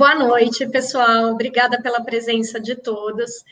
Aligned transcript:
Boa 0.00 0.14
noite, 0.14 0.66
pessoal. 0.66 1.32
Obrigada 1.32 1.78
pela 1.82 2.02
presença 2.02 2.58
de 2.58 2.74
todos. 2.74 3.44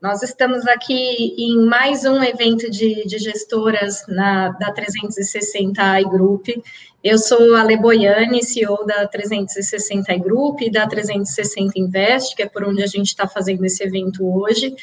Nós 0.00 0.22
estamos 0.22 0.64
aqui 0.68 1.34
em 1.36 1.66
mais 1.66 2.04
um 2.04 2.22
evento 2.22 2.70
de, 2.70 3.04
de 3.04 3.18
gestoras 3.18 4.06
na, 4.06 4.50
da 4.50 4.70
360 4.70 5.82
AI 5.82 6.04
Group. 6.04 6.46
Eu 7.02 7.18
sou 7.18 7.56
a 7.56 7.64
Le 7.64 7.76
Boiani, 7.76 8.40
CEO 8.44 8.86
da 8.86 9.08
360 9.08 10.12
AI 10.12 10.20
Group 10.20 10.60
e 10.60 10.70
da 10.70 10.86
360 10.86 11.72
Invest, 11.76 12.36
que 12.36 12.44
é 12.44 12.48
por 12.48 12.62
onde 12.62 12.84
a 12.84 12.86
gente 12.86 13.08
está 13.08 13.26
fazendo 13.26 13.64
esse 13.64 13.82
evento 13.82 14.24
hoje. 14.24 14.76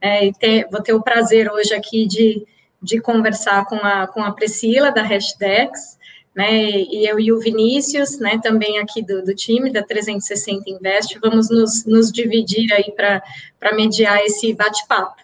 É, 0.00 0.32
ter, 0.32 0.66
vou 0.72 0.82
ter 0.82 0.92
o 0.92 1.04
prazer 1.04 1.52
hoje 1.52 1.72
aqui 1.72 2.04
de, 2.04 2.44
de 2.82 3.00
conversar 3.00 3.64
com 3.66 3.76
a, 3.76 4.08
com 4.08 4.24
a 4.24 4.32
Priscila, 4.32 4.90
da 4.90 5.04
Hashdex, 5.04 5.96
né, 6.34 6.52
e 6.52 7.08
eu 7.08 7.20
e 7.20 7.32
o 7.32 7.38
Vinícius, 7.38 8.18
né, 8.18 8.40
também 8.42 8.78
aqui 8.78 9.00
do, 9.02 9.22
do 9.22 9.34
time 9.34 9.72
da 9.72 9.82
360 9.82 10.68
Invest, 10.68 11.18
vamos 11.20 11.48
nos, 11.48 11.84
nos 11.84 12.10
dividir 12.10 12.72
aí 12.72 12.92
para 12.92 13.74
mediar 13.74 14.20
esse 14.24 14.52
bate-papo. 14.52 15.22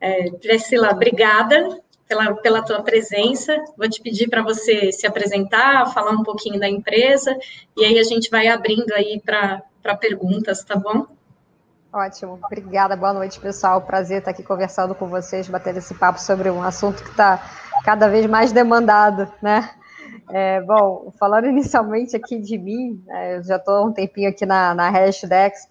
É, 0.00 0.30
Priscila, 0.30 0.90
obrigada 0.90 1.80
pela, 2.08 2.34
pela 2.34 2.62
tua 2.62 2.82
presença, 2.82 3.56
vou 3.76 3.88
te 3.88 4.00
pedir 4.00 4.28
para 4.28 4.42
você 4.42 4.90
se 4.90 5.06
apresentar, 5.06 5.92
falar 5.92 6.12
um 6.12 6.22
pouquinho 6.22 6.58
da 6.58 6.68
empresa, 6.68 7.36
e 7.76 7.84
aí 7.84 7.98
a 7.98 8.04
gente 8.04 8.30
vai 8.30 8.48
abrindo 8.48 8.92
aí 8.92 9.20
para 9.20 9.96
perguntas, 9.96 10.64
tá 10.64 10.76
bom? 10.76 11.06
Ótimo, 11.92 12.38
obrigada, 12.42 12.96
boa 12.96 13.12
noite, 13.12 13.38
pessoal, 13.38 13.82
prazer 13.82 14.20
estar 14.20 14.30
aqui 14.30 14.42
conversando 14.42 14.94
com 14.94 15.08
vocês, 15.08 15.46
batendo 15.46 15.78
esse 15.78 15.94
papo 15.94 16.18
sobre 16.18 16.48
um 16.48 16.62
assunto 16.62 17.02
que 17.02 17.10
está 17.10 17.38
cada 17.84 18.08
vez 18.08 18.24
mais 18.26 18.50
demandado, 18.50 19.30
né? 19.42 19.70
É, 20.34 20.62
bom, 20.62 21.12
falando 21.18 21.46
inicialmente 21.48 22.16
aqui 22.16 22.38
de 22.38 22.56
mim, 22.56 23.02
né, 23.06 23.36
eu 23.36 23.42
já 23.44 23.56
estou 23.56 23.74
há 23.74 23.84
um 23.84 23.92
tempinho 23.92 24.30
aqui 24.30 24.46
na, 24.46 24.74
na 24.74 24.88
Hashdex, 24.88 25.68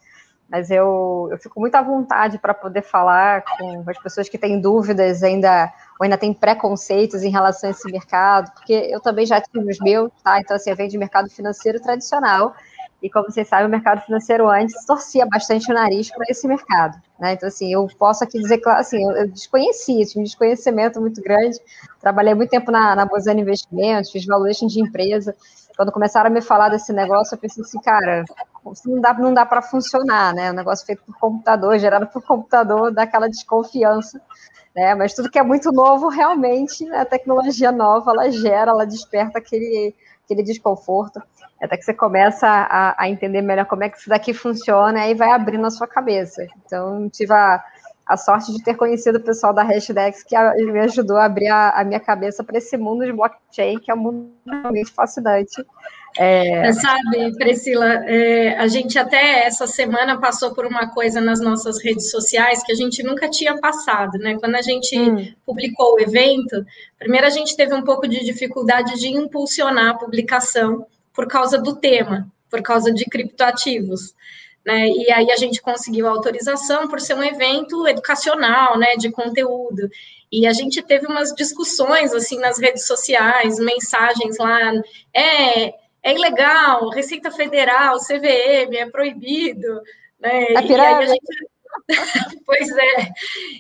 mas 0.48 0.70
eu, 0.70 1.30
eu 1.31 1.38
fico 1.40 1.59
muito 1.59 1.73
à 1.76 1.81
vontade 1.81 2.38
para 2.38 2.53
poder 2.53 2.84
falar 2.84 3.44
com 3.58 3.84
as 3.88 3.98
pessoas 4.03 4.30
que 4.30 4.38
têm 4.38 4.59
dúvidas 4.62 5.23
ainda, 5.23 5.72
ou 6.00 6.03
ainda 6.03 6.18
têm 6.18 6.34
preconceitos 6.34 7.23
em 7.23 7.30
relação 7.31 7.70
a 7.70 7.72
esse 7.72 7.90
mercado, 7.92 8.52
porque 8.53 8.73
eu 8.73 9.00
também 9.00 9.26
já 9.26 9.42
tive 9.42 9.72
os 9.72 9.80
meus, 9.80 10.12
tá? 10.23 10.40
Então, 10.40 10.56
assim, 10.56 10.70
eu 10.70 10.75
venho 10.75 10.90
de 10.90 10.98
mercado 10.98 11.30
financeiro 11.30 11.81
tradicional, 11.81 12.53
e 13.02 13.09
como 13.09 13.25
vocês 13.25 13.47
sabem, 13.47 13.66
o 13.66 13.69
mercado 13.69 14.02
financeiro 14.02 14.47
antes 14.47 14.85
torcia 14.85 15.25
bastante 15.25 15.71
o 15.71 15.73
nariz 15.73 16.11
para 16.11 16.25
esse 16.30 16.47
mercado. 16.47 17.02
Né? 17.19 17.33
Então, 17.33 17.47
assim, 17.47 17.73
eu 17.73 17.88
posso 17.97 18.23
aqui 18.23 18.39
dizer 18.39 18.59
que 18.59 18.69
assim, 18.69 19.03
eu, 19.03 19.11
eu 19.17 19.27
desconhecia, 19.27 20.05
tinha 20.05 20.21
um 20.21 20.23
desconhecimento 20.23 21.02
muito 21.02 21.19
grande. 21.22 21.57
Trabalhei 21.99 22.35
muito 22.35 22.52
tempo 22.52 22.72
na, 22.72 22.95
na 22.95 23.07
Investimentos, 23.35 24.11
fiz 24.11 24.23
valuation 24.25 24.67
de 24.67 24.79
empresa. 24.79 25.35
Quando 25.75 25.91
começaram 25.91 26.27
a 26.27 26.33
me 26.33 26.41
falar 26.41 26.69
desse 26.69 26.94
negócio, 26.94 27.33
eu 27.33 27.39
pensei 27.39 27.63
assim, 27.63 27.81
cara, 27.81 28.23
não 28.85 29.02
dá, 29.02 29.13
não 29.16 29.33
dá 29.33 29.45
para 29.47 29.63
funcionar, 29.63 30.33
né? 30.33 30.52
Um 30.52 30.55
negócio 30.55 30.85
feito 30.85 31.02
por 31.03 31.17
computador, 31.17 31.79
gerado 31.79 32.05
por 32.07 32.22
computador, 32.22 32.91
dá 32.91 33.03
aquela 33.03 33.27
desconfiança. 33.27 34.22
Né? 34.75 34.94
Mas 34.94 35.16
tudo 35.16 35.29
que 35.29 35.39
é 35.39 35.44
muito 35.44 35.72
novo, 35.72 36.07
realmente, 36.07 36.88
a 36.91 37.03
tecnologia 37.03 37.72
nova, 37.72 38.11
ela 38.11 38.29
gera, 38.29 38.72
ela 38.72 38.85
desperta 38.85 39.39
aquele, 39.39 39.95
aquele 40.23 40.44
desconforto 40.44 41.22
até 41.62 41.78
que 41.78 41.84
você 41.84 41.94
começa 41.94 42.48
a, 42.48 43.04
a, 43.04 43.09
entender 43.09 43.42
melhor 43.42 43.66
como 43.66 43.84
é 43.84 43.90
que 43.90 43.98
isso 43.98 44.09
daqui 44.09 44.34
funciona 44.34 45.08
e 45.08 45.14
vai 45.14 45.31
abrindo 45.31 45.66
a 45.66 45.70
sua 45.70 45.88
cabeça. 45.88 46.48
Então, 46.66 47.08
tive 47.09 47.34
a, 47.34 47.64
a 48.06 48.18
sorte 48.18 48.52
de 48.52 48.64
ter 48.64 48.76
conhecido 48.76 49.20
o 49.20 49.23
pessoal 49.23 49.53
da 49.53 49.64
Hashdex 49.64 50.23
que 50.23 50.36
a, 50.36 50.53
me 50.56 50.80
ajudou 50.80 51.18
a 51.18 51.26
abrir 51.26 51.50
a, 51.50 51.70
a 51.70 51.84
minha 51.84 52.00
cabeça 52.00 52.44
para 52.44 52.58
esse 52.58 52.76
mundo 52.78 53.06
de 53.06 53.14
blockchain, 53.14 53.80
que 53.80 53.92
é 53.92 53.94
um 53.94 53.98
mundo 53.98 54.31
realmente 54.45 54.92
fascinante. 54.92 55.64
É... 56.18 56.68
é 56.68 56.73
sabe, 56.73 57.38
Priscila, 57.38 57.88
é, 58.06 58.58
a 58.58 58.68
gente 58.68 59.00
até 59.00 59.46
essa 59.46 59.66
semana 59.66 60.20
passou 60.20 60.53
por 60.53 60.66
uma 60.66 60.91
coisa 60.91 61.22
nas 61.22 61.40
nossas 61.40 61.81
redes 61.81 62.12
sociais 62.12 62.64
que 62.64 62.72
a 62.72 62.75
gente 62.75 63.02
nunca 63.02 63.30
tinha 63.30 63.58
passado, 63.59 64.18
né? 64.18 64.35
Quando 64.40 64.56
a 64.56 64.62
gente 64.62 65.00
hum. 65.00 65.34
publicou 65.46 65.96
o 65.96 66.00
evento, 66.02 66.66
primeiro 67.00 67.25
a 67.25 67.30
gente 67.30 67.56
teve 67.56 67.74
um 67.74 67.84
pouco 67.84 68.08
de 68.08 68.25
dificuldade 68.25 69.00
de 69.00 69.08
impulsionar 69.08 69.91
a 69.91 69.97
publicação, 69.97 70.85
por 71.13 71.27
causa 71.27 71.57
do 71.57 71.75
tema, 71.75 72.31
por 72.49 72.61
causa 72.61 72.91
de 72.91 73.05
criptoativos. 73.05 74.13
Né? 74.66 74.88
E 74.89 75.11
aí 75.11 75.31
a 75.31 75.35
gente 75.35 75.61
conseguiu 75.61 76.07
a 76.07 76.11
autorização 76.11 76.88
por 76.88 76.99
ser 76.99 77.16
um 77.16 77.23
evento 77.23 77.88
educacional, 77.88 78.77
né, 78.77 78.95
de 78.95 79.11
conteúdo. 79.11 79.89
E 80.31 80.47
a 80.47 80.53
gente 80.53 80.81
teve 80.81 81.07
umas 81.07 81.33
discussões 81.33 82.13
assim 82.13 82.39
nas 82.39 82.59
redes 82.59 82.85
sociais, 82.85 83.59
mensagens 83.59 84.38
lá, 84.38 84.72
é, 85.13 85.73
é 86.03 86.13
ilegal, 86.13 86.89
Receita 86.89 87.31
Federal, 87.31 87.97
CVM, 87.97 88.75
é 88.75 88.89
proibido, 88.89 89.81
né? 90.19 90.43
É 90.43 90.53
e 90.53 90.73
aí 90.75 90.93
a 90.93 91.05
gente 91.05 91.51
pois 92.45 92.69
é. 92.69 93.09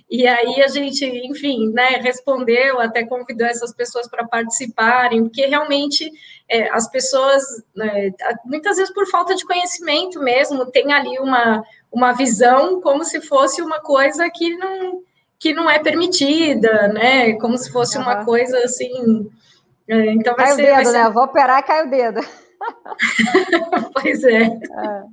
E 0.09 0.27
aí 0.27 0.61
a 0.61 0.67
gente, 0.67 1.05
enfim, 1.05 1.71
né, 1.71 1.97
respondeu, 2.01 2.79
até 2.79 3.05
convidou 3.05 3.47
essas 3.47 3.73
pessoas 3.73 4.07
para 4.07 4.27
participarem, 4.27 5.23
porque 5.23 5.45
realmente 5.45 6.11
é, 6.51 6.69
as 6.69 6.85
pessoas, 6.89 7.41
né, 7.73 8.11
muitas 8.43 8.75
vezes 8.75 8.93
por 8.93 9.07
falta 9.07 9.33
de 9.33 9.45
conhecimento 9.45 10.19
mesmo, 10.19 10.65
tem 10.65 10.91
ali 10.91 11.17
uma, 11.17 11.63
uma 11.89 12.11
visão 12.11 12.81
como 12.81 13.05
se 13.05 13.21
fosse 13.21 13.61
uma 13.61 13.79
coisa 13.79 14.29
que 14.29 14.57
não, 14.57 15.01
que 15.39 15.53
não 15.53 15.69
é 15.69 15.79
permitida, 15.79 16.89
né? 16.89 17.33
Como 17.39 17.57
se 17.57 17.71
fosse 17.71 17.97
uhum. 17.97 18.03
uma 18.03 18.25
coisa 18.25 18.57
assim. 18.65 19.31
É, 19.87 20.11
então 20.11 20.35
vai 20.35 20.47
cai 20.47 20.55
ser, 20.55 20.61
o 20.61 20.75
dedo, 20.75 20.85
ser... 20.87 20.91
né? 20.91 21.05
Eu 21.05 21.13
vou 21.13 21.23
operar 21.23 21.59
e 21.59 21.63
cai 21.63 21.87
o 21.87 21.89
dedo. 21.89 22.19
pois 23.95 24.23
é. 24.25 24.43
é. 24.43 25.03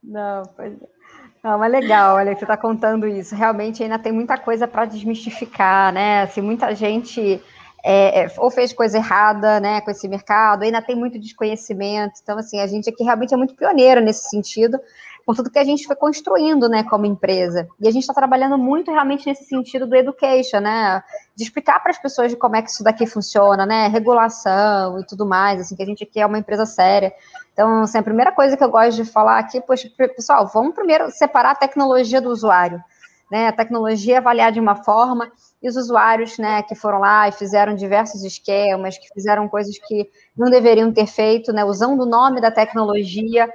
Não, 0.00 0.42
pois 0.56 0.72
é. 0.80 0.94
Não, 1.42 1.58
mas 1.58 1.72
legal, 1.72 2.16
olha, 2.16 2.32
que 2.32 2.38
você 2.38 2.44
está 2.44 2.56
contando 2.56 3.06
isso. 3.06 3.34
Realmente 3.34 3.82
ainda 3.82 3.98
tem 3.98 4.12
muita 4.12 4.38
coisa 4.38 4.66
para 4.66 4.86
desmistificar, 4.86 5.92
né? 5.92 6.22
Assim, 6.22 6.40
muita 6.40 6.72
gente 6.74 7.42
é, 7.86 8.22
é, 8.22 8.32
ou 8.38 8.50
fez 8.50 8.72
coisa 8.72 8.96
errada, 8.96 9.60
né, 9.60 9.82
com 9.82 9.90
esse 9.90 10.08
mercado, 10.08 10.62
ainda 10.62 10.80
tem 10.80 10.96
muito 10.96 11.18
desconhecimento. 11.18 12.14
Então, 12.22 12.38
assim, 12.38 12.58
a 12.58 12.66
gente 12.66 12.88
aqui 12.88 13.04
realmente 13.04 13.34
é 13.34 13.36
muito 13.36 13.54
pioneiro 13.54 14.00
nesse 14.00 14.30
sentido, 14.30 14.80
com 15.26 15.34
tudo 15.34 15.50
que 15.50 15.58
a 15.58 15.64
gente 15.64 15.86
foi 15.86 15.94
construindo, 15.94 16.66
né, 16.66 16.82
como 16.84 17.04
empresa. 17.04 17.68
E 17.78 17.86
a 17.86 17.90
gente 17.90 18.02
está 18.02 18.14
trabalhando 18.14 18.56
muito 18.56 18.90
realmente 18.90 19.26
nesse 19.26 19.44
sentido 19.44 19.86
do 19.86 19.94
education, 19.94 20.60
né, 20.60 21.02
de 21.36 21.44
explicar 21.44 21.78
para 21.80 21.90
as 21.90 21.98
pessoas 21.98 22.30
de 22.30 22.36
como 22.38 22.56
é 22.56 22.62
que 22.62 22.70
isso 22.70 22.82
daqui 22.82 23.06
funciona, 23.06 23.66
né, 23.66 23.86
regulação 23.88 24.98
e 24.98 25.04
tudo 25.04 25.26
mais, 25.26 25.60
assim, 25.60 25.76
que 25.76 25.82
a 25.82 25.86
gente 25.86 26.04
aqui 26.04 26.20
é 26.20 26.26
uma 26.26 26.38
empresa 26.38 26.64
séria. 26.64 27.12
Então, 27.52 27.82
assim, 27.82 27.98
a 27.98 28.02
primeira 28.02 28.32
coisa 28.32 28.56
que 28.56 28.64
eu 28.64 28.70
gosto 28.70 28.96
de 28.96 29.04
falar 29.04 29.38
aqui, 29.38 29.60
poxa, 29.60 29.90
pessoal, 30.16 30.50
vamos 30.52 30.74
primeiro 30.74 31.10
separar 31.10 31.50
a 31.50 31.54
tecnologia 31.54 32.20
do 32.20 32.30
usuário. 32.30 32.82
Né, 33.30 33.48
a 33.48 33.52
tecnologia 33.52 34.18
avaliar 34.18 34.52
de 34.52 34.60
uma 34.60 34.76
forma 34.76 35.32
e 35.64 35.68
os 35.68 35.76
usuários 35.76 36.36
né, 36.36 36.62
que 36.62 36.74
foram 36.74 36.98
lá 36.98 37.26
e 37.26 37.32
fizeram 37.32 37.74
diversos 37.74 38.22
esquemas, 38.22 38.98
que 38.98 39.08
fizeram 39.14 39.48
coisas 39.48 39.78
que 39.78 40.06
não 40.36 40.50
deveriam 40.50 40.92
ter 40.92 41.06
feito, 41.06 41.54
né, 41.54 41.64
usando 41.64 42.02
o 42.02 42.06
nome 42.06 42.38
da 42.38 42.50
tecnologia, 42.50 43.48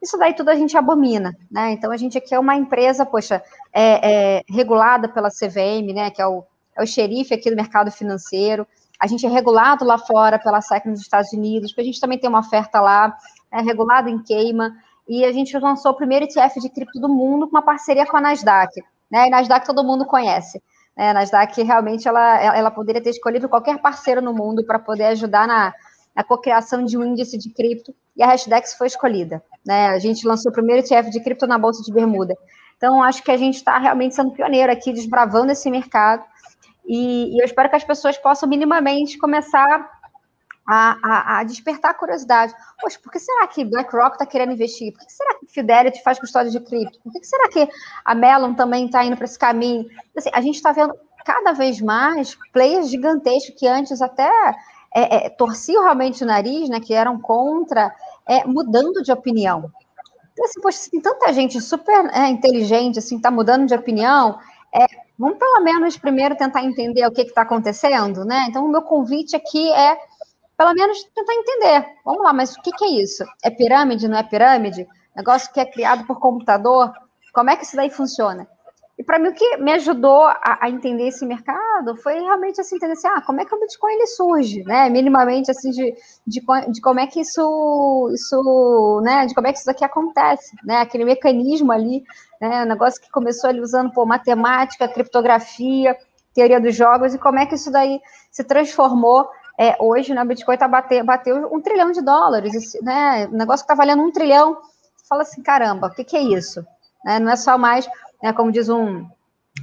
isso 0.00 0.16
daí 0.16 0.34
tudo 0.34 0.50
a 0.50 0.54
gente 0.54 0.76
abomina, 0.78 1.36
né? 1.50 1.72
Então 1.72 1.90
a 1.90 1.96
gente 1.96 2.16
aqui 2.16 2.32
é 2.32 2.38
uma 2.38 2.54
empresa, 2.54 3.04
poxa, 3.04 3.42
é, 3.72 4.38
é 4.38 4.42
regulada 4.48 5.08
pela 5.08 5.28
CVM, 5.28 5.92
né? 5.92 6.08
Que 6.12 6.22
é 6.22 6.26
o, 6.28 6.44
é 6.76 6.84
o 6.84 6.86
xerife 6.86 7.34
aqui 7.34 7.50
do 7.50 7.56
mercado 7.56 7.90
financeiro. 7.90 8.64
A 9.00 9.08
gente 9.08 9.26
é 9.26 9.28
regulado 9.28 9.84
lá 9.84 9.98
fora 9.98 10.38
pela 10.38 10.60
SEC 10.60 10.86
nos 10.86 11.00
Estados 11.00 11.32
Unidos, 11.32 11.72
porque 11.72 11.80
a 11.80 11.84
gente 11.84 12.00
também 12.00 12.16
tem 12.16 12.30
uma 12.30 12.38
oferta 12.38 12.80
lá, 12.80 13.16
é 13.50 13.60
regulado 13.60 14.08
em 14.08 14.22
queima, 14.22 14.72
e 15.08 15.24
a 15.24 15.32
gente 15.32 15.58
lançou 15.58 15.90
o 15.90 15.96
primeiro 15.96 16.26
ETF 16.26 16.60
de 16.60 16.68
cripto 16.68 17.00
do 17.00 17.08
mundo 17.08 17.48
com 17.48 17.56
uma 17.56 17.62
parceria 17.62 18.06
com 18.06 18.16
a 18.16 18.20
Nasdaq, 18.20 18.80
né? 19.10 19.26
E 19.26 19.30
Nasdaq 19.30 19.66
todo 19.66 19.82
mundo 19.82 20.06
conhece. 20.06 20.62
Né? 20.98 21.10
A 21.10 21.14
Nasdaq 21.14 21.62
realmente 21.62 22.08
ela, 22.08 22.42
ela 22.42 22.70
poderia 22.72 23.00
ter 23.00 23.10
escolhido 23.10 23.48
qualquer 23.48 23.78
parceiro 23.78 24.20
no 24.20 24.34
mundo 24.34 24.64
para 24.66 24.80
poder 24.80 25.04
ajudar 25.04 25.46
na, 25.46 25.72
na 26.14 26.24
cocriação 26.24 26.84
de 26.84 26.98
um 26.98 27.04
índice 27.04 27.38
de 27.38 27.50
cripto, 27.50 27.94
e 28.16 28.22
a 28.24 28.26
Hashdex 28.26 28.74
foi 28.74 28.88
escolhida. 28.88 29.40
Né? 29.64 29.86
A 29.86 29.98
gente 30.00 30.26
lançou 30.26 30.50
o 30.50 30.52
primeiro 30.52 30.84
ETF 30.84 31.08
de 31.10 31.22
cripto 31.22 31.46
na 31.46 31.56
Bolsa 31.56 31.84
de 31.84 31.92
Bermuda. 31.92 32.34
Então, 32.76 33.00
acho 33.02 33.22
que 33.22 33.30
a 33.30 33.36
gente 33.36 33.54
está 33.54 33.78
realmente 33.78 34.16
sendo 34.16 34.32
pioneiro 34.32 34.72
aqui, 34.72 34.92
desbravando 34.92 35.52
esse 35.52 35.70
mercado, 35.70 36.24
e, 36.86 37.36
e, 37.36 37.40
eu 37.40 37.44
espero 37.44 37.68
que 37.68 37.76
as 37.76 37.84
pessoas 37.84 38.16
possam 38.16 38.48
minimamente 38.48 39.18
começar 39.18 39.97
a, 40.68 40.98
a, 41.02 41.38
a 41.38 41.44
despertar 41.44 41.92
a 41.92 41.94
curiosidade. 41.94 42.52
Poxa, 42.78 42.98
por 43.02 43.10
que 43.10 43.18
será 43.18 43.46
que 43.46 43.64
BlackRock 43.64 44.16
está 44.16 44.26
querendo 44.26 44.52
investir? 44.52 44.92
Por 44.92 45.06
que 45.06 45.12
será 45.12 45.34
que 45.38 45.46
Fidelity 45.46 46.02
faz 46.02 46.18
custódia 46.18 46.52
de 46.52 46.60
cripto? 46.60 47.00
Por 47.02 47.10
que 47.10 47.24
será 47.24 47.48
que 47.48 47.66
a 48.04 48.14
Mellon 48.14 48.52
também 48.52 48.84
está 48.84 49.02
indo 49.02 49.16
para 49.16 49.24
esse 49.24 49.38
caminho? 49.38 49.88
Assim, 50.14 50.28
a 50.30 50.42
gente 50.42 50.56
está 50.56 50.70
vendo 50.72 50.94
cada 51.24 51.52
vez 51.52 51.80
mais 51.80 52.36
players 52.52 52.90
gigantescos 52.90 53.54
que 53.58 53.66
antes 53.66 54.02
até 54.02 54.30
é, 54.94 55.26
é, 55.26 55.28
torciam 55.30 55.82
realmente 55.82 56.22
o 56.22 56.26
nariz, 56.26 56.68
né, 56.68 56.80
que 56.80 56.92
eram 56.92 57.18
contra, 57.18 57.94
é, 58.26 58.44
mudando 58.44 59.02
de 59.02 59.10
opinião. 59.10 59.72
Então, 60.32 60.44
assim, 60.44 60.60
poxa, 60.60 60.90
tem 60.90 61.00
tanta 61.00 61.32
gente 61.32 61.60
super 61.62 62.10
é, 62.14 62.28
inteligente, 62.28 62.98
assim, 62.98 63.18
tá 63.18 63.30
mudando 63.30 63.66
de 63.66 63.74
opinião, 63.74 64.38
é, 64.72 64.86
vamos 65.18 65.38
pelo 65.38 65.60
menos 65.62 65.96
primeiro 65.96 66.36
tentar 66.36 66.62
entender 66.62 67.06
o 67.06 67.10
que 67.10 67.22
está 67.22 67.42
acontecendo, 67.42 68.24
né? 68.24 68.46
Então, 68.48 68.64
o 68.64 68.68
meu 68.68 68.82
convite 68.82 69.34
aqui 69.34 69.70
é, 69.72 69.98
pelo 70.58 70.74
menos, 70.74 71.02
tentar 71.14 71.32
entender. 71.32 71.86
Vamos 72.04 72.22
lá, 72.22 72.34
mas 72.34 72.54
o 72.54 72.60
que, 72.60 72.72
que 72.72 72.84
é 72.84 73.02
isso? 73.02 73.24
É 73.42 73.48
pirâmide, 73.48 74.08
não 74.08 74.18
é 74.18 74.22
pirâmide? 74.22 74.86
negócio 75.18 75.52
que 75.52 75.58
é 75.58 75.66
criado 75.66 76.06
por 76.06 76.20
computador, 76.20 76.92
como 77.34 77.50
é 77.50 77.56
que 77.56 77.64
isso 77.64 77.76
daí 77.76 77.90
funciona? 77.90 78.46
E 78.96 79.04
para 79.04 79.18
mim, 79.18 79.28
o 79.28 79.34
que 79.34 79.56
me 79.58 79.72
ajudou 79.72 80.22
a, 80.24 80.58
a, 80.60 80.68
entender 80.68 81.06
esse 81.06 81.24
mercado 81.24 81.96
foi 82.02 82.14
realmente 82.14 82.60
assim, 82.60 82.76
entender 82.76 82.94
assim, 82.94 83.06
ah, 83.06 83.20
como 83.20 83.40
é 83.40 83.44
que 83.44 83.54
o 83.54 83.60
Bitcoin 83.60 83.92
ele 83.92 84.06
surge, 84.08 84.64
né? 84.64 84.90
Minimamente 84.90 85.52
assim, 85.52 85.70
de, 85.70 85.94
de, 86.26 86.42
de, 86.68 86.80
como 86.80 86.98
é 86.98 87.06
que 87.06 87.20
isso, 87.20 88.10
isso, 88.12 89.00
né? 89.04 89.26
De 89.26 89.34
como 89.34 89.46
é 89.46 89.52
que 89.52 89.58
isso 89.58 89.66
daqui 89.66 89.84
acontece, 89.84 90.56
né? 90.64 90.80
Aquele 90.80 91.04
mecanismo 91.04 91.70
ali, 91.70 92.02
né? 92.40 92.64
Um 92.64 92.68
negócio 92.68 93.00
que 93.00 93.10
começou 93.10 93.50
ali 93.50 93.60
usando 93.60 93.92
pô, 93.92 94.04
matemática, 94.04 94.88
criptografia, 94.88 95.96
teoria 96.34 96.60
dos 96.60 96.74
jogos, 96.74 97.14
e 97.14 97.18
como 97.18 97.38
é 97.38 97.46
que 97.46 97.54
isso 97.54 97.70
daí 97.70 98.00
se 98.32 98.42
transformou 98.42 99.28
é, 99.58 99.76
hoje, 99.80 100.14
né, 100.14 100.22
o 100.22 100.26
Bitcoin 100.26 100.56
tá 100.56 100.68
bateu, 100.68 101.04
bateu 101.04 101.52
um 101.52 101.60
trilhão 101.60 101.90
de 101.90 102.00
dólares, 102.00 102.52
né? 102.82 103.26
O 103.26 103.36
negócio 103.36 103.64
que 103.64 103.68
tá 103.68 103.74
valendo 103.74 104.02
um 104.02 104.12
trilhão. 104.12 104.54
Você 104.96 105.06
fala 105.08 105.22
assim, 105.22 105.42
caramba, 105.42 105.88
o 105.88 105.90
que, 105.90 106.04
que 106.04 106.16
é 106.16 106.22
isso? 106.22 106.64
Né, 107.04 107.18
não 107.18 107.32
é 107.32 107.36
só 107.36 107.58
mais 107.58 107.88
né, 108.22 108.32
como 108.32 108.52
diz 108.52 108.68
um, 108.68 109.06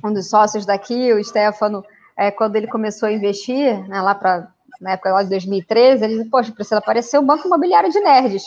um 0.04 0.14
dos 0.14 0.30
sócios 0.30 0.66
daqui, 0.66 1.14
o 1.14 1.24
Stefano, 1.24 1.84
é, 2.18 2.32
quando 2.32 2.56
ele 2.56 2.68
começou 2.68 3.08
a 3.10 3.12
investir, 3.12 3.88
né, 3.88 4.02
lá 4.02 4.16
para 4.16 4.50
na 4.82 4.92
época 4.92 5.14
lá 5.14 5.24
de 5.24 5.30
2013, 5.30 6.04
ele 6.04 6.18
disse, 6.18 6.30
poxa, 6.30 6.52
precisa 6.52 6.80
aparecer 6.80 7.18
um 7.18 7.26
banco 7.26 7.48
imobiliário 7.48 7.90
de 7.90 8.00
nerds. 8.02 8.44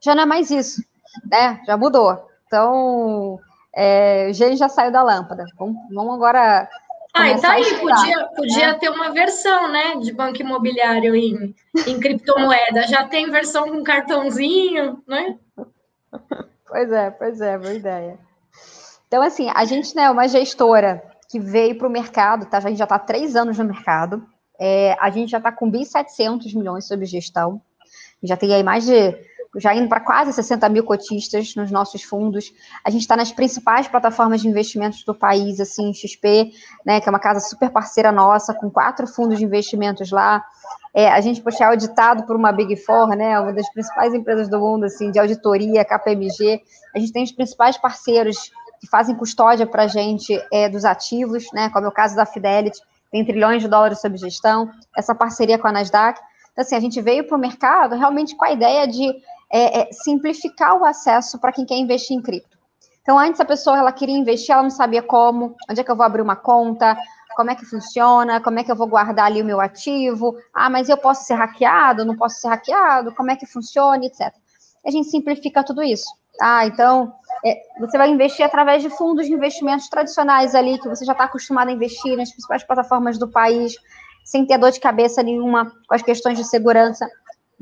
Já 0.00 0.12
não 0.12 0.24
é 0.24 0.26
mais 0.26 0.50
isso, 0.50 0.82
né? 1.24 1.60
Já 1.64 1.76
mudou. 1.76 2.20
Então, 2.48 3.38
é, 3.72 4.26
o 4.28 4.34
gênio 4.34 4.56
já 4.56 4.68
saiu 4.68 4.90
da 4.90 5.04
lâmpada. 5.04 5.44
Vamos, 5.56 5.76
vamos 5.94 6.14
agora. 6.16 6.68
Ah, 7.14 7.30
e 7.30 7.40
tá 7.40 7.52
aí, 7.52 7.78
podia, 7.78 8.24
podia 8.28 8.72
né? 8.72 8.78
ter 8.78 8.88
uma 8.88 9.10
versão, 9.10 9.70
né, 9.70 9.96
de 9.96 10.12
banco 10.12 10.40
imobiliário 10.40 11.14
em, 11.14 11.54
em 11.86 12.00
criptomoeda. 12.00 12.84
Já 12.88 13.06
tem 13.06 13.30
versão 13.30 13.68
com 13.68 13.82
cartãozinho, 13.82 15.02
né? 15.06 15.38
Pois 16.66 16.90
é, 16.90 17.10
pois 17.10 17.40
é, 17.42 17.58
boa 17.58 17.74
ideia. 17.74 18.18
Então, 19.06 19.22
assim, 19.22 19.50
a 19.54 19.62
gente 19.66 19.94
né, 19.94 20.04
é 20.04 20.10
uma 20.10 20.26
gestora 20.26 21.02
que 21.28 21.38
veio 21.38 21.76
para 21.76 21.86
o 21.86 21.90
mercado, 21.90 22.46
tá? 22.46 22.56
A 22.56 22.60
gente 22.60 22.78
já 22.78 22.84
está 22.84 22.96
há 22.96 22.98
três 22.98 23.36
anos 23.36 23.58
no 23.58 23.64
mercado. 23.66 24.26
É, 24.58 24.96
a 24.98 25.10
gente 25.10 25.30
já 25.30 25.38
está 25.38 25.52
com 25.52 25.70
1.700 25.70 26.54
milhões 26.54 26.86
sob 26.86 27.04
gestão. 27.04 27.60
Já 28.22 28.38
tem 28.38 28.54
aí 28.54 28.62
mais 28.62 28.86
de. 28.86 29.14
Já 29.56 29.74
indo 29.74 29.88
para 29.88 30.00
quase 30.00 30.32
60 30.32 30.68
mil 30.68 30.82
cotistas 30.82 31.54
nos 31.54 31.70
nossos 31.70 32.02
fundos. 32.02 32.52
A 32.84 32.90
gente 32.90 33.02
está 33.02 33.16
nas 33.16 33.30
principais 33.30 33.86
plataformas 33.86 34.40
de 34.40 34.48
investimentos 34.48 35.04
do 35.04 35.14
país, 35.14 35.60
assim, 35.60 35.92
XP, 35.92 36.52
né, 36.86 37.00
que 37.00 37.08
é 37.08 37.10
uma 37.10 37.18
casa 37.18 37.40
super 37.40 37.70
parceira 37.70 38.10
nossa, 38.10 38.54
com 38.54 38.70
quatro 38.70 39.06
fundos 39.06 39.38
de 39.38 39.44
investimentos 39.44 40.10
lá. 40.10 40.42
É, 40.94 41.10
a 41.10 41.20
gente, 41.20 41.42
poxa, 41.42 41.64
é 41.64 41.66
auditado 41.66 42.24
por 42.24 42.34
uma 42.34 42.50
Big 42.52 42.76
Four, 42.76 43.08
né, 43.08 43.38
uma 43.38 43.52
das 43.52 43.70
principais 43.72 44.14
empresas 44.14 44.48
do 44.48 44.58
mundo, 44.58 44.84
assim, 44.84 45.10
de 45.10 45.18
auditoria, 45.18 45.84
KPMG. 45.84 46.62
A 46.94 46.98
gente 46.98 47.12
tem 47.12 47.22
os 47.22 47.32
principais 47.32 47.76
parceiros 47.76 48.50
que 48.80 48.88
fazem 48.88 49.14
custódia 49.14 49.66
para 49.66 49.84
a 49.84 49.86
gente 49.86 50.38
é, 50.52 50.68
dos 50.68 50.84
ativos, 50.84 51.46
né, 51.52 51.68
como 51.70 51.86
é 51.86 51.88
o 51.88 51.92
caso 51.92 52.16
da 52.16 52.26
Fidelity, 52.26 52.80
tem 53.12 53.24
trilhões 53.24 53.62
de 53.62 53.68
dólares 53.68 54.00
sob 54.00 54.16
gestão, 54.16 54.70
essa 54.96 55.14
parceria 55.14 55.58
com 55.58 55.68
a 55.68 55.72
Nasdaq. 55.72 56.18
Então, 56.52 56.62
assim, 56.62 56.74
a 56.74 56.80
gente 56.80 57.00
veio 57.00 57.26
para 57.26 57.36
o 57.36 57.40
mercado 57.40 57.94
realmente 57.94 58.34
com 58.34 58.44
a 58.44 58.50
ideia 58.50 58.88
de 58.88 59.14
é, 59.52 59.80
é, 59.80 59.92
simplificar 59.92 60.76
o 60.76 60.84
acesso 60.84 61.38
para 61.38 61.52
quem 61.52 61.66
quer 61.66 61.76
investir 61.76 62.16
em 62.16 62.22
cripto. 62.22 62.58
Então, 63.02 63.18
antes 63.18 63.40
a 63.40 63.44
pessoa 63.44 63.76
ela 63.76 63.92
queria 63.92 64.16
investir, 64.16 64.52
ela 64.52 64.62
não 64.62 64.70
sabia 64.70 65.02
como, 65.02 65.56
onde 65.68 65.80
é 65.80 65.84
que 65.84 65.90
eu 65.90 65.96
vou 65.96 66.06
abrir 66.06 66.22
uma 66.22 66.36
conta, 66.36 66.96
como 67.36 67.50
é 67.50 67.54
que 67.54 67.64
funciona, 67.64 68.40
como 68.40 68.58
é 68.58 68.64
que 68.64 68.70
eu 68.70 68.76
vou 68.76 68.86
guardar 68.86 69.26
ali 69.26 69.42
o 69.42 69.44
meu 69.44 69.60
ativo, 69.60 70.36
ah, 70.54 70.70
mas 70.70 70.88
eu 70.88 70.96
posso 70.96 71.24
ser 71.24 71.34
hackeado, 71.34 72.04
não 72.04 72.16
posso 72.16 72.40
ser 72.40 72.48
hackeado, 72.48 73.14
como 73.14 73.30
é 73.30 73.36
que 73.36 73.46
funciona, 73.46 74.04
etc. 74.04 74.32
A 74.86 74.90
gente 74.90 75.08
simplifica 75.08 75.64
tudo 75.64 75.82
isso. 75.82 76.06
Ah, 76.40 76.66
então 76.66 77.12
é, 77.44 77.60
você 77.78 77.98
vai 77.98 78.08
investir 78.08 78.44
através 78.44 78.82
de 78.82 78.90
fundos 78.90 79.26
de 79.26 79.32
investimentos 79.32 79.88
tradicionais 79.88 80.54
ali, 80.54 80.78
que 80.78 80.88
você 80.88 81.04
já 81.04 81.12
está 81.12 81.24
acostumado 81.24 81.68
a 81.68 81.72
investir 81.72 82.16
nas 82.16 82.30
principais 82.30 82.64
plataformas 82.64 83.18
do 83.18 83.28
país, 83.28 83.74
sem 84.24 84.46
ter 84.46 84.58
dor 84.58 84.70
de 84.70 84.80
cabeça 84.80 85.22
nenhuma 85.22 85.72
com 85.88 85.94
as 85.94 86.02
questões 86.02 86.38
de 86.38 86.44
segurança. 86.44 87.08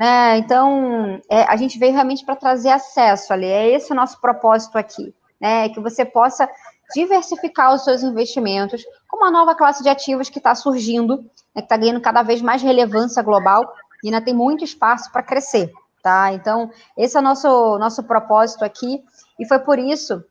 Né? 0.00 0.38
Então, 0.38 1.20
é, 1.28 1.42
a 1.42 1.56
gente 1.56 1.78
veio 1.78 1.92
realmente 1.92 2.24
para 2.24 2.34
trazer 2.34 2.70
acesso 2.70 3.32
ali. 3.34 3.44
É 3.44 3.68
esse 3.70 3.92
o 3.92 3.94
nosso 3.94 4.18
propósito 4.18 4.78
aqui, 4.78 5.14
né? 5.38 5.68
Que 5.68 5.78
você 5.78 6.06
possa 6.06 6.48
diversificar 6.94 7.74
os 7.74 7.84
seus 7.84 8.02
investimentos 8.02 8.82
com 9.06 9.18
uma 9.18 9.30
nova 9.30 9.54
classe 9.54 9.82
de 9.82 9.90
ativos 9.90 10.30
que 10.30 10.38
está 10.38 10.54
surgindo, 10.54 11.18
né, 11.54 11.60
que 11.60 11.60
está 11.60 11.76
ganhando 11.76 12.00
cada 12.00 12.22
vez 12.22 12.40
mais 12.40 12.62
relevância 12.62 13.22
global 13.22 13.72
e 14.02 14.08
ainda 14.08 14.24
tem 14.24 14.34
muito 14.34 14.64
espaço 14.64 15.12
para 15.12 15.22
crescer 15.22 15.70
tá? 16.02 16.32
Então, 16.32 16.70
esse 16.96 17.16
é 17.16 17.20
o 17.20 17.22
nosso, 17.22 17.78
nosso 17.78 18.02
propósito 18.02 18.64
aqui, 18.64 19.02
e 19.38 19.46
foi 19.46 19.58
por 19.58 19.78
isso, 19.78 20.22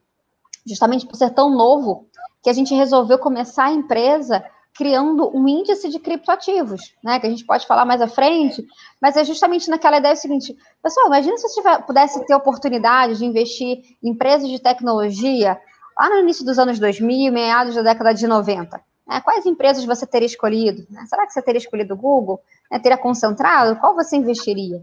justamente 0.66 1.06
por 1.06 1.16
ser 1.16 1.32
tão 1.32 1.50
novo, 1.50 2.08
que 2.42 2.50
a 2.50 2.54
gente 2.54 2.74
resolveu 2.74 3.20
começar 3.20 3.66
a 3.66 3.72
empresa 3.72 4.44
criando 4.80 5.30
um 5.36 5.46
índice 5.46 5.90
de 5.90 6.00
criptoativos, 6.00 6.96
né? 7.04 7.20
Que 7.20 7.28
a 7.28 7.30
gente 7.30 7.46
pode 7.46 7.68
falar 7.68 7.84
mais 7.84 8.02
à 8.02 8.08
frente, 8.08 8.66
mas 9.02 9.18
é 9.18 9.26
justamente 9.26 9.70
naquela 9.70 9.98
ideia 9.98 10.16
seguinte, 10.16 10.56
pessoal, 10.82 11.08
imagina 11.08 11.38
se 11.38 11.50
você 11.50 11.62
pudesse 11.86 12.26
ter 12.26 12.34
oportunidade 12.34 13.18
de 13.18 13.26
investir 13.26 13.84
em 14.02 14.12
empresas 14.12 14.48
de 14.48 14.58
tecnologia 14.58 15.60
lá 16.00 16.08
no 16.08 16.20
início 16.20 16.46
dos 16.46 16.58
anos 16.58 16.80
2000, 16.80 17.30
meados 17.30 17.76
da 17.76 17.82
década 17.82 18.14
de 18.14 18.26
90. 18.26 18.82
Né? 19.06 19.20
Quais 19.20 19.46
empresas 19.46 19.84
você 19.84 20.08
teria 20.08 20.28
escolhido? 20.28 20.88
Né? 20.90 21.06
Será 21.10 21.28
que 21.28 21.34
você 21.34 21.42
teria 21.42 21.60
escolhido 21.60 21.94
o 21.94 21.98
Google? 21.98 22.40
Né? 22.72 22.80
Teria 22.80 22.98
concentrado? 22.98 23.78
Qual 23.82 23.94
você 23.94 24.16
investiria? 24.16 24.80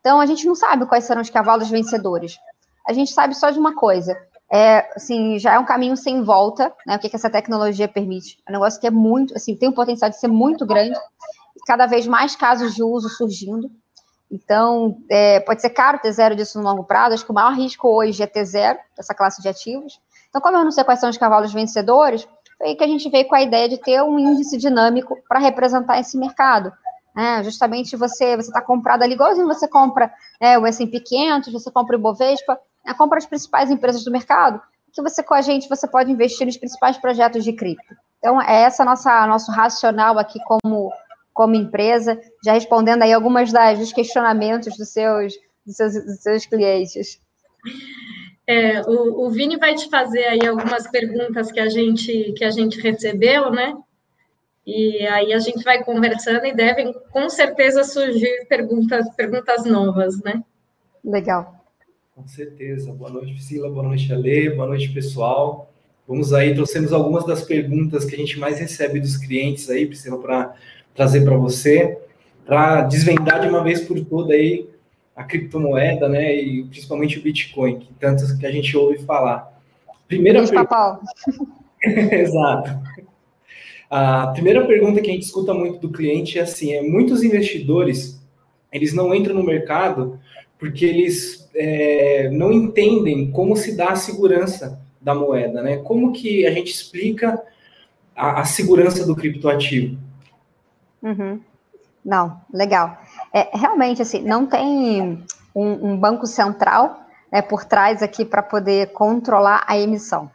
Então, 0.00 0.20
a 0.20 0.26
gente 0.26 0.46
não 0.46 0.54
sabe 0.54 0.84
quais 0.84 1.04
serão 1.04 1.22
os 1.22 1.30
cavalos 1.30 1.70
vencedores. 1.70 2.38
A 2.86 2.92
gente 2.92 3.10
sabe 3.10 3.34
só 3.34 3.48
de 3.48 3.58
uma 3.58 3.74
coisa. 3.74 4.20
É, 4.52 4.90
assim, 4.96 5.38
já 5.38 5.54
é 5.54 5.58
um 5.58 5.64
caminho 5.64 5.96
sem 5.96 6.22
volta, 6.22 6.74
né? 6.86 6.96
O 6.96 6.98
que, 6.98 7.08
que 7.08 7.16
essa 7.16 7.30
tecnologia 7.30 7.86
permite. 7.86 8.38
É 8.46 8.50
um 8.50 8.54
negócio 8.54 8.80
que 8.80 8.86
é 8.86 8.90
muito, 8.90 9.34
assim, 9.36 9.54
tem 9.54 9.68
o 9.68 9.74
potencial 9.74 10.10
de 10.10 10.18
ser 10.18 10.28
muito 10.28 10.66
grande, 10.66 10.98
cada 11.66 11.86
vez 11.86 12.06
mais 12.06 12.34
casos 12.34 12.74
de 12.74 12.82
uso 12.82 13.08
surgindo. 13.08 13.70
Então, 14.30 14.96
é, 15.08 15.40
pode 15.40 15.60
ser 15.60 15.70
caro 15.70 15.98
ter 15.98 16.12
zero 16.12 16.34
disso 16.34 16.58
no 16.58 16.68
longo 16.68 16.84
prazo. 16.84 17.14
Acho 17.14 17.24
que 17.24 17.30
o 17.30 17.34
maior 17.34 17.52
risco 17.52 17.88
hoje 17.88 18.22
é 18.22 18.26
ter 18.26 18.44
zero 18.44 18.78
dessa 18.96 19.14
classe 19.14 19.40
de 19.40 19.48
ativos. 19.48 20.00
Então, 20.28 20.40
como 20.40 20.56
eu 20.56 20.64
não 20.64 20.70
sei 20.70 20.84
quais 20.84 21.00
são 21.00 21.10
os 21.10 21.18
cavalos 21.18 21.52
vencedores, 21.52 22.26
foi 22.56 22.74
que 22.74 22.84
a 22.84 22.86
gente 22.86 23.08
veio 23.08 23.26
com 23.26 23.34
a 23.34 23.42
ideia 23.42 23.68
de 23.68 23.78
ter 23.78 24.02
um 24.02 24.18
índice 24.18 24.56
dinâmico 24.56 25.16
para 25.28 25.40
representar 25.40 25.98
esse 25.98 26.16
mercado. 26.16 26.72
Né? 27.14 27.42
Justamente 27.42 27.96
você 27.96 28.34
está 28.36 28.60
comprado 28.60 29.02
ali, 29.02 29.14
igualzinho 29.14 29.46
você 29.46 29.66
compra 29.66 30.12
né, 30.40 30.58
o 30.58 30.66
S&P 30.66 31.00
500, 31.00 31.52
você 31.52 31.70
compra 31.70 31.96
o 31.96 31.98
Ibovespa, 31.98 32.58
né, 32.84 32.94
compra 32.94 33.18
as 33.18 33.26
principais 33.26 33.70
empresas 33.70 34.04
do 34.04 34.10
mercado, 34.10 34.60
que 34.92 35.02
você 35.02 35.22
com 35.22 35.34
a 35.34 35.40
gente 35.40 35.68
você 35.68 35.86
pode 35.86 36.10
investir 36.10 36.46
nos 36.46 36.56
principais 36.56 36.98
projetos 36.98 37.44
de 37.44 37.52
cripto. 37.52 37.94
Então, 38.18 38.40
é 38.40 38.62
essa 38.62 38.84
nossa 38.84 39.26
nosso 39.26 39.50
racional 39.50 40.18
aqui 40.18 40.38
como, 40.44 40.92
como 41.32 41.54
empresa, 41.54 42.20
já 42.44 42.52
respondendo 42.52 43.02
aí 43.02 43.12
algumas 43.12 43.52
das, 43.52 43.78
dos 43.78 43.92
questionamentos 43.92 44.76
dos 44.76 44.88
seus, 44.90 45.34
dos 45.64 45.76
seus, 45.76 45.94
dos 45.94 46.20
seus 46.20 46.46
clientes. 46.46 47.20
É, 48.46 48.82
o, 48.82 49.26
o 49.26 49.30
Vini 49.30 49.56
vai 49.56 49.74
te 49.74 49.88
fazer 49.88 50.24
aí 50.24 50.46
algumas 50.46 50.88
perguntas 50.88 51.52
que 51.52 51.60
a 51.60 51.68
gente 51.68 52.32
que 52.36 52.44
a 52.44 52.50
gente 52.50 52.80
recebeu, 52.80 53.50
né? 53.50 53.74
E 54.66 55.06
aí 55.06 55.32
a 55.32 55.38
gente 55.38 55.64
vai 55.64 55.82
conversando 55.82 56.44
e 56.46 56.54
devem 56.54 56.92
com 57.10 57.28
certeza 57.28 57.84
surgir 57.84 58.46
perguntas, 58.48 59.08
perguntas 59.14 59.64
novas, 59.64 60.20
né? 60.22 60.42
Legal. 61.02 61.59
Com 62.20 62.28
certeza. 62.28 62.92
Boa 62.92 63.10
noite, 63.10 63.32
Priscila. 63.32 63.70
Boa 63.70 63.82
noite, 63.82 64.12
Ale. 64.12 64.50
Boa 64.50 64.68
noite, 64.68 64.90
pessoal. 64.90 65.72
Vamos 66.06 66.34
aí, 66.34 66.54
trouxemos 66.54 66.92
algumas 66.92 67.24
das 67.24 67.42
perguntas 67.42 68.04
que 68.04 68.14
a 68.14 68.18
gente 68.18 68.38
mais 68.38 68.60
recebe 68.60 69.00
dos 69.00 69.16
clientes 69.16 69.70
aí, 69.70 69.86
Priscila, 69.86 70.18
para 70.18 70.54
trazer 70.94 71.24
para 71.24 71.34
você, 71.38 71.96
para 72.44 72.82
desvendar 72.82 73.40
de 73.40 73.48
uma 73.48 73.64
vez 73.64 73.80
por 73.80 73.98
toda 74.04 74.34
aí 74.34 74.68
a 75.16 75.24
criptomoeda, 75.24 76.10
né, 76.10 76.36
e 76.36 76.62
principalmente 76.64 77.18
o 77.18 77.22
Bitcoin, 77.22 77.78
que 77.78 77.94
tantas 77.94 78.32
que 78.32 78.44
a 78.44 78.52
gente 78.52 78.76
ouve 78.76 78.98
falar. 78.98 79.58
Primeira 80.06 80.46
pergunta. 80.46 81.00
Exato. 81.82 82.78
A 83.88 84.26
primeira 84.26 84.66
pergunta 84.66 85.00
que 85.00 85.08
a 85.08 85.14
gente 85.14 85.24
escuta 85.24 85.54
muito 85.54 85.78
do 85.78 85.90
cliente 85.90 86.38
é 86.38 86.42
assim: 86.42 86.74
é 86.74 86.82
muitos 86.82 87.22
investidores 87.22 88.20
eles 88.70 88.92
não 88.92 89.14
entram 89.14 89.34
no 89.34 89.42
mercado 89.42 90.20
porque 90.60 90.84
eles 90.84 91.48
é, 91.54 92.28
não 92.30 92.52
entendem 92.52 93.30
como 93.32 93.56
se 93.56 93.74
dá 93.74 93.92
a 93.92 93.96
segurança 93.96 94.78
da 95.00 95.14
moeda, 95.14 95.62
né? 95.62 95.78
Como 95.78 96.12
que 96.12 96.46
a 96.46 96.52
gente 96.52 96.70
explica 96.70 97.42
a, 98.14 98.42
a 98.42 98.44
segurança 98.44 99.06
do 99.06 99.16
criptoativo? 99.16 99.98
Uhum. 101.02 101.40
Não, 102.04 102.40
legal. 102.52 102.98
É, 103.32 103.48
realmente, 103.56 104.02
assim, 104.02 104.22
não 104.22 104.46
tem 104.46 105.24
um, 105.54 105.92
um 105.92 105.96
banco 105.96 106.26
central 106.26 107.06
né, 107.32 107.40
por 107.40 107.64
trás 107.64 108.02
aqui 108.02 108.24
para 108.24 108.42
poder 108.42 108.92
controlar 108.92 109.64
a 109.66 109.78
emissão. 109.78 110.30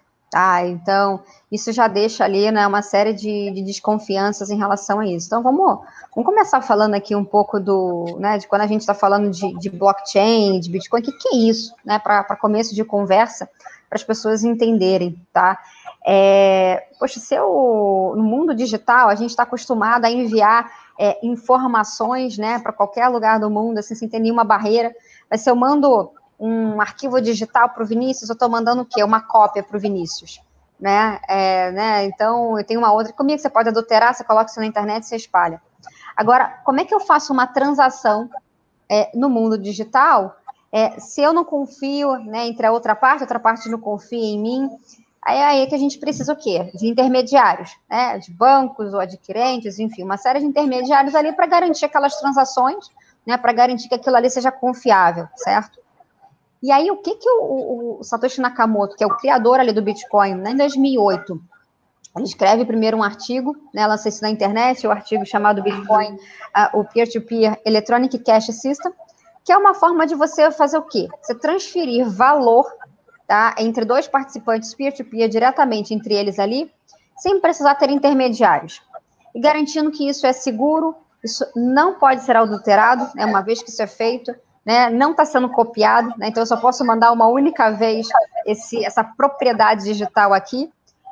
Então 0.67 1.21
isso 1.49 1.71
já 1.71 1.87
deixa 1.87 2.25
ali 2.25 2.51
né, 2.51 2.67
uma 2.67 2.81
série 2.81 3.13
de, 3.13 3.51
de 3.51 3.61
desconfianças 3.61 4.49
em 4.49 4.57
relação 4.57 4.99
a 4.99 5.07
isso. 5.07 5.27
Então 5.27 5.41
vamos, 5.41 5.79
vamos 6.13 6.29
começar 6.29 6.61
falando 6.61 6.93
aqui 6.93 7.15
um 7.15 7.23
pouco 7.23 7.57
do, 7.57 8.17
né, 8.19 8.37
de 8.37 8.45
quando 8.45 8.63
a 8.63 8.67
gente 8.67 8.81
está 8.81 8.93
falando 8.93 9.29
de, 9.29 9.57
de, 9.57 9.69
blockchain, 9.69 10.59
de 10.59 10.69
Bitcoin, 10.69 10.99
o 10.99 11.03
que, 11.03 11.13
que 11.13 11.29
é 11.29 11.37
isso, 11.37 11.73
né, 11.85 11.97
para 11.99 12.35
começo 12.35 12.75
de 12.75 12.83
conversa, 12.83 13.49
para 13.87 13.95
as 13.95 14.03
pessoas 14.03 14.43
entenderem, 14.43 15.15
tá? 15.31 15.57
É, 16.05 16.87
poxa, 16.99 17.19
se 17.19 17.33
eu, 17.33 18.13
no 18.17 18.23
mundo 18.23 18.53
digital, 18.53 19.07
a 19.07 19.15
gente 19.15 19.29
está 19.29 19.43
acostumado 19.43 20.05
a 20.05 20.11
enviar 20.11 20.69
é, 20.99 21.17
informações, 21.25 22.37
né, 22.37 22.59
para 22.59 22.73
qualquer 22.73 23.07
lugar 23.07 23.39
do 23.39 23.49
mundo, 23.49 23.77
assim, 23.77 23.95
sem 23.95 24.09
ter 24.09 24.19
nenhuma 24.19 24.43
barreira, 24.43 24.93
mas 25.31 25.41
se 25.41 25.49
eu 25.49 25.55
mando 25.55 26.11
um 26.39 26.81
arquivo 26.81 27.21
digital 27.21 27.69
para 27.69 27.83
o 27.83 27.85
Vinícius, 27.85 28.29
eu 28.29 28.33
estou 28.33 28.49
mandando 28.49 28.81
o 28.81 28.85
quê? 28.85 29.03
Uma 29.03 29.21
cópia 29.21 29.63
para 29.63 29.77
o 29.77 29.79
Vinícius. 29.79 30.41
Né? 30.79 31.19
É, 31.27 31.71
né? 31.71 32.05
Então, 32.05 32.57
eu 32.57 32.65
tenho 32.65 32.79
uma 32.79 32.91
outra. 32.91 33.13
É 33.13 33.15
que 33.15 33.37
você 33.37 33.49
pode 33.49 33.69
adulterar? 33.69 34.13
Você 34.13 34.23
coloca 34.23 34.51
isso 34.51 34.59
na 34.59 34.65
internet 34.65 35.03
e 35.03 35.07
você 35.07 35.15
espalha. 35.15 35.61
Agora, 36.15 36.61
como 36.63 36.79
é 36.79 36.85
que 36.85 36.93
eu 36.93 36.99
faço 36.99 37.31
uma 37.31 37.47
transação 37.47 38.29
é, 38.89 39.09
no 39.13 39.29
mundo 39.29 39.57
digital 39.57 40.35
é, 40.71 40.99
se 40.99 41.21
eu 41.21 41.31
não 41.31 41.45
confio 41.45 42.17
né, 42.17 42.47
entre 42.47 42.65
a 42.65 42.71
outra 42.71 42.93
parte, 42.93 43.21
a 43.21 43.23
outra 43.23 43.39
parte 43.39 43.69
não 43.69 43.79
confia 43.79 44.19
em 44.19 44.39
mim? 44.39 44.69
Aí, 45.25 45.41
aí 45.41 45.61
é 45.61 45.65
que 45.65 45.73
a 45.73 45.77
gente 45.77 45.97
precisa 45.97 46.33
o 46.33 46.35
quê? 46.35 46.69
De 46.75 46.87
intermediários, 46.87 47.71
né? 47.89 48.19
De 48.19 48.31
bancos 48.31 48.93
ou 48.93 48.99
adquirentes, 48.99 49.79
enfim, 49.79 50.03
uma 50.03 50.17
série 50.17 50.39
de 50.39 50.45
intermediários 50.45 51.15
ali 51.15 51.33
para 51.33 51.47
garantir 51.47 51.85
aquelas 51.85 52.19
transações, 52.19 52.91
né? 53.25 53.37
Para 53.37 53.51
garantir 53.51 53.89
que 53.89 53.95
aquilo 53.95 54.15
ali 54.15 54.29
seja 54.29 54.51
confiável, 54.51 55.27
certo? 55.35 55.79
E 56.61 56.71
aí, 56.71 56.89
o 56.89 56.97
que 56.97 57.15
que 57.15 57.29
o, 57.29 57.99
o, 57.99 58.03
Satoshi 58.03 58.41
Nakamoto, 58.41 58.95
que 58.95 59.03
é 59.03 59.07
o 59.07 59.15
criador 59.17 59.59
ali 59.59 59.71
do 59.71 59.81
Bitcoin, 59.81 60.35
né, 60.35 60.51
em 60.51 60.57
2008, 60.57 61.39
ele 62.15 62.25
escreve 62.25 62.65
primeiro 62.65 62.97
um 62.97 63.03
artigo, 63.03 63.55
né, 63.73 63.85
lança 63.85 64.09
isso 64.09 64.21
na 64.21 64.29
internet, 64.29 64.85
o 64.85 64.89
um 64.89 64.93
artigo 64.93 65.25
chamado 65.25 65.61
Bitcoin, 65.61 66.13
uh, 66.13 66.79
o 66.79 66.85
Peer-to-Peer 66.85 67.59
Electronic 67.65 68.17
Cash 68.19 68.45
System, 68.45 68.91
que 69.43 69.51
é 69.51 69.57
uma 69.57 69.73
forma 69.73 70.07
de 70.07 70.15
você 70.15 70.49
fazer 70.49 70.77
o 70.77 70.83
quê? 70.83 71.07
Você 71.21 71.35
transferir 71.35 72.09
valor 72.09 72.65
tá, 73.27 73.55
entre 73.59 73.85
dois 73.85 74.07
participantes 74.07 74.73
peer-to-peer 74.73 75.27
-peer, 75.27 75.29
diretamente 75.29 75.93
entre 75.93 76.15
eles 76.15 76.39
ali, 76.39 76.71
sem 77.17 77.39
precisar 77.39 77.75
ter 77.75 77.89
intermediários. 77.89 78.81
E 79.33 79.39
garantindo 79.39 79.91
que 79.91 80.07
isso 80.07 80.25
é 80.25 80.33
seguro, 80.33 80.95
isso 81.23 81.45
não 81.55 81.95
pode 81.95 82.23
ser 82.23 82.35
adulterado, 82.35 83.09
né, 83.15 83.25
uma 83.25 83.41
vez 83.41 83.61
que 83.61 83.69
isso 83.69 83.81
é 83.81 83.87
feito, 83.87 84.33
né, 84.65 84.89
não 84.89 85.11
está 85.11 85.23
sendo 85.23 85.47
copiado, 85.49 86.09
né, 86.17 86.29
então 86.29 86.41
eu 86.41 86.47
só 86.47 86.57
posso 86.57 86.83
mandar 86.83 87.11
uma 87.11 87.27
única 87.27 87.69
vez 87.71 88.07
esse, 88.45 88.83
essa 88.83 89.03
propriedade 89.03 89.83
digital 89.83 90.33
aqui. 90.33 90.71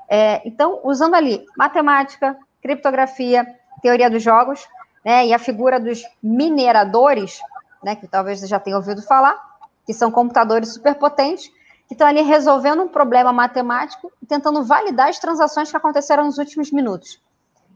É, 0.09 0.41
então, 0.45 0.79
usando 0.83 1.13
ali 1.15 1.45
matemática, 1.57 2.37
criptografia, 2.61 3.45
teoria 3.81 4.09
dos 4.09 4.23
jogos, 4.23 4.67
né, 5.05 5.27
e 5.27 5.33
a 5.33 5.39
figura 5.39 5.79
dos 5.79 6.03
mineradores, 6.21 7.39
né, 7.83 7.95
que 7.95 8.07
talvez 8.07 8.39
você 8.39 8.47
já 8.47 8.59
tenha 8.59 8.75
ouvido 8.75 9.01
falar, 9.03 9.39
que 9.85 9.93
são 9.93 10.09
computadores 10.09 10.73
superpotentes, 10.73 11.51
que 11.87 11.93
estão 11.93 12.07
ali 12.07 12.21
resolvendo 12.21 12.81
um 12.81 12.87
problema 12.87 13.33
matemático 13.33 14.11
e 14.21 14.25
tentando 14.25 14.63
validar 14.63 15.09
as 15.09 15.19
transações 15.19 15.69
que 15.69 15.77
aconteceram 15.77 16.25
nos 16.25 16.37
últimos 16.37 16.71
minutos. 16.71 17.21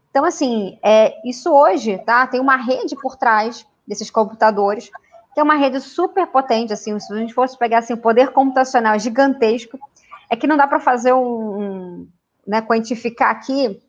Então, 0.09 0.23
assim, 0.23 0.79
é, 0.81 1.13
isso 1.27 1.51
hoje, 1.53 1.97
tá, 1.99 2.25
tem 2.25 2.39
uma 2.39 2.55
rede 2.55 2.95
por 2.95 3.15
trás 3.15 3.67
desses 3.85 4.09
computadores, 4.09 4.89
é 5.39 5.43
uma 5.43 5.55
rede 5.55 5.79
super 5.81 6.27
potente, 6.27 6.73
assim, 6.73 6.97
se 6.99 7.13
a 7.13 7.17
gente 7.17 7.33
fosse 7.33 7.57
pegar 7.57 7.79
assim, 7.79 7.93
o 7.93 7.97
poder 7.97 8.31
computacional 8.31 8.97
gigantesco, 8.97 9.79
é 10.29 10.35
que 10.35 10.47
não 10.47 10.57
dá 10.57 10.67
para 10.67 10.79
fazer 10.79 11.13
um, 11.13 11.19
um, 11.19 12.07
né, 12.45 12.61
quantificar 12.61 13.31
aqui, 13.31 13.81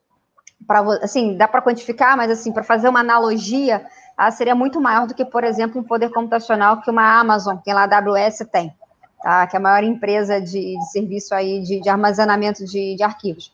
para 0.66 0.80
assim, 1.02 1.36
dá 1.36 1.48
para 1.48 1.62
quantificar, 1.62 2.16
mas 2.16 2.30
assim, 2.30 2.52
para 2.52 2.62
fazer 2.62 2.88
uma 2.88 3.00
analogia, 3.00 3.86
ah, 4.16 4.30
seria 4.30 4.54
muito 4.54 4.80
maior 4.80 5.06
do 5.06 5.14
que, 5.14 5.24
por 5.24 5.44
exemplo, 5.44 5.80
um 5.80 5.84
poder 5.84 6.10
computacional 6.10 6.80
que 6.80 6.90
uma 6.90 7.20
Amazon, 7.20 7.56
que 7.56 7.72
lá 7.72 7.84
a 7.84 7.98
AWS 7.98 8.38
tem, 8.50 8.74
tá? 9.22 9.46
que 9.46 9.56
é 9.56 9.58
a 9.58 9.62
maior 9.62 9.84
empresa 9.84 10.40
de, 10.40 10.76
de 10.76 10.90
serviço 10.90 11.34
aí 11.34 11.62
de, 11.62 11.80
de 11.80 11.88
armazenamento 11.88 12.64
de, 12.64 12.96
de 12.96 13.02
arquivos. 13.02 13.52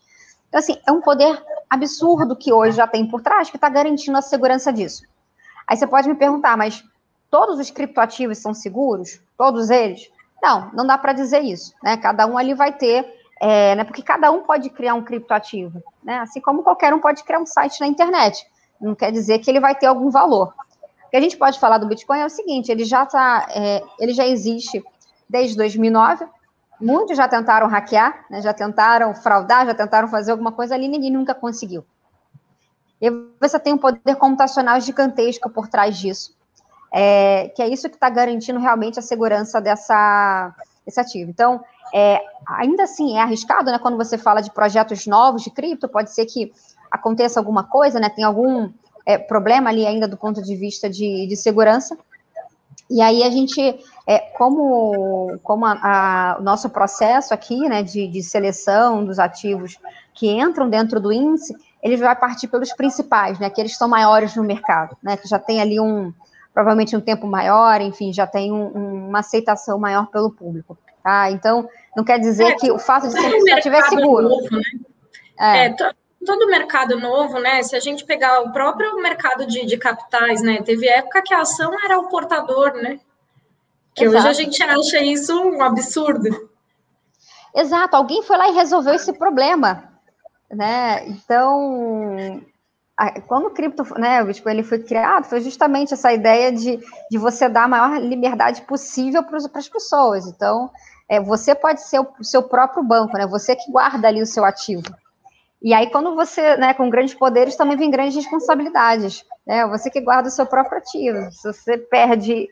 Então, 0.49 0.59
assim, 0.59 0.79
é 0.87 0.93
um 0.93 1.01
poder 1.01 1.43
absurdo 1.69 2.37
que 2.37 2.53
hoje 2.53 2.77
já 2.77 2.87
tem 2.87 3.07
por 3.07 3.21
trás, 3.21 3.51
que 3.51 3.57
está 3.57 3.69
garantindo 3.69 4.17
a 4.17 4.23
segurança 4.23 4.73
disso. 4.73 5.03
Aí 5.67 5.77
você 5.77 5.87
pode 5.87 6.09
me 6.09 6.15
perguntar, 6.15 6.57
mas 6.57 6.83
todos 7.35 7.59
os 7.59 7.69
criptoativos 7.69 8.39
são 8.39 8.55
seguros? 8.55 9.21
Todos 9.37 9.69
eles? 9.69 10.09
Não, 10.41 10.71
não 10.73 10.87
dá 10.87 10.97
para 10.97 11.13
dizer 11.13 11.43
isso, 11.43 11.75
né? 11.83 11.97
Cada 11.97 12.29
um 12.29 12.39
ali 12.39 12.55
vai 12.55 12.73
ter, 12.73 13.13
é, 13.41 13.75
né? 13.75 13.83
Porque 13.83 14.03
cada 14.03 14.31
um 14.31 14.45
pode 14.45 14.71
criar 14.71 14.95
um 14.95 15.03
criptoativo, 15.03 15.83
né? 16.05 16.19
Assim 16.21 16.41
como 16.41 16.63
qualquer 16.63 16.95
um 16.95 17.01
pode 17.01 17.25
criar 17.25 17.41
um 17.41 17.47
site 17.47 17.81
na 17.81 17.89
internet. 17.89 18.47
Não 18.81 18.95
quer 18.95 19.11
dizer 19.11 19.41
que 19.41 19.51
ele 19.51 19.59
vai 19.59 19.75
ter 19.75 19.87
algum 19.87 20.11
valor. 20.11 20.55
O 21.07 21.11
que 21.11 21.17
a 21.17 21.21
gente 21.21 21.37
pode 21.37 21.59
falar 21.59 21.79
do 21.79 21.89
Bitcoin 21.89 22.21
é 22.21 22.25
o 22.25 22.31
seguinte: 22.31 22.71
ele 22.71 22.85
já 22.85 23.05
tá, 23.05 23.49
é, 23.51 23.83
ele 23.99 24.13
já 24.13 24.25
existe 24.25 24.85
desde 25.29 25.57
2009. 25.57 26.29
Muitos 26.81 27.17
já 27.17 27.27
tentaram 27.27 27.67
hackear, 27.67 28.27
né? 28.31 28.43
já 28.43 28.55
tentaram 28.55 29.13
fraudar, 29.13 29.67
já 29.67 29.75
tentaram 29.75 30.07
fazer 30.07 30.31
alguma 30.31 30.53
coisa 30.53 30.77
ali, 30.77 30.87
ninguém 30.87 31.11
nunca 31.11 31.35
conseguiu. 31.35 31.85
E 33.03 33.11
você 33.41 33.59
tem 33.59 33.73
um 33.73 33.79
poder 33.79 34.15
computacional 34.15 34.81
gigantesco 34.81 35.51
por 35.51 35.67
trás 35.67 35.99
disso 35.99 36.33
é, 36.97 37.49
que 37.49 37.61
é 37.61 37.69
isso 37.69 37.89
que 37.89 37.97
está 37.97 38.09
garantindo 38.09 38.61
realmente 38.61 39.01
a 39.01 39.03
segurança 39.03 39.61
dessa, 39.61 40.55
desse 40.87 41.01
ativo. 41.01 41.29
Então, 41.29 41.61
é, 41.93 42.21
ainda 42.47 42.85
assim, 42.85 43.17
é 43.17 43.21
arriscado, 43.21 43.69
né, 43.73 43.81
quando 43.81 43.97
você 43.97 44.17
fala 44.17 44.41
de 44.41 44.53
projetos 44.53 45.05
novos 45.05 45.43
de 45.43 45.51
cripto, 45.51 45.89
pode 45.89 46.15
ser 46.15 46.25
que 46.25 46.53
aconteça 46.89 47.41
alguma 47.41 47.65
coisa, 47.65 47.99
né, 47.99 48.09
tem 48.09 48.23
algum 48.23 48.71
é, 49.05 49.19
problema 49.19 49.71
ali 49.71 49.85
ainda 49.85 50.07
do 50.07 50.17
ponto 50.17 50.41
de 50.41 50.55
vista 50.55 50.89
de, 50.89 51.27
de 51.27 51.37
segurança, 51.37 51.99
e 52.89 53.03
aí 53.03 53.25
a 53.25 53.31
gente, 53.31 53.61
é, 54.07 54.19
como, 54.37 55.37
como 55.43 55.67
a, 55.67 55.73
a, 55.83 56.37
o 56.39 56.43
nosso 56.45 56.71
processo 56.71 57.35
aqui, 57.35 57.69
né, 57.69 57.83
de, 57.83 58.07
de 58.07 58.23
seleção 58.23 59.05
dos 59.05 59.19
ativos 59.19 59.81
que 60.13 60.31
entram 60.31 60.71
dentro 60.71 61.01
do 61.01 61.13
índice, 61.13 61.57
ele 61.83 61.97
vai 61.97 62.15
partir 62.15 62.47
pelos 62.47 62.73
principais, 62.73 63.41
né, 63.41 63.51
que 63.51 63.61
eles 63.61 63.77
são 63.77 63.89
maiores 63.89 64.37
no 64.37 64.45
mercado, 64.45 64.97
né, 65.03 65.17
que 65.17 65.27
já 65.27 65.41
tem 65.41 65.61
ali 65.61 65.81
um, 65.81 66.13
provavelmente 66.55 66.97
um 66.97 67.01
tempo 67.01 67.27
maior, 67.27 67.81
enfim, 67.81 68.13
já 68.13 68.27
tem 68.27 68.53
um, 68.53 69.09
uma 69.09 69.19
aceitação 69.19 69.77
maior 69.77 70.07
pelo 70.07 70.31
público. 70.31 70.79
Tá? 71.03 71.31
Então, 71.33 71.69
não 71.97 72.05
quer 72.05 72.21
dizer 72.21 72.53
é, 72.53 72.55
que 72.55 72.71
o 72.71 72.79
fato 72.79 73.09
de 73.09 73.13
ser 73.13 73.37
estiver 73.37 73.83
seguro. 73.83 74.29
Novo, 74.29 74.49
né? 74.51 74.63
é. 75.39 75.67
é 75.67 75.77
todo 76.25 76.47
mercado 76.47 76.99
novo, 76.99 77.39
né? 77.39 77.63
Se 77.63 77.77
a 77.77 77.81
gente 77.81 78.05
pegar 78.05 78.41
o 78.41 78.53
próprio 78.53 78.97
mercado 78.97 79.47
de, 79.47 79.67
de 79.67 79.77
capitais, 79.77 80.41
né? 80.41 80.63
Teve 80.63 80.89
época 80.89 81.23
que 81.23 81.35
a 81.35 81.41
ação 81.41 81.71
era 81.85 81.99
o 81.99 82.09
portador, 82.09 82.73
né? 82.75 82.99
Que 83.95 84.05
Exato. 84.05 84.19
hoje 84.19 84.29
a 84.29 84.33
gente 84.33 84.63
acha 84.63 85.03
isso 85.03 85.39
um 85.39 85.63
absurdo. 85.63 86.49
Exato, 87.55 87.95
alguém 87.95 88.23
foi 88.23 88.37
lá 88.37 88.49
e 88.49 88.55
resolveu 88.55 88.95
esse 88.95 89.13
problema, 89.13 89.85
né? 90.51 91.07
Então, 91.07 92.43
quando 93.27 93.47
o 93.47 93.51
cripto, 93.51 93.83
né, 93.99 94.23
o 94.23 94.27
Bitcoin 94.27 94.53
ele 94.53 94.63
foi 94.63 94.79
criado, 94.79 95.25
foi 95.25 95.41
justamente 95.41 95.95
essa 95.95 96.13
ideia 96.13 96.53
de, 96.53 96.79
de 97.11 97.19
você 97.19 97.49
dar 97.49 97.65
a 97.65 97.69
maior 97.69 98.01
liberdade 98.01 98.63
possível 98.63 99.23
para 99.23 99.39
as 99.39 99.69
pessoas. 99.69 100.27
Então, 100.27 100.71
é, 101.09 101.21
você 101.21 101.55
pode 101.55 101.83
ser 101.83 102.01
o, 102.01 102.09
o 102.19 102.25
seu 102.25 102.43
próprio 102.43 102.85
banco, 102.85 103.17
né? 103.19 103.27
Você 103.27 103.57
que 103.57 103.71
guarda 103.71 104.07
ali 104.07 104.23
o 104.23 104.27
seu 104.27 104.45
ativo. 104.45 104.85
E 105.61 105.73
aí, 105.73 105.91
quando 105.91 106.15
você, 106.15 106.57
né, 106.57 106.75
com 106.75 106.89
grandes 106.89 107.15
poderes, 107.15 107.57
também 107.57 107.77
vem 107.77 107.91
grandes 107.91 108.15
responsabilidades, 108.15 109.25
né? 109.47 109.67
Você 109.67 109.91
que 109.91 110.01
guarda 110.01 110.29
o 110.29 110.33
seu 110.33 110.47
próprio 110.47 110.79
ativo. 110.79 111.33
Se 111.33 111.53
você 111.53 111.77
perde 111.79 112.49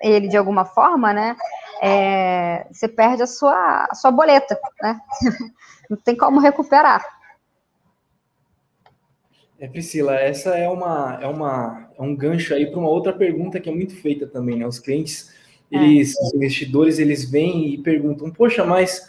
ele 0.00 0.28
de 0.28 0.36
alguma 0.36 0.64
forma, 0.64 1.12
né, 1.12 1.36
é, 1.80 2.66
você 2.70 2.86
perde 2.86 3.22
a 3.22 3.26
sua, 3.26 3.86
a 3.90 3.94
sua 3.94 4.10
boleta, 4.10 4.58
né? 4.82 5.00
Não 5.88 5.96
tem 5.96 6.16
como 6.16 6.40
recuperar. 6.40 7.17
É, 9.60 9.66
Priscila, 9.66 10.14
essa 10.14 10.56
é 10.56 10.68
uma 10.68 11.18
é 11.20 11.26
uma 11.26 11.90
é 11.98 12.02
um 12.02 12.14
gancho 12.14 12.54
aí 12.54 12.66
para 12.66 12.78
uma 12.78 12.88
outra 12.88 13.12
pergunta 13.12 13.58
que 13.58 13.68
é 13.68 13.74
muito 13.74 13.96
feita 13.96 14.26
também, 14.26 14.56
né? 14.56 14.66
Os 14.66 14.78
clientes, 14.78 15.32
é. 15.70 15.76
eles, 15.76 16.16
é. 16.16 16.22
os 16.22 16.34
investidores, 16.34 16.98
eles 16.98 17.28
vêm 17.28 17.74
e 17.74 17.78
perguntam: 17.78 18.30
"Poxa, 18.30 18.64
mas 18.64 19.02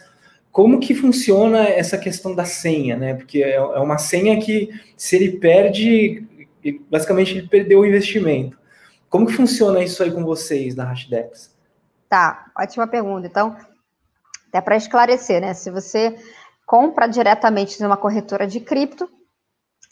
como 0.50 0.80
que 0.80 0.94
funciona 0.94 1.68
essa 1.68 1.96
questão 1.96 2.34
da 2.34 2.44
senha, 2.44 2.96
né? 2.96 3.14
Porque 3.14 3.42
é, 3.42 3.54
é 3.54 3.78
uma 3.78 3.98
senha 3.98 4.40
que 4.40 4.68
se 4.96 5.16
ele 5.16 5.38
perde, 5.38 6.26
basicamente 6.90 7.38
ele 7.38 7.48
perdeu 7.48 7.80
o 7.80 7.86
investimento. 7.86 8.58
Como 9.08 9.26
que 9.26 9.32
funciona 9.32 9.82
isso 9.82 10.02
aí 10.02 10.10
com 10.10 10.24
vocês 10.24 10.74
da 10.74 10.84
Hashdex? 10.84 11.54
Tá, 12.08 12.50
ótima 12.58 12.86
pergunta. 12.88 13.26
Então, 13.26 13.56
até 14.48 14.60
para 14.60 14.76
esclarecer, 14.76 15.40
né? 15.40 15.54
Se 15.54 15.70
você 15.70 16.16
compra 16.66 17.06
diretamente 17.06 17.80
numa 17.80 17.96
corretora 17.96 18.46
de 18.46 18.60
cripto, 18.60 19.08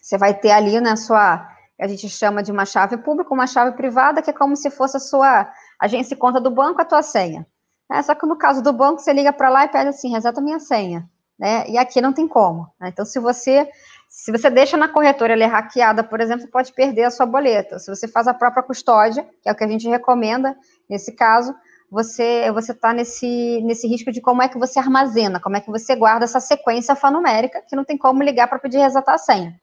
você 0.08 0.16
vai 0.16 0.32
ter 0.32 0.50
ali 0.50 0.80
na 0.80 0.96
sua, 0.96 1.46
a 1.78 1.86
gente 1.86 2.08
chama 2.08 2.42
de 2.42 2.50
uma 2.50 2.64
chave 2.64 2.96
pública, 2.96 3.34
uma 3.34 3.46
chave 3.46 3.76
privada, 3.76 4.22
que 4.22 4.30
é 4.30 4.32
como 4.32 4.56
se 4.56 4.70
fosse 4.70 4.96
a 4.96 5.00
sua 5.00 5.52
agência 5.78 6.14
e 6.14 6.16
conta 6.16 6.40
do 6.40 6.50
banco, 6.50 6.80
a 6.80 6.84
tua 6.84 7.02
senha. 7.02 7.46
É, 7.92 8.00
só 8.00 8.14
que 8.14 8.24
no 8.24 8.36
caso 8.36 8.62
do 8.62 8.72
banco, 8.72 9.02
você 9.02 9.12
liga 9.12 9.34
para 9.34 9.50
lá 9.50 9.66
e 9.66 9.68
pede 9.68 9.90
assim, 9.90 10.10
reseta 10.10 10.40
minha 10.40 10.58
senha. 10.58 11.06
né? 11.38 11.68
E 11.68 11.76
aqui 11.76 12.00
não 12.00 12.14
tem 12.14 12.26
como. 12.26 12.72
Né? 12.80 12.88
Então, 12.88 13.04
se 13.04 13.20
você 13.20 13.68
se 14.08 14.32
você 14.32 14.48
deixa 14.48 14.78
na 14.78 14.88
corretora 14.88 15.34
ela 15.34 15.44
é 15.44 15.46
hackeada, 15.46 16.02
por 16.02 16.22
exemplo, 16.22 16.40
você 16.40 16.50
pode 16.50 16.72
perder 16.72 17.04
a 17.04 17.10
sua 17.10 17.26
boleta. 17.26 17.78
Se 17.78 17.94
você 17.94 18.08
faz 18.08 18.26
a 18.26 18.32
própria 18.32 18.62
custódia, 18.62 19.28
que 19.42 19.48
é 19.48 19.52
o 19.52 19.54
que 19.54 19.62
a 19.62 19.68
gente 19.68 19.86
recomenda 19.86 20.56
nesse 20.88 21.12
caso, 21.12 21.54
você 21.90 22.50
você 22.50 22.72
está 22.72 22.94
nesse, 22.94 23.60
nesse 23.62 23.86
risco 23.86 24.10
de 24.10 24.22
como 24.22 24.40
é 24.40 24.48
que 24.48 24.58
você 24.58 24.78
armazena, 24.78 25.38
como 25.38 25.58
é 25.58 25.60
que 25.60 25.70
você 25.70 25.94
guarda 25.94 26.24
essa 26.24 26.40
sequência 26.40 26.92
alfanumérica, 26.92 27.62
que 27.68 27.76
não 27.76 27.84
tem 27.84 27.98
como 27.98 28.22
ligar 28.22 28.48
para 28.48 28.58
pedir 28.58 28.78
resetar 28.78 29.14
a 29.14 29.18
senha. 29.18 29.60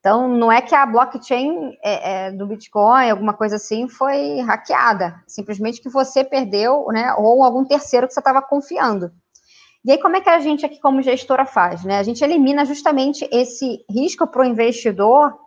Então, 0.00 0.26
não 0.26 0.50
é 0.50 0.62
que 0.62 0.74
a 0.74 0.86
blockchain 0.86 1.76
é, 1.82 2.28
é, 2.28 2.32
do 2.32 2.46
Bitcoin, 2.46 3.10
alguma 3.10 3.34
coisa 3.34 3.56
assim, 3.56 3.86
foi 3.86 4.40
hackeada. 4.40 5.22
Simplesmente 5.26 5.80
que 5.80 5.90
você 5.90 6.24
perdeu, 6.24 6.86
né? 6.88 7.14
Ou 7.18 7.44
algum 7.44 7.66
terceiro 7.66 8.08
que 8.08 8.14
você 8.14 8.20
estava 8.20 8.40
confiando. 8.40 9.12
E 9.84 9.92
aí, 9.92 9.98
como 9.98 10.16
é 10.16 10.20
que 10.20 10.28
a 10.28 10.40
gente 10.40 10.64
aqui, 10.64 10.80
como 10.80 11.02
gestora, 11.02 11.44
faz? 11.44 11.84
Né? 11.84 11.98
A 11.98 12.02
gente 12.02 12.24
elimina 12.24 12.64
justamente 12.64 13.28
esse 13.30 13.84
risco 13.90 14.26
para 14.26 14.42
o 14.42 14.44
investidor 14.44 15.38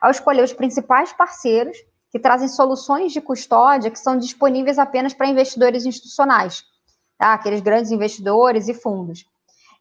ao 0.00 0.10
escolher 0.10 0.42
os 0.42 0.52
principais 0.52 1.12
parceiros 1.12 1.76
que 2.10 2.18
trazem 2.18 2.48
soluções 2.48 3.12
de 3.12 3.20
custódia 3.20 3.90
que 3.90 3.98
são 3.98 4.18
disponíveis 4.18 4.78
apenas 4.78 5.14
para 5.14 5.28
investidores 5.28 5.86
institucionais, 5.86 6.62
tá? 7.18 7.32
aqueles 7.32 7.60
grandes 7.60 7.90
investidores 7.90 8.68
e 8.68 8.74
fundos. 8.74 9.24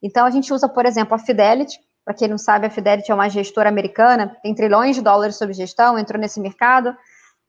Então, 0.01 0.25
a 0.25 0.29
gente 0.29 0.53
usa, 0.53 0.69
por 0.69 0.85
exemplo, 0.85 1.15
a 1.15 1.19
Fidelity. 1.19 1.79
Para 2.03 2.13
quem 2.13 2.27
não 2.27 2.38
sabe, 2.38 2.65
a 2.65 2.70
Fidelity 2.70 3.12
é 3.12 3.15
uma 3.15 3.29
gestora 3.29 3.70
americana, 3.70 4.36
tem 4.41 4.55
trilhões 4.55 4.96
de 4.96 5.01
dólares 5.01 5.36
sob 5.36 5.53
gestão, 5.53 6.00
entrou 6.00 6.20
nesse 6.20 6.39
mercado. 6.39 6.96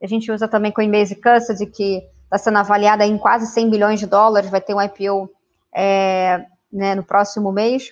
A 0.02 0.06
gente 0.06 0.30
usa 0.30 0.46
também 0.46 0.70
Coinbase 0.70 1.14
Custody, 1.16 1.66
que 1.66 2.02
está 2.24 2.38
sendo 2.38 2.58
avaliada 2.58 3.04
em 3.06 3.16
quase 3.16 3.46
100 3.46 3.70
bilhões 3.70 4.00
de 4.00 4.06
dólares, 4.06 4.50
vai 4.50 4.60
ter 4.60 4.74
um 4.74 4.82
IPO 4.82 5.30
é, 5.74 6.44
né, 6.72 6.94
no 6.94 7.02
próximo 7.02 7.50
mês 7.52 7.90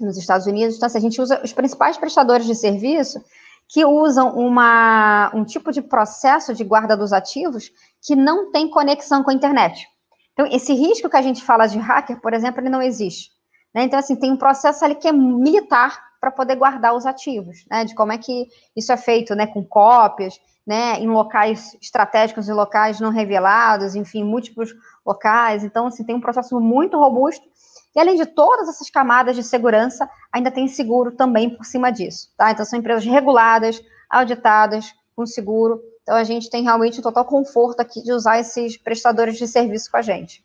nos 0.00 0.16
Estados 0.16 0.46
Unidos. 0.46 0.76
Então, 0.76 0.86
assim, 0.86 0.98
a 0.98 1.02
gente 1.02 1.20
usa 1.20 1.40
os 1.44 1.52
principais 1.52 1.96
prestadores 1.96 2.46
de 2.46 2.54
serviço 2.54 3.22
que 3.68 3.84
usam 3.84 4.34
uma, 4.36 5.30
um 5.34 5.44
tipo 5.44 5.70
de 5.70 5.80
processo 5.80 6.52
de 6.54 6.64
guarda 6.64 6.96
dos 6.96 7.12
ativos 7.12 7.70
que 8.02 8.16
não 8.16 8.50
tem 8.50 8.68
conexão 8.68 9.22
com 9.22 9.30
a 9.30 9.34
internet. 9.34 9.86
Então, 10.32 10.46
esse 10.46 10.72
risco 10.72 11.08
que 11.08 11.16
a 11.16 11.22
gente 11.22 11.42
fala 11.42 11.66
de 11.66 11.78
hacker, 11.78 12.20
por 12.20 12.32
exemplo, 12.32 12.60
ele 12.60 12.70
não 12.70 12.82
existe. 12.82 13.30
Né? 13.74 13.84
Então, 13.84 13.98
assim, 13.98 14.16
tem 14.16 14.32
um 14.32 14.36
processo 14.36 14.84
ali 14.84 14.94
que 14.94 15.08
é 15.08 15.12
militar 15.12 16.10
para 16.20 16.30
poder 16.30 16.56
guardar 16.56 16.94
os 16.94 17.06
ativos, 17.06 17.64
né? 17.70 17.84
De 17.84 17.94
como 17.94 18.12
é 18.12 18.18
que 18.18 18.48
isso 18.76 18.92
é 18.92 18.96
feito, 18.96 19.34
né? 19.34 19.46
Com 19.46 19.64
cópias, 19.64 20.38
né? 20.66 20.98
Em 20.98 21.08
locais 21.08 21.76
estratégicos 21.80 22.48
e 22.48 22.52
locais 22.52 23.00
não 23.00 23.10
revelados, 23.10 23.94
enfim, 23.94 24.22
múltiplos 24.22 24.74
locais. 25.06 25.64
Então, 25.64 25.86
assim, 25.86 26.04
tem 26.04 26.14
um 26.14 26.20
processo 26.20 26.60
muito 26.60 26.98
robusto 26.98 27.48
e 27.94 27.98
além 27.98 28.16
de 28.16 28.26
todas 28.26 28.68
essas 28.68 28.88
camadas 28.88 29.34
de 29.34 29.42
segurança, 29.42 30.08
ainda 30.32 30.50
tem 30.50 30.68
seguro 30.68 31.12
também 31.12 31.50
por 31.50 31.64
cima 31.64 31.90
disso, 31.90 32.32
tá? 32.36 32.50
Então 32.50 32.64
são 32.64 32.78
empresas 32.78 33.04
reguladas, 33.04 33.82
auditadas, 34.08 34.94
com 35.16 35.26
seguro. 35.26 35.80
Então 36.02 36.16
a 36.16 36.24
gente 36.24 36.48
tem 36.48 36.62
realmente 36.62 37.00
um 37.00 37.02
total 37.02 37.24
conforto 37.24 37.80
aqui 37.80 38.02
de 38.02 38.12
usar 38.12 38.38
esses 38.38 38.76
prestadores 38.76 39.36
de 39.36 39.46
serviço 39.48 39.90
com 39.90 39.96
a 39.96 40.02
gente. 40.02 40.44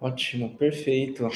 Ótimo, 0.00 0.50
perfeito. 0.56 1.28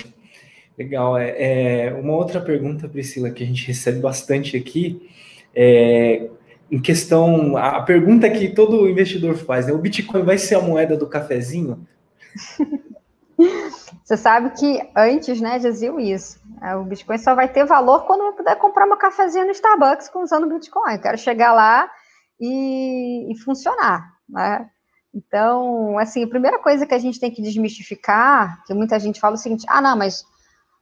Legal. 0.78 1.19
É, 1.19 1.87
é, 1.87 1.95
uma 1.95 2.14
outra 2.14 2.40
pergunta, 2.40 2.88
Priscila, 2.88 3.31
que 3.31 3.42
a 3.42 3.47
gente 3.47 3.66
recebe 3.66 4.00
bastante 4.00 4.57
aqui 4.57 5.11
é 5.54 6.28
em 6.73 6.81
questão, 6.81 7.54
a 7.59 7.83
pergunta 7.83 8.31
que 8.31 8.49
todo 8.49 8.88
investidor 8.88 9.37
faz, 9.37 9.66
né? 9.66 9.75
O 9.75 9.78
Bitcoin 9.78 10.23
vai 10.23 10.38
ser 10.38 10.54
a 10.54 10.61
moeda 10.62 10.97
do 10.97 11.07
cafezinho? 11.07 11.87
Você 14.02 14.16
sabe 14.16 14.50
que 14.59 14.81
antes, 14.97 15.38
né, 15.38 15.59
diziam 15.59 16.00
isso. 16.00 16.40
É, 16.62 16.75
o 16.75 16.85
Bitcoin 16.85 17.19
só 17.19 17.35
vai 17.35 17.47
ter 17.47 17.66
valor 17.66 18.07
quando 18.07 18.23
eu 18.25 18.33
puder 18.33 18.57
comprar 18.57 18.87
meu 18.87 18.97
cafezinho 18.97 19.45
no 19.45 19.50
Starbucks 19.50 20.11
usando 20.14 20.49
Bitcoin. 20.49 20.95
Eu 20.95 21.00
quero 21.00 21.19
chegar 21.19 21.52
lá 21.52 21.90
e, 22.40 23.31
e 23.31 23.38
funcionar, 23.40 24.11
né? 24.27 24.66
Então, 25.14 25.98
assim, 25.98 26.25
a 26.25 26.29
primeira 26.29 26.59
coisa 26.59 26.87
que 26.87 26.94
a 26.94 26.98
gente 26.98 27.20
tem 27.20 27.31
que 27.31 27.42
desmistificar, 27.42 28.62
que 28.64 28.72
muita 28.72 28.98
gente 28.98 29.20
fala 29.20 29.35
o 29.35 29.38
seguinte, 29.38 29.66
ah, 29.68 29.81
não, 29.81 29.96
mas 29.96 30.25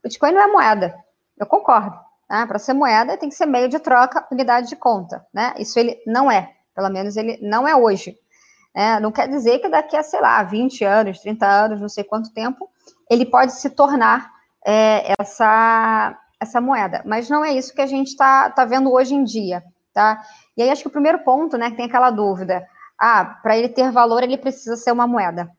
Bitcoin 0.03 0.33
não 0.33 0.43
é 0.43 0.47
moeda. 0.47 0.95
Eu 1.37 1.47
concordo. 1.47 1.99
Né? 2.29 2.47
Para 2.47 2.59
ser 2.59 2.75
moeda, 2.75 3.16
tem 3.16 3.29
que 3.29 3.35
ser 3.35 3.47
meio 3.47 3.69
de 3.69 3.79
troca, 3.81 4.27
unidade 4.31 4.69
de 4.69 4.77
conta. 4.77 5.27
Né? 5.35 5.55
Isso 5.59 5.79
ele 5.79 6.01
não 6.07 6.31
é, 6.31 6.55
pelo 6.75 6.88
menos 6.88 7.16
ele 7.16 7.38
não 7.43 7.66
é 7.66 7.75
hoje. 7.75 8.16
Né? 8.75 9.01
Não 9.01 9.11
quer 9.11 9.29
dizer 9.29 9.59
que 9.59 9.69
daqui 9.69 9.97
a, 9.97 10.03
sei 10.03 10.21
lá, 10.21 10.43
20 10.45 10.85
anos, 10.85 11.19
30 11.19 11.47
anos, 11.47 11.81
não 11.81 11.88
sei 11.88 12.05
quanto 12.05 12.33
tempo, 12.33 12.69
ele 13.11 13.27
pode 13.27 13.53
se 13.55 13.69
tornar 13.71 14.31
é, 14.64 15.14
essa, 15.19 16.16
essa 16.38 16.61
moeda. 16.61 17.03
Mas 17.05 17.29
não 17.29 17.45
é 17.45 17.53
isso 17.53 17.75
que 17.75 17.83
a 17.83 17.87
gente 17.87 18.09
está 18.09 18.49
tá 18.51 18.64
vendo 18.64 18.93
hoje 18.93 19.14
em 19.14 19.25
dia. 19.25 19.64
Tá? 19.93 20.23
E 20.57 20.62
aí 20.62 20.71
acho 20.71 20.83
que 20.83 20.88
o 20.88 20.93
primeiro 20.93 21.19
ponto, 21.25 21.59
né, 21.59 21.71
que 21.71 21.77
tem 21.77 21.87
aquela 21.87 22.12
dúvida, 22.12 22.64
ah, 23.01 23.25
para 23.43 23.57
ele 23.57 23.69
ter 23.69 23.91
valor, 23.91 24.23
ele 24.23 24.37
precisa 24.37 24.77
ser 24.77 24.93
uma 24.93 25.07
moeda. 25.07 25.51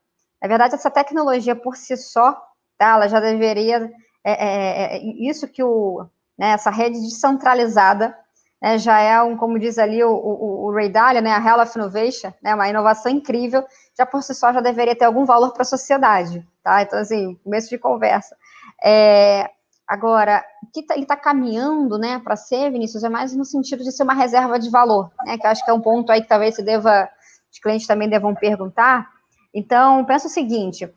Na 0.42 0.48
verdade, 0.48 0.76
essa 0.76 0.92
tecnologia 0.92 1.56
por 1.56 1.76
si 1.76 1.98
só, 1.98 2.34
tá, 2.78 2.90
ela 2.90 3.08
já 3.08 3.20
deveria. 3.20 3.92
É, 4.24 4.32
é, 4.32 4.98
é, 4.98 5.04
isso 5.28 5.48
que 5.48 5.64
o, 5.64 6.06
né, 6.38 6.52
essa 6.52 6.70
rede 6.70 7.00
descentralizada 7.00 8.16
né, 8.62 8.78
já 8.78 9.00
é 9.00 9.20
um, 9.22 9.36
como 9.36 9.58
diz 9.58 9.80
ali 9.80 10.04
o, 10.04 10.12
o, 10.12 10.68
o 10.68 10.72
Ray 10.72 10.90
Dalio, 10.90 11.22
né, 11.22 11.32
a 11.32 11.44
Hell 11.44 11.62
of 11.62 11.78
Innovation, 11.78 12.32
né, 12.42 12.54
uma 12.54 12.70
inovação 12.70 13.12
incrível, 13.12 13.66
já 13.98 14.06
por 14.06 14.22
si 14.22 14.36
só 14.36 14.54
já 14.54 14.62
deveria 14.62 14.96
ter 14.96 15.06
algum 15.06 15.26
valor 15.26 15.52
para 15.52 15.64
a 15.64 15.66
sociedade, 15.66 16.46
tá? 16.64 16.82
Então, 16.84 17.00
assim, 17.00 17.36
começo 17.44 17.70
de 17.70 17.80
conversa. 17.80 18.36
É, 18.84 19.50
agora, 19.88 20.46
o 20.64 20.72
que 20.72 20.84
tá, 20.84 20.94
ele 20.94 21.04
está 21.04 21.16
caminhando, 21.16 21.98
né, 21.98 22.20
para 22.24 22.36
ser, 22.36 22.72
Vinícius, 22.72 23.04
é 23.04 23.10
mais 23.10 23.36
no 23.36 23.44
sentido 23.44 23.84
de 23.84 23.92
ser 23.92 24.04
uma 24.04 24.14
reserva 24.14 24.60
de 24.60 24.70
valor, 24.70 25.12
né, 25.26 25.38
que 25.40 25.48
acho 25.48 25.66
que 25.66 25.72
é 25.72 25.74
um 25.74 25.82
ponto 25.82 26.12
aí 26.12 26.22
que 26.22 26.30
talvez 26.30 26.56
se 26.56 26.62
deva, 26.62 27.10
os 27.52 27.60
clientes 27.60 27.88
também 27.88 28.10
devam 28.10 28.34
perguntar. 28.34 29.10
Então, 29.54 30.04
pensa 30.06 30.28
o 30.28 30.32
seguinte, 30.32 30.90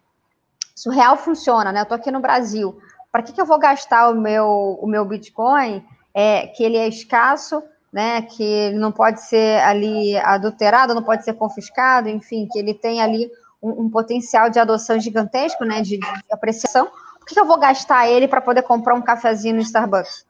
se 0.74 0.88
o 0.88 0.92
real 0.92 1.16
funciona, 1.16 1.72
né, 1.72 1.80
eu 1.80 1.82
estou 1.84 1.96
aqui 1.96 2.10
no 2.10 2.20
Brasil, 2.20 2.78
para 3.10 3.22
que, 3.22 3.32
que 3.32 3.40
eu 3.40 3.46
vou 3.46 3.58
gastar 3.58 4.10
o 4.10 4.14
meu, 4.14 4.78
o 4.80 4.86
meu 4.86 5.04
Bitcoin, 5.04 5.84
é, 6.12 6.46
que 6.48 6.62
ele 6.62 6.76
é 6.76 6.88
escasso, 6.88 7.62
né, 7.92 8.22
que 8.22 8.42
ele 8.42 8.78
não 8.78 8.90
pode 8.90 9.20
ser 9.22 9.60
ali 9.62 10.16
adulterado, 10.18 10.94
não 10.94 11.02
pode 11.02 11.24
ser 11.24 11.34
confiscado, 11.34 12.08
enfim, 12.08 12.48
que 12.50 12.58
ele 12.58 12.74
tem 12.74 13.00
ali 13.00 13.30
um, 13.62 13.84
um 13.84 13.90
potencial 13.90 14.50
de 14.50 14.58
adoção 14.58 14.98
gigantesco, 14.98 15.64
né, 15.64 15.80
de, 15.80 15.98
de 15.98 16.32
apreciação, 16.32 16.88
por 17.24 17.28
que, 17.28 17.34
que 17.34 17.40
eu 17.40 17.46
vou 17.46 17.58
gastar 17.58 18.06
ele 18.06 18.28
para 18.28 18.40
poder 18.40 18.62
comprar 18.62 18.94
um 18.94 19.00
cafezinho 19.00 19.54
no 19.54 19.62
Starbucks? 19.62 20.26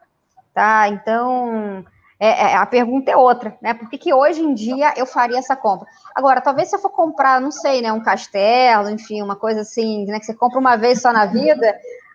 Tá, 0.54 0.88
então, 0.88 1.84
é, 2.24 2.52
é, 2.52 2.56
a 2.56 2.66
pergunta 2.66 3.10
é 3.10 3.16
outra, 3.16 3.56
né? 3.60 3.74
Por 3.74 3.88
que, 3.88 3.98
que, 3.98 4.14
hoje 4.14 4.42
em 4.42 4.54
dia 4.54 4.94
eu 4.96 5.06
faria 5.06 5.38
essa 5.38 5.56
compra? 5.56 5.87
Agora, 6.14 6.40
talvez 6.40 6.68
se 6.68 6.76
eu 6.76 6.80
for 6.80 6.90
comprar, 6.90 7.40
não 7.40 7.50
sei, 7.50 7.82
né, 7.82 7.92
um 7.92 8.02
castelo, 8.02 8.90
enfim, 8.90 9.22
uma 9.22 9.37
coisa 9.37 9.60
assim, 9.60 10.04
né, 10.06 10.18
que 10.18 10.26
você 10.26 10.34
compra 10.34 10.58
uma 10.58 10.76
vez 10.76 11.00
só 11.00 11.12
na 11.12 11.26
vida, 11.26 11.74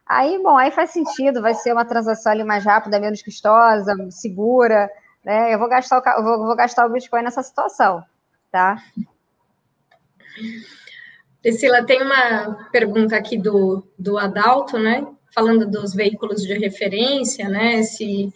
Aí, 0.09 0.41
bom, 0.41 0.57
aí 0.57 0.71
faz 0.71 0.89
sentido, 0.89 1.39
vai 1.39 1.53
ser 1.53 1.71
uma 1.71 1.85
transação 1.85 2.31
ali 2.31 2.43
mais 2.43 2.65
rápida, 2.65 2.99
menos 2.99 3.21
custosa, 3.21 3.93
segura, 4.09 4.89
né? 5.23 5.53
Eu 5.53 5.59
vou 5.59 5.69
gastar 5.69 5.99
o, 5.99 6.23
vou, 6.23 6.47
vou 6.47 6.55
gastar 6.55 6.87
o 6.87 6.89
Bitcoin 6.89 7.21
nessa 7.21 7.43
situação, 7.43 8.03
tá? 8.51 8.81
Priscila, 11.43 11.85
tem 11.85 12.01
uma 12.01 12.67
pergunta 12.71 13.15
aqui 13.15 13.37
do, 13.37 13.83
do 13.99 14.17
Adalto, 14.17 14.79
né? 14.79 15.05
Falando 15.31 15.69
dos 15.69 15.93
veículos 15.93 16.41
de 16.41 16.57
referência, 16.57 17.47
né? 17.47 17.83
Se, 17.83 18.33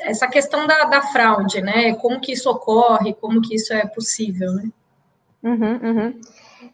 essa 0.00 0.26
questão 0.28 0.66
da, 0.66 0.84
da 0.84 1.02
fraude, 1.02 1.60
né? 1.60 1.94
Como 1.94 2.20
que 2.20 2.32
isso 2.32 2.50
ocorre, 2.50 3.14
como 3.14 3.40
que 3.40 3.54
isso 3.54 3.72
é 3.72 3.86
possível, 3.86 4.52
né? 4.52 4.68
Uhum, 5.42 5.80
uhum. 5.82 6.20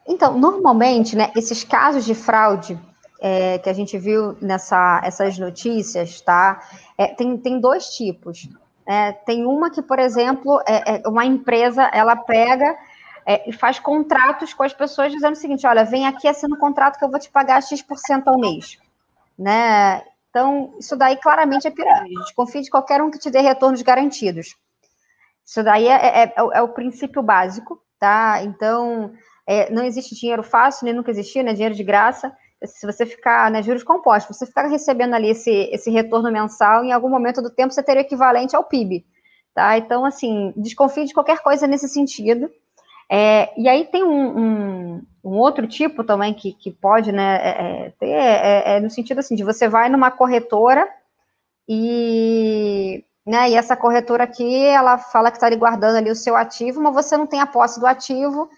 Então, 0.06 0.38
normalmente, 0.38 1.16
né, 1.16 1.32
esses 1.34 1.64
casos 1.64 2.04
de 2.04 2.14
fraude, 2.14 2.78
é, 3.20 3.58
que 3.58 3.68
a 3.68 3.72
gente 3.72 3.98
viu 3.98 4.36
nessa 4.40 5.00
essas 5.04 5.38
notícias, 5.38 6.20
tá? 6.20 6.60
É, 6.96 7.08
tem, 7.08 7.36
tem 7.36 7.60
dois 7.60 7.86
tipos. 7.90 8.48
É, 8.86 9.12
tem 9.12 9.44
uma 9.44 9.70
que, 9.70 9.82
por 9.82 9.98
exemplo, 9.98 10.60
é, 10.66 11.02
é 11.02 11.08
uma 11.08 11.24
empresa 11.24 11.82
ela 11.92 12.16
pega 12.16 12.76
é, 13.26 13.48
e 13.48 13.52
faz 13.52 13.78
contratos 13.78 14.54
com 14.54 14.62
as 14.62 14.72
pessoas 14.72 15.12
dizendo 15.12 15.34
o 15.34 15.36
seguinte: 15.36 15.66
olha, 15.66 15.84
vem 15.84 16.06
aqui 16.06 16.28
assina 16.28 16.54
um 16.54 16.58
contrato 16.58 16.98
que 16.98 17.04
eu 17.04 17.10
vou 17.10 17.18
te 17.18 17.30
pagar 17.30 17.62
X% 17.62 18.26
ao 18.26 18.38
mês. 18.38 18.78
Né? 19.38 20.02
Então, 20.30 20.74
isso 20.78 20.96
daí 20.96 21.16
claramente 21.16 21.66
é 21.66 21.70
pirâmide. 21.70 22.14
Desconfie 22.22 22.62
de 22.62 22.70
qualquer 22.70 23.02
um 23.02 23.10
que 23.10 23.18
te 23.18 23.30
dê 23.30 23.40
retornos 23.40 23.82
garantidos. 23.82 24.54
Isso 25.44 25.62
daí 25.62 25.88
é, 25.88 26.24
é, 26.24 26.34
é 26.36 26.62
o 26.62 26.68
princípio 26.68 27.22
básico, 27.22 27.82
tá? 27.98 28.42
Então, 28.42 29.12
não 29.70 29.84
existe 29.84 30.14
dinheiro 30.14 30.42
fácil, 30.42 30.84
nem 30.84 30.94
nunca 30.94 31.10
existiu, 31.10 31.42
né? 31.42 31.54
Dinheiro 31.54 31.74
de 31.74 31.82
graça 31.82 32.32
se 32.64 32.86
você 32.86 33.06
ficar, 33.06 33.50
né, 33.50 33.62
juros 33.62 33.84
compostos, 33.84 34.36
você 34.36 34.46
ficar 34.46 34.66
recebendo 34.66 35.14
ali 35.14 35.30
esse, 35.30 35.50
esse 35.50 35.90
retorno 35.90 36.30
mensal, 36.30 36.84
em 36.84 36.92
algum 36.92 37.08
momento 37.08 37.40
do 37.40 37.50
tempo 37.50 37.72
você 37.72 37.82
teria 37.82 38.02
o 38.02 38.04
equivalente 38.04 38.56
ao 38.56 38.64
PIB, 38.64 39.06
tá? 39.54 39.78
Então, 39.78 40.04
assim, 40.04 40.52
desconfie 40.56 41.04
de 41.04 41.14
qualquer 41.14 41.40
coisa 41.40 41.66
nesse 41.66 41.88
sentido. 41.88 42.50
É, 43.10 43.58
e 43.58 43.68
aí 43.68 43.86
tem 43.86 44.04
um, 44.04 44.38
um, 44.38 45.02
um, 45.24 45.38
outro 45.38 45.66
tipo 45.66 46.04
também 46.04 46.34
que, 46.34 46.52
que 46.52 46.70
pode 46.70 47.10
né, 47.10 47.38
é, 47.42 47.86
é 47.86 47.90
ter, 47.98 48.06
é, 48.06 48.76
é, 48.76 48.80
no 48.80 48.90
sentido 48.90 49.20
assim, 49.20 49.34
de 49.34 49.42
você 49.42 49.66
vai 49.66 49.88
numa 49.88 50.10
corretora 50.10 50.86
e, 51.66 53.02
né, 53.26 53.50
e 53.50 53.54
essa 53.54 53.76
corretora 53.76 54.24
aqui, 54.24 54.64
ela 54.64 54.98
fala 54.98 55.30
que 55.30 55.38
está 55.38 55.48
guardando 55.54 55.96
ali 55.96 56.10
o 56.10 56.14
seu 56.14 56.36
ativo, 56.36 56.82
mas 56.82 56.94
você 56.94 57.16
não 57.16 57.26
tem 57.26 57.40
a 57.40 57.46
posse 57.46 57.80
do 57.80 57.86
ativo, 57.86 58.48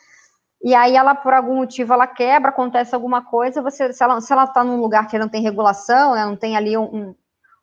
e 0.62 0.74
aí 0.74 0.94
ela, 0.94 1.14
por 1.14 1.32
algum 1.32 1.56
motivo, 1.56 1.92
ela 1.92 2.06
quebra, 2.06 2.50
acontece 2.50 2.94
alguma 2.94 3.24
coisa, 3.24 3.62
você, 3.62 3.92
se 3.92 4.02
ela 4.02 4.18
está 4.18 4.62
num 4.62 4.80
lugar 4.80 5.08
que 5.08 5.18
não 5.18 5.28
tem 5.28 5.42
regulação, 5.42 6.14
né, 6.14 6.24
não 6.24 6.36
tem 6.36 6.56
ali 6.56 6.76
um, 6.76 7.14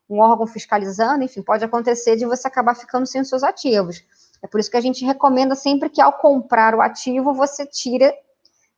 um 0.09 0.19
órgão 0.19 0.47
fiscalizando, 0.47 1.23
enfim, 1.23 1.41
pode 1.41 1.63
acontecer 1.63 2.15
de 2.15 2.25
você 2.25 2.47
acabar 2.47 2.75
ficando 2.75 3.05
sem 3.05 3.21
os 3.21 3.29
seus 3.29 3.43
ativos. 3.43 4.03
É 4.43 4.47
por 4.47 4.59
isso 4.59 4.69
que 4.69 4.77
a 4.77 4.81
gente 4.81 5.05
recomenda 5.05 5.55
sempre 5.55 5.89
que 5.89 6.01
ao 6.01 6.13
comprar 6.13 6.75
o 6.75 6.81
ativo, 6.81 7.33
você 7.33 7.65
tire 7.65 8.13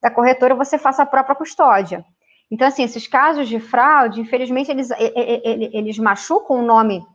da 0.02 0.10
corretora, 0.10 0.56
você 0.56 0.78
faça 0.78 1.04
a 1.04 1.06
própria 1.06 1.36
custódia. 1.36 2.06
Então, 2.52 2.67
assim, 2.67 2.84
esses 2.84 3.08
casos 3.08 3.48
de 3.48 3.60
fraude, 3.60 4.22
infelizmente, 4.22 4.72
eles, 4.72 4.89
eles 4.98 6.00
machucam 6.00 6.58
o 6.58 6.65
nome 6.65 7.06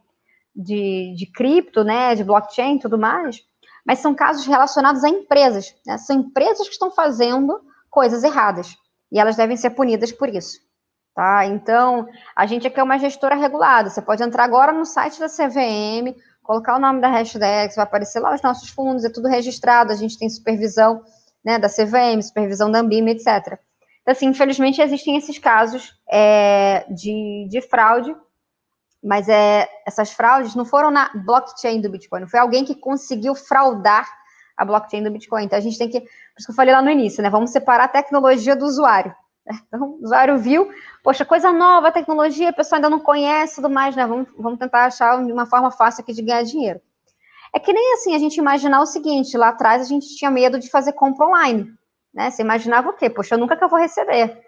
de, 0.54 1.14
de 1.16 1.26
cripto, 1.26 1.82
né, 1.82 2.14
de 2.14 2.22
blockchain 2.22 2.76
e 2.76 2.78
tudo 2.78 2.98
mais, 2.98 3.40
mas 3.84 3.98
são 3.98 4.14
casos 4.14 4.46
relacionados 4.46 5.02
a 5.02 5.08
empresas. 5.08 5.74
Né? 5.84 5.98
São 5.98 6.16
empresas 6.16 6.66
que 6.66 6.74
estão 6.74 6.90
fazendo 6.90 7.60
coisas 7.90 8.22
erradas 8.22 8.76
e 9.10 9.18
elas 9.18 9.36
devem 9.36 9.56
ser 9.56 9.70
punidas 9.70 10.12
por 10.12 10.28
isso. 10.28 10.58
Tá? 11.14 11.46
Então, 11.46 12.08
a 12.34 12.46
gente 12.46 12.66
aqui 12.66 12.78
é 12.78 12.82
uma 12.82 12.98
gestora 12.98 13.36
regulada. 13.36 13.90
Você 13.90 14.02
pode 14.02 14.22
entrar 14.22 14.44
agora 14.44 14.72
no 14.72 14.84
site 14.84 15.20
da 15.20 15.28
CVM, 15.28 16.14
colocar 16.44 16.76
o 16.76 16.78
nome 16.78 17.00
da 17.00 17.08
hashtag, 17.08 17.74
vai 17.74 17.84
aparecer 17.84 18.20
lá 18.20 18.34
os 18.34 18.42
nossos 18.42 18.68
fundos, 18.68 19.04
é 19.04 19.10
tudo 19.10 19.26
registrado, 19.26 19.90
a 19.90 19.96
gente 19.96 20.18
tem 20.18 20.28
supervisão 20.28 21.02
né, 21.44 21.58
da 21.58 21.68
CVM, 21.68 22.22
supervisão 22.22 22.70
da 22.70 22.78
Ambima, 22.78 23.10
etc. 23.10 23.58
Então, 24.02 24.12
assim, 24.12 24.26
infelizmente 24.26 24.80
existem 24.80 25.16
esses 25.16 25.38
casos 25.38 25.98
é, 26.08 26.84
de, 26.90 27.48
de 27.50 27.60
fraude, 27.62 28.14
mas 29.02 29.28
é, 29.28 29.68
essas 29.86 30.12
fraudes 30.12 30.54
não 30.54 30.66
foram 30.66 30.90
na 30.90 31.10
blockchain 31.14 31.80
do 31.80 31.90
Bitcoin, 31.90 32.26
foi 32.26 32.38
alguém 32.38 32.64
que 32.64 32.74
conseguiu 32.74 33.34
fraudar 33.34 34.06
a 34.56 34.64
blockchain 34.64 35.02
do 35.02 35.10
Bitcoin. 35.10 35.44
Então, 35.44 35.58
a 35.58 35.62
gente 35.62 35.78
tem 35.78 35.88
que, 35.88 36.00
por 36.00 36.08
isso 36.38 36.46
que 36.46 36.52
eu 36.52 36.56
falei 36.56 36.74
lá 36.74 36.82
no 36.82 36.90
início, 36.90 37.22
né, 37.22 37.30
vamos 37.30 37.50
separar 37.50 37.84
a 37.84 37.88
tecnologia 37.88 38.54
do 38.54 38.66
usuário. 38.66 39.14
Então, 39.68 39.98
o 40.00 40.04
usuário 40.04 40.38
viu, 40.38 40.70
poxa, 41.02 41.24
coisa 41.24 41.52
nova, 41.52 41.92
tecnologia, 41.92 42.50
a 42.50 42.52
pessoa 42.52 42.78
ainda 42.78 42.90
não 42.90 43.00
conhece 43.00 43.56
tudo 43.56 43.70
mais, 43.70 43.94
né? 43.94 44.06
Vamos, 44.06 44.28
vamos 44.38 44.58
tentar 44.58 44.86
achar 44.86 45.18
uma 45.18 45.46
forma 45.46 45.70
fácil 45.70 46.02
aqui 46.02 46.12
de 46.12 46.22
ganhar 46.22 46.42
dinheiro. 46.42 46.80
É 47.52 47.60
que 47.60 47.72
nem 47.72 47.94
assim 47.94 48.14
a 48.14 48.18
gente 48.18 48.36
imaginar 48.36 48.80
o 48.80 48.86
seguinte: 48.86 49.36
lá 49.36 49.48
atrás 49.48 49.82
a 49.82 49.84
gente 49.84 50.16
tinha 50.16 50.30
medo 50.30 50.58
de 50.58 50.70
fazer 50.70 50.92
compra 50.92 51.26
online. 51.26 51.72
Né? 52.12 52.30
Você 52.30 52.42
imaginava 52.42 52.90
o 52.90 52.94
quê? 52.94 53.08
Poxa, 53.10 53.36
nunca 53.36 53.56
que 53.56 53.64
eu 53.64 53.68
vou 53.68 53.78
receber. 53.78 54.40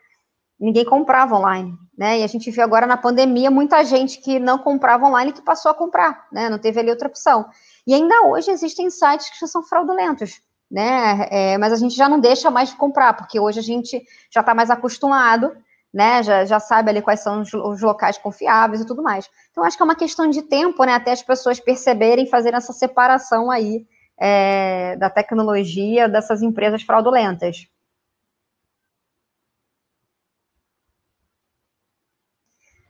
Ninguém 0.58 0.84
comprava 0.84 1.36
online, 1.36 1.76
né? 1.96 2.20
E 2.20 2.24
a 2.24 2.26
gente 2.26 2.50
viu 2.50 2.64
agora 2.64 2.86
na 2.86 2.96
pandemia 2.96 3.50
muita 3.50 3.84
gente 3.84 4.18
que 4.20 4.38
não 4.38 4.58
comprava 4.58 5.06
online 5.06 5.32
que 5.32 5.42
passou 5.42 5.70
a 5.70 5.74
comprar, 5.74 6.26
né? 6.32 6.48
Não 6.48 6.58
teve 6.58 6.80
ali 6.80 6.88
outra 6.88 7.08
opção. 7.08 7.46
E 7.86 7.92
ainda 7.92 8.22
hoje 8.22 8.50
existem 8.50 8.88
sites 8.88 9.38
que 9.38 9.46
são 9.46 9.62
fraudulentos 9.62 10.40
né? 10.70 11.28
É, 11.30 11.58
mas 11.58 11.72
a 11.72 11.76
gente 11.76 11.94
já 11.94 12.08
não 12.08 12.20
deixa 12.20 12.50
mais 12.50 12.70
de 12.70 12.76
comprar, 12.76 13.14
porque 13.14 13.38
hoje 13.38 13.58
a 13.58 13.62
gente 13.62 14.02
já 14.30 14.40
está 14.40 14.54
mais 14.54 14.70
acostumado, 14.70 15.56
né? 15.92 16.22
Já, 16.22 16.44
já 16.44 16.60
sabe 16.60 16.90
ali 16.90 17.02
quais 17.02 17.20
são 17.20 17.40
os, 17.40 17.52
os, 17.52 17.80
locais 17.80 18.18
confiáveis 18.18 18.80
e 18.82 18.86
tudo 18.86 19.02
mais. 19.02 19.28
Então, 19.50 19.64
acho 19.64 19.76
que 19.76 19.82
é 19.82 19.84
uma 19.84 19.94
questão 19.96 20.28
de 20.28 20.42
tempo, 20.42 20.84
né? 20.84 20.94
Até 20.94 21.12
as 21.12 21.22
pessoas 21.22 21.60
perceberem, 21.60 22.26
fazer 22.26 22.54
essa 22.54 22.72
separação 22.72 23.50
aí 23.50 23.86
é, 24.18 24.96
da 24.96 25.08
tecnologia 25.08 26.08
dessas 26.08 26.42
empresas 26.42 26.82
fraudulentas. 26.82 27.68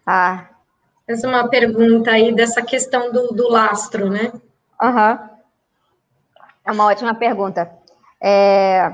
Ah. 0.07 0.49
Essa 1.07 1.27
é 1.27 1.31
uma 1.31 1.49
pergunta 1.49 2.11
aí 2.11 2.35
dessa 2.35 2.62
questão 2.62 3.12
do, 3.12 3.29
do 3.29 3.49
lastro, 3.49 4.09
né? 4.11 4.33
Aham. 4.81 5.12
Uhum. 5.12 5.36
É 6.67 6.73
uma 6.73 6.87
ótima 6.87 7.15
pergunta. 7.15 7.71
É, 8.21 8.93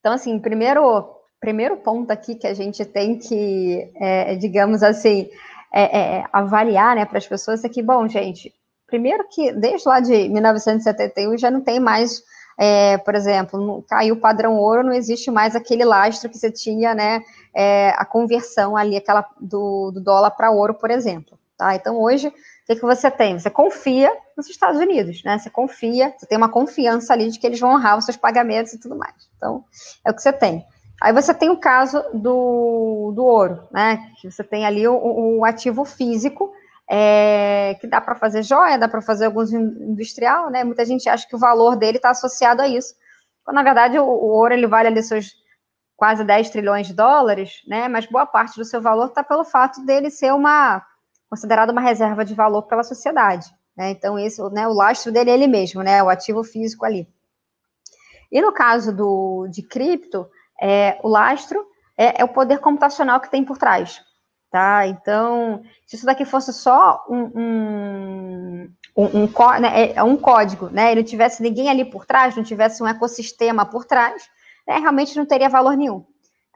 então, 0.00 0.12
assim, 0.12 0.38
primeiro, 0.38 1.08
primeiro 1.40 1.76
ponto 1.78 2.10
aqui 2.10 2.34
que 2.34 2.46
a 2.46 2.54
gente 2.54 2.84
tem 2.84 3.18
que, 3.18 3.90
é, 3.96 4.36
digamos 4.36 4.82
assim, 4.82 5.30
é, 5.72 6.18
é 6.18 6.24
avaliar 6.32 6.94
né, 6.96 7.04
para 7.04 7.18
as 7.18 7.26
pessoas 7.26 7.64
é 7.64 7.68
que, 7.68 7.82
bom, 7.82 8.06
gente, 8.06 8.54
primeiro 8.86 9.26
que 9.28 9.52
desde 9.52 9.88
lá 9.88 10.00
de 10.00 10.28
1971 10.28 11.38
já 11.38 11.50
não 11.50 11.60
tem 11.60 11.80
mais, 11.80 12.22
é, 12.58 12.98
por 12.98 13.14
exemplo, 13.14 13.84
caiu 13.88 14.14
o 14.14 14.20
padrão 14.20 14.56
ouro, 14.56 14.84
não 14.84 14.92
existe 14.92 15.30
mais 15.30 15.56
aquele 15.56 15.84
lastro 15.84 16.28
que 16.28 16.38
você 16.38 16.50
tinha, 16.50 16.94
né, 16.94 17.22
é, 17.54 17.90
a 17.96 18.04
conversão 18.04 18.76
ali, 18.76 18.96
aquela 18.96 19.26
do, 19.40 19.90
do 19.90 20.00
dólar 20.00 20.32
para 20.32 20.50
ouro, 20.50 20.74
por 20.74 20.90
exemplo. 20.90 21.38
Tá? 21.56 21.74
Então, 21.74 22.00
hoje, 22.00 22.32
que, 22.68 22.76
que 22.76 22.86
você 22.86 23.10
tem? 23.10 23.38
Você 23.38 23.48
confia 23.48 24.14
nos 24.36 24.48
Estados 24.48 24.78
Unidos, 24.78 25.24
né? 25.24 25.38
Você 25.38 25.48
confia, 25.48 26.14
você 26.16 26.26
tem 26.26 26.36
uma 26.36 26.50
confiança 26.50 27.14
ali 27.14 27.30
de 27.30 27.38
que 27.38 27.46
eles 27.46 27.58
vão 27.58 27.70
honrar 27.70 27.96
os 27.96 28.04
seus 28.04 28.16
pagamentos 28.16 28.74
e 28.74 28.78
tudo 28.78 28.94
mais. 28.94 29.14
Então, 29.36 29.64
é 30.04 30.10
o 30.10 30.14
que 30.14 30.20
você 30.20 30.32
tem. 30.32 30.66
Aí 31.00 31.12
você 31.12 31.32
tem 31.32 31.48
o 31.48 31.56
caso 31.56 32.02
do, 32.12 33.12
do 33.16 33.24
ouro, 33.24 33.66
né? 33.72 34.10
Que 34.20 34.30
você 34.30 34.44
tem 34.44 34.66
ali 34.66 34.86
o, 34.86 35.38
o 35.38 35.44
ativo 35.46 35.84
físico, 35.84 36.52
é, 36.90 37.74
que 37.80 37.86
dá 37.86 38.02
para 38.02 38.14
fazer 38.14 38.42
joia, 38.42 38.78
dá 38.78 38.88
para 38.88 39.00
fazer 39.00 39.24
alguns 39.24 39.50
industrial, 39.50 40.50
né? 40.50 40.62
Muita 40.62 40.84
gente 40.84 41.08
acha 41.08 41.26
que 41.26 41.36
o 41.36 41.38
valor 41.38 41.74
dele 41.74 41.96
está 41.96 42.10
associado 42.10 42.60
a 42.60 42.68
isso. 42.68 42.94
Quando, 43.44 43.56
na 43.56 43.62
verdade, 43.62 43.98
o, 43.98 44.04
o, 44.04 44.26
ouro 44.26 44.52
ele 44.52 44.66
vale 44.66 44.88
ali 44.88 45.02
seus 45.02 45.32
quase 45.96 46.22
10 46.22 46.50
trilhões 46.50 46.86
de 46.86 46.92
dólares, 46.92 47.62
né? 47.66 47.88
Mas 47.88 48.04
boa 48.04 48.26
parte 48.26 48.56
do 48.56 48.64
seu 48.64 48.82
valor 48.82 49.06
está 49.06 49.24
pelo 49.24 49.44
fato 49.44 49.84
dele 49.86 50.10
ser 50.10 50.34
uma 50.34 50.84
considerado 51.28 51.70
uma 51.70 51.80
reserva 51.80 52.24
de 52.24 52.34
valor 52.34 52.62
pela 52.62 52.82
sociedade. 52.82 53.46
Né? 53.76 53.90
Então, 53.90 54.18
esse, 54.18 54.42
né, 54.50 54.66
o 54.66 54.72
lastro 54.72 55.12
dele 55.12 55.30
é 55.30 55.34
ele 55.34 55.46
mesmo, 55.46 55.82
né, 55.82 56.02
o 56.02 56.08
ativo 56.08 56.42
físico 56.42 56.84
ali. 56.84 57.08
E 58.30 58.40
no 58.40 58.52
caso 58.52 58.94
do, 58.94 59.46
de 59.48 59.62
cripto, 59.62 60.28
é, 60.60 60.98
o 61.02 61.08
lastro 61.08 61.64
é, 61.96 62.20
é, 62.20 62.24
o 62.24 62.28
poder 62.28 62.58
computacional 62.58 63.20
que 63.20 63.30
tem 63.30 63.44
por 63.44 63.58
trás. 63.58 64.00
Tá? 64.50 64.86
Então, 64.86 65.62
se 65.86 65.96
isso 65.96 66.06
daqui 66.06 66.24
fosse 66.24 66.52
só 66.52 67.04
um, 67.08 67.30
um, 67.34 68.74
um, 68.96 69.24
um, 69.24 69.60
né, 69.60 69.82
é, 69.82 69.92
é 69.96 70.02
um 70.02 70.16
código, 70.16 70.68
né, 70.70 70.92
e 70.92 70.94
não 70.96 71.02
tivesse 71.02 71.42
ninguém 71.42 71.68
ali 71.68 71.84
por 71.84 72.06
trás, 72.06 72.34
não 72.34 72.42
tivesse 72.42 72.82
um 72.82 72.86
ecossistema 72.86 73.66
por 73.66 73.84
trás, 73.84 74.22
né, 74.66 74.78
realmente 74.78 75.16
não 75.16 75.26
teria 75.26 75.50
valor 75.50 75.76
nenhum. 75.76 76.04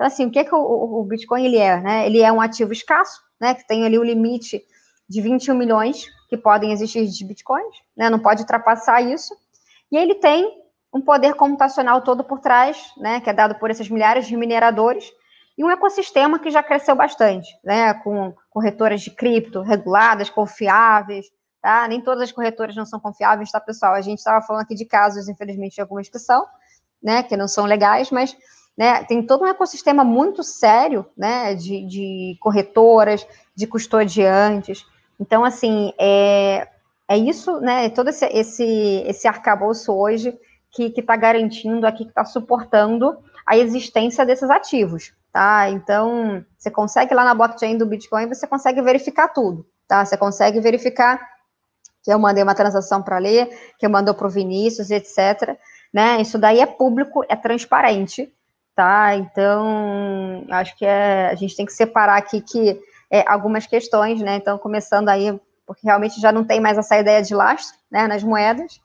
Então, 0.03 0.09
assim, 0.09 0.27
o 0.27 0.31
que, 0.33 0.43
que 0.43 0.53
o, 0.53 1.01
o 1.01 1.05
Bitcoin 1.05 1.47
ele 1.47 1.59
é? 1.59 1.81
Né? 1.81 2.07
Ele 2.07 2.21
é 2.21 2.33
um 2.33 2.41
ativo 2.41 2.73
escasso, 2.73 3.23
né, 3.41 3.55
que 3.55 3.65
tem 3.65 3.85
ali 3.85 3.97
o 3.97 4.03
limite 4.03 4.61
de 5.09 5.21
21 5.21 5.55
milhões 5.55 6.07
que 6.29 6.37
podem 6.37 6.73
existir 6.73 7.07
de 7.07 7.25
bitcoins, 7.25 7.77
né, 7.97 8.11
não 8.11 8.19
pode 8.19 8.41
ultrapassar 8.41 9.01
isso. 9.01 9.33
E 9.93 9.97
ele 9.97 10.17
tem 10.17 10.61
um 10.93 11.01
poder 11.01 11.35
computacional 11.35 12.01
todo 12.03 12.25
por 12.25 12.41
trás, 12.41 12.93
né, 12.97 13.21
que 13.21 13.31
é 13.31 13.33
dado 13.33 13.55
por 13.61 13.71
esses 13.71 13.89
milhares 13.89 14.27
de 14.27 14.37
mineradores, 14.37 15.09
e 15.57 15.63
um 15.63 15.71
ecossistema 15.71 16.41
que 16.41 16.51
já 16.51 16.65
cresceu 16.65 16.97
bastante, 16.97 17.49
né, 17.63 17.95
com 17.95 18.35
corretoras 18.51 19.03
de 19.03 19.11
cripto 19.13 19.63
reguladas, 19.63 20.29
confiáveis, 20.29 21.27
tá? 21.61 21.87
Nem 21.87 22.01
todas 22.01 22.25
as 22.25 22.33
corretoras 22.33 22.75
não 22.75 22.87
são 22.87 22.99
confiáveis, 22.99 23.53
tá, 23.53 23.61
pessoal? 23.61 23.95
A 23.95 24.01
gente 24.01 24.19
estava 24.19 24.45
falando 24.45 24.63
aqui 24.63 24.75
de 24.75 24.85
casos, 24.85 25.29
infelizmente, 25.29 25.77
de 25.77 25.81
algumas 25.81 26.09
que 26.09 26.19
são, 26.19 26.45
né, 27.01 27.23
que 27.23 27.37
não 27.37 27.47
são 27.47 27.67
legais, 27.67 28.11
mas 28.11 28.37
né, 28.77 29.05
tem 29.05 29.23
todo 29.23 29.43
um 29.43 29.47
ecossistema 29.47 30.03
muito 30.03 30.43
sério, 30.43 31.07
né, 31.17 31.55
de, 31.55 31.87
de 31.87 32.37
corretoras, 32.41 33.27
de 33.55 33.67
custodiantes. 33.67 34.87
Então, 35.21 35.45
assim, 35.45 35.93
é, 35.99 36.67
é 37.09 37.19
isso, 37.19 37.61
né, 37.61 37.89
todo 37.91 38.09
esse, 38.09 38.27
esse, 38.27 39.05
esse 39.07 39.29
arcabouço 39.29 39.93
hoje 39.93 40.37
que 40.71 40.93
está 40.97 41.17
garantindo 41.17 41.87
aqui, 41.87 42.05
que 42.05 42.11
está 42.11 42.25
suportando 42.25 43.19
a 43.47 43.57
existência 43.57 44.25
desses 44.25 44.49
ativos, 44.49 45.13
tá? 45.31 45.69
Então, 45.69 46.43
você 46.57 46.71
consegue 46.71 47.15
lá 47.15 47.25
na 47.25 47.35
blockchain 47.35 47.77
do 47.77 47.85
Bitcoin, 47.85 48.27
você 48.27 48.47
consegue 48.47 48.81
verificar 48.81 49.29
tudo, 49.29 49.67
tá? 49.87 50.03
Você 50.05 50.17
consegue 50.17 50.61
verificar 50.61 51.21
que 52.03 52.13
eu 52.13 52.19
mandei 52.19 52.43
uma 52.43 52.55
transação 52.55 53.03
para 53.03 53.19
ler, 53.19 53.49
que 53.79 53.87
eu 53.87 53.91
mandou 53.91 54.15
para 54.15 54.27
o 54.27 54.31
Vinícius, 54.31 54.91
etc. 54.91 55.57
Né? 55.93 56.21
Isso 56.21 56.39
daí 56.39 56.61
é 56.61 56.67
público, 56.67 57.25
é 57.29 57.37
transparente, 57.37 58.33
tá? 58.75 59.15
Então, 59.17 60.45
acho 60.51 60.77
que 60.77 60.85
é, 60.85 61.29
a 61.29 61.35
gente 61.35 61.57
tem 61.57 61.67
que 61.67 61.73
separar 61.73 62.17
aqui 62.17 62.41
que 62.41 62.81
é, 63.11 63.25
algumas 63.29 63.67
questões, 63.67 64.21
né? 64.21 64.37
Então, 64.37 64.59
começando 64.59 65.09
aí, 65.09 65.39
porque 65.67 65.83
realmente 65.85 66.21
já 66.21 66.33
não 66.33 66.45
tem 66.45 66.61
mais 66.61 66.79
essa 66.79 66.99
ideia 66.99 67.23
de 67.23 67.35
lastro, 67.35 67.77
né, 67.91 68.07
nas 68.07 68.23
moedas, 68.23 68.81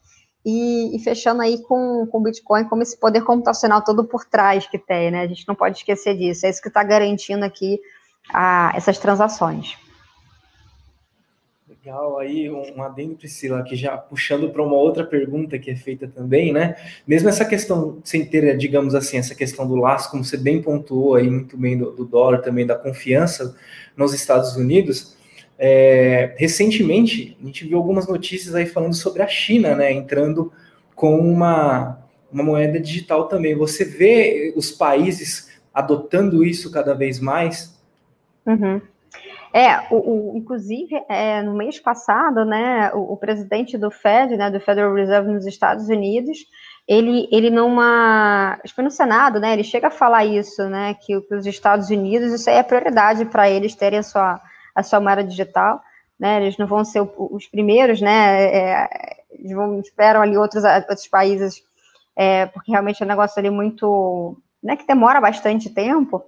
e, 0.45 0.95
e 0.95 0.99
fechando 0.99 1.41
aí 1.41 1.61
com 1.63 2.07
o 2.11 2.19
Bitcoin 2.19 2.65
como 2.65 2.81
esse 2.81 2.97
poder 2.97 3.21
computacional 3.21 3.81
todo 3.83 4.03
por 4.05 4.25
trás 4.25 4.67
que 4.67 4.77
tem, 4.77 5.11
né? 5.11 5.21
A 5.21 5.27
gente 5.27 5.47
não 5.47 5.55
pode 5.55 5.77
esquecer 5.77 6.17
disso. 6.17 6.45
É 6.45 6.49
isso 6.49 6.61
que 6.61 6.67
está 6.67 6.83
garantindo 6.83 7.43
aqui 7.43 7.79
a, 8.33 8.71
essas 8.75 8.97
transações. 8.97 9.77
Legal, 11.87 12.19
aí 12.19 12.51
um 12.51 12.83
adendo, 12.83 13.15
Priscila, 13.15 13.63
que 13.63 13.73
já 13.73 13.97
puxando 13.97 14.49
para 14.49 14.61
uma 14.61 14.75
outra 14.75 15.05
pergunta 15.05 15.57
que 15.57 15.71
é 15.71 15.75
feita 15.77 16.05
também, 16.05 16.51
né? 16.51 16.75
Mesmo 17.07 17.29
essa 17.29 17.45
questão, 17.45 17.99
sem 18.03 18.25
ter, 18.25 18.57
digamos 18.57 18.93
assim, 18.93 19.17
essa 19.17 19.33
questão 19.33 19.65
do 19.65 19.73
laço, 19.73 20.11
como 20.11 20.21
você 20.21 20.35
bem 20.35 20.61
pontuou 20.61 21.15
aí 21.15 21.29
muito 21.29 21.55
bem 21.55 21.77
do, 21.77 21.91
do 21.91 22.03
dólar, 22.03 22.39
também 22.39 22.65
da 22.65 22.75
confiança 22.75 23.55
nos 23.95 24.13
Estados 24.13 24.57
Unidos, 24.57 25.15
é, 25.57 26.35
recentemente 26.35 27.37
a 27.41 27.45
gente 27.45 27.65
viu 27.65 27.77
algumas 27.77 28.05
notícias 28.05 28.53
aí 28.53 28.65
falando 28.65 28.93
sobre 28.93 29.23
a 29.23 29.27
China, 29.27 29.73
né? 29.73 29.89
Entrando 29.89 30.51
com 30.93 31.17
uma, 31.17 32.05
uma 32.29 32.43
moeda 32.43 32.81
digital 32.81 33.29
também. 33.29 33.55
Você 33.55 33.85
vê 33.85 34.53
os 34.57 34.71
países 34.71 35.57
adotando 35.73 36.43
isso 36.43 36.69
cada 36.69 36.93
vez 36.93 37.17
mais? 37.17 37.79
Uhum. 38.45 38.81
É, 39.53 39.79
o, 39.89 40.33
o 40.33 40.37
inclusive, 40.37 40.95
é, 41.07 41.41
no 41.41 41.53
mês 41.53 41.79
passado, 41.79 42.43
né, 42.45 42.91
o, 42.93 43.13
o, 43.13 43.17
presidente 43.17 43.77
do 43.77 43.89
Fed, 43.89 44.35
né, 44.35 44.51
do 44.51 44.59
Federal 44.59 44.93
Reserve 44.93 45.31
nos 45.31 45.45
Estados 45.45 45.87
Unidos, 45.87 46.39
ele, 46.87 47.27
ele 47.31 47.49
numa, 47.49 48.59
acho 48.63 48.75
que 48.75 48.81
no 48.81 48.91
Senado, 48.91 49.39
né, 49.39 49.53
ele 49.53 49.63
chega 49.63 49.87
a 49.87 49.91
falar 49.91 50.25
isso, 50.25 50.63
né, 50.69 50.93
que, 50.93 51.19
que 51.21 51.35
os 51.35 51.45
Estados 51.45 51.89
Unidos, 51.89 52.31
isso 52.33 52.49
aí 52.49 52.57
é 52.57 52.63
prioridade 52.63 53.25
para 53.25 53.49
eles 53.49 53.75
terem 53.75 53.99
a 53.99 54.03
sua, 54.03 54.41
a 54.75 54.83
sua 54.83 54.99
moeda 54.99 55.23
digital, 55.23 55.81
né, 56.19 56.41
eles 56.41 56.57
não 56.57 56.67
vão 56.67 56.83
ser 56.83 57.01
os 57.17 57.47
primeiros, 57.47 58.01
né, 58.01 58.43
é, 58.45 58.89
eles 59.31 59.51
vão, 59.51 59.79
esperam 59.79 60.21
ali 60.21 60.37
outros, 60.37 60.63
outros 60.63 61.07
países, 61.07 61.63
é, 62.15 62.47
porque 62.47 62.71
realmente 62.71 63.01
é 63.01 63.05
um 63.05 63.09
negócio 63.09 63.39
ali 63.39 63.49
muito, 63.49 64.37
né, 64.61 64.75
que 64.75 64.87
demora 64.87 65.21
bastante 65.21 65.69
tempo, 65.69 66.23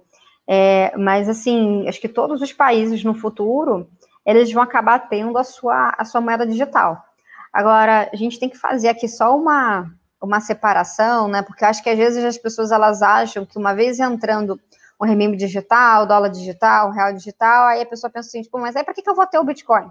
é, 0.48 0.96
mas, 0.96 1.28
assim, 1.28 1.88
acho 1.88 2.00
que 2.00 2.08
todos 2.08 2.42
os 2.42 2.52
países 2.52 3.04
no 3.04 3.14
futuro, 3.14 3.88
eles 4.24 4.52
vão 4.52 4.62
acabar 4.62 4.98
tendo 5.08 5.38
a 5.38 5.44
sua, 5.44 5.94
a 5.96 6.04
sua 6.04 6.20
moeda 6.20 6.46
digital. 6.46 7.04
Agora, 7.52 8.08
a 8.12 8.16
gente 8.16 8.38
tem 8.38 8.48
que 8.48 8.58
fazer 8.58 8.88
aqui 8.88 9.08
só 9.08 9.36
uma, 9.36 9.90
uma 10.22 10.40
separação, 10.40 11.28
né? 11.28 11.42
Porque 11.42 11.64
acho 11.64 11.82
que 11.82 11.90
às 11.90 11.98
vezes 11.98 12.24
as 12.24 12.38
pessoas 12.38 12.70
elas 12.70 13.02
acham 13.02 13.44
que 13.44 13.58
uma 13.58 13.74
vez 13.74 13.98
entrando 13.98 14.60
o 14.98 15.04
renminbi 15.04 15.36
digital, 15.36 16.02
o 16.02 16.06
dólar 16.06 16.28
digital, 16.28 16.88
o 16.88 16.92
real 16.92 17.12
digital, 17.12 17.68
aí 17.68 17.82
a 17.82 17.86
pessoa 17.86 18.10
pensa 18.10 18.28
assim, 18.28 18.42
tipo, 18.42 18.58
mas 18.58 18.76
aí 18.76 18.84
para 18.84 18.92
que, 18.92 19.02
que 19.02 19.08
eu 19.08 19.14
vou 19.14 19.26
ter 19.26 19.38
o 19.38 19.44
Bitcoin? 19.44 19.90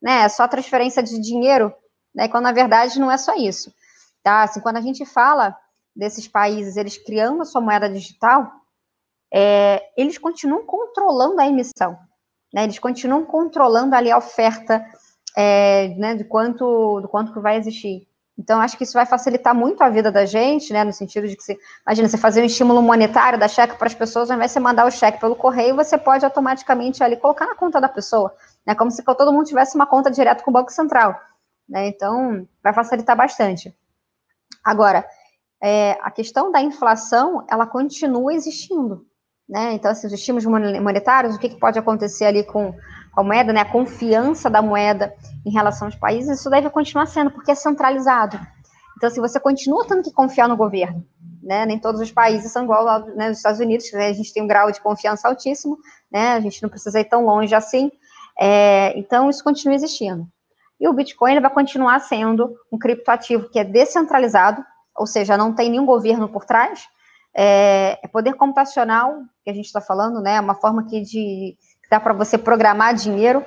Né? 0.00 0.22
É 0.24 0.28
só 0.28 0.46
transferência 0.46 1.02
de 1.02 1.18
dinheiro, 1.20 1.74
né? 2.14 2.28
Quando 2.28 2.44
na 2.44 2.52
verdade 2.52 3.00
não 3.00 3.10
é 3.10 3.16
só 3.16 3.34
isso. 3.34 3.72
Tá? 4.22 4.42
Assim, 4.42 4.60
quando 4.60 4.76
a 4.76 4.80
gente 4.80 5.04
fala 5.06 5.56
desses 5.96 6.28
países, 6.28 6.76
eles 6.76 6.98
criando 6.98 7.42
a 7.42 7.44
sua 7.44 7.60
moeda 7.60 7.88
digital, 7.88 8.52
é, 9.32 9.82
eles 9.96 10.18
continuam 10.18 10.64
controlando 10.66 11.40
a 11.40 11.46
emissão, 11.46 11.98
né? 12.52 12.64
Eles 12.64 12.78
continuam 12.78 13.24
controlando 13.24 13.94
ali 13.94 14.10
a 14.10 14.18
oferta 14.18 14.84
é, 15.36 15.88
né, 15.96 16.14
de 16.14 16.24
quanto, 16.24 17.00
do 17.00 17.08
quanto 17.08 17.32
que 17.32 17.40
vai 17.40 17.56
existir. 17.56 18.06
Então, 18.38 18.60
acho 18.60 18.76
que 18.76 18.84
isso 18.84 18.94
vai 18.94 19.06
facilitar 19.06 19.54
muito 19.54 19.82
a 19.82 19.90
vida 19.90 20.10
da 20.10 20.24
gente, 20.24 20.72
né, 20.72 20.84
no 20.84 20.92
sentido 20.92 21.28
de 21.28 21.36
que, 21.36 21.42
você, 21.42 21.56
imagina, 21.86 22.08
você 22.08 22.18
fazer 22.18 22.42
um 22.42 22.46
estímulo 22.46 22.82
monetário, 22.82 23.38
dar 23.38 23.48
cheque 23.48 23.76
para 23.76 23.86
as 23.86 23.94
pessoas, 23.94 24.30
ao 24.30 24.36
invés 24.36 24.50
de 24.50 24.54
você 24.54 24.60
mandar 24.60 24.86
o 24.86 24.90
cheque 24.90 25.20
pelo 25.20 25.36
correio, 25.36 25.76
você 25.76 25.98
pode 25.98 26.24
automaticamente 26.24 27.04
ali 27.04 27.16
colocar 27.16 27.46
na 27.46 27.54
conta 27.54 27.80
da 27.80 27.88
pessoa, 27.88 28.34
né, 28.66 28.74
como 28.74 28.90
se 28.90 29.02
todo 29.02 29.32
mundo 29.32 29.46
tivesse 29.46 29.74
uma 29.76 29.86
conta 29.86 30.10
direto 30.10 30.42
com 30.42 30.50
o 30.50 30.54
Banco 30.54 30.72
Central, 30.72 31.18
né, 31.68 31.86
então, 31.88 32.46
vai 32.62 32.72
facilitar 32.72 33.16
bastante. 33.16 33.74
Agora, 34.64 35.06
é, 35.62 35.98
a 36.02 36.10
questão 36.10 36.50
da 36.50 36.60
inflação, 36.60 37.46
ela 37.50 37.66
continua 37.66 38.32
existindo, 38.32 39.06
né? 39.52 39.74
Então, 39.74 39.90
assim, 39.90 40.06
os 40.06 40.12
estímulos 40.14 40.46
monetários, 40.46 41.36
o 41.36 41.38
que, 41.38 41.50
que 41.50 41.60
pode 41.60 41.78
acontecer 41.78 42.24
ali 42.24 42.42
com 42.42 42.74
a 43.14 43.22
moeda, 43.22 43.52
né? 43.52 43.60
A 43.60 43.70
confiança 43.70 44.48
da 44.48 44.62
moeda 44.62 45.14
em 45.44 45.50
relação 45.50 45.88
aos 45.88 45.94
países, 45.94 46.40
isso 46.40 46.48
deve 46.48 46.70
continuar 46.70 47.04
sendo, 47.04 47.30
porque 47.30 47.50
é 47.50 47.54
centralizado. 47.54 48.40
Então, 48.96 49.10
se 49.10 49.20
assim, 49.20 49.20
você 49.20 49.38
continua 49.38 49.86
tendo 49.86 50.02
que 50.02 50.10
confiar 50.10 50.48
no 50.48 50.56
governo, 50.56 51.04
né? 51.42 51.66
Nem 51.66 51.78
todos 51.78 52.00
os 52.00 52.10
países 52.10 52.50
são 52.50 52.64
igual 52.64 52.88
aos 52.88 53.14
né, 53.14 53.30
Estados 53.30 53.60
Unidos, 53.60 53.92
né? 53.92 54.08
a 54.08 54.12
gente 54.14 54.32
tem 54.32 54.42
um 54.42 54.46
grau 54.46 54.72
de 54.72 54.80
confiança 54.80 55.28
altíssimo, 55.28 55.76
né? 56.10 56.32
A 56.32 56.40
gente 56.40 56.62
não 56.62 56.70
precisa 56.70 56.98
ir 56.98 57.04
tão 57.04 57.22
longe 57.22 57.54
assim. 57.54 57.92
É, 58.40 58.98
então, 58.98 59.28
isso 59.28 59.44
continua 59.44 59.74
existindo. 59.74 60.26
E 60.80 60.88
o 60.88 60.94
Bitcoin 60.94 61.38
vai 61.40 61.50
continuar 61.50 62.00
sendo 62.00 62.56
um 62.72 62.78
criptoativo 62.78 63.50
que 63.50 63.58
é 63.58 63.64
descentralizado, 63.64 64.64
ou 64.96 65.06
seja, 65.06 65.36
não 65.36 65.52
tem 65.52 65.68
nenhum 65.68 65.84
governo 65.84 66.26
por 66.26 66.46
trás, 66.46 66.88
é, 67.34 67.98
é, 68.02 68.08
poder 68.08 68.34
computacional, 68.34 69.22
que 69.44 69.50
a 69.50 69.54
gente 69.54 69.66
está 69.66 69.80
falando, 69.80 70.20
né? 70.20 70.36
É 70.36 70.40
uma 70.40 70.54
forma 70.54 70.84
que, 70.84 71.00
de, 71.00 71.56
que 71.82 71.88
dá 71.90 71.98
para 71.98 72.12
você 72.12 72.36
programar 72.36 72.94
dinheiro. 72.94 73.44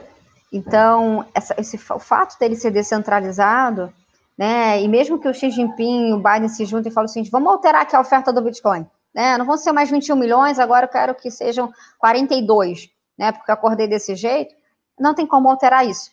Então, 0.52 1.26
essa, 1.34 1.54
esse, 1.60 1.76
o 1.92 2.00
fato 2.00 2.38
dele 2.40 2.56
ser 2.56 2.72
descentralizado, 2.72 3.94
né? 4.38 4.82
E 4.82 4.88
mesmo 4.88 5.20
que 5.20 5.28
o 5.28 5.34
Xi 5.34 5.52
Jinping 5.52 6.10
e 6.10 6.14
o 6.14 6.18
Biden 6.18 6.50
se 6.50 6.66
juntem 6.66 6.92
e 6.92 6.94
falem 6.94 7.10
assim, 7.10 7.24
vamos 7.30 7.52
alterar 7.52 7.84
aqui 7.84 7.96
a 7.96 8.02
oferta 8.02 8.34
do 8.34 8.42
Bitcoin, 8.42 8.86
né? 9.14 9.38
Não 9.38 9.46
vão 9.46 9.58
ser 9.58 9.72
mais 9.72 9.90
21 9.90 10.16
milhões, 10.16 10.60
agora 10.60 10.86
eu 10.86 10.90
quero 10.90 11.16
que 11.16 11.30
sejam 11.30 11.72
42, 12.00 12.90
né? 13.18 13.32
Porque 13.32 13.52
eu 13.52 13.56
acordei 13.56 13.88
desse 13.88 14.16
jeito. 14.16 14.56
Não 15.00 15.14
tem 15.14 15.28
como 15.28 15.50
alterar 15.50 15.86
isso. 15.86 16.12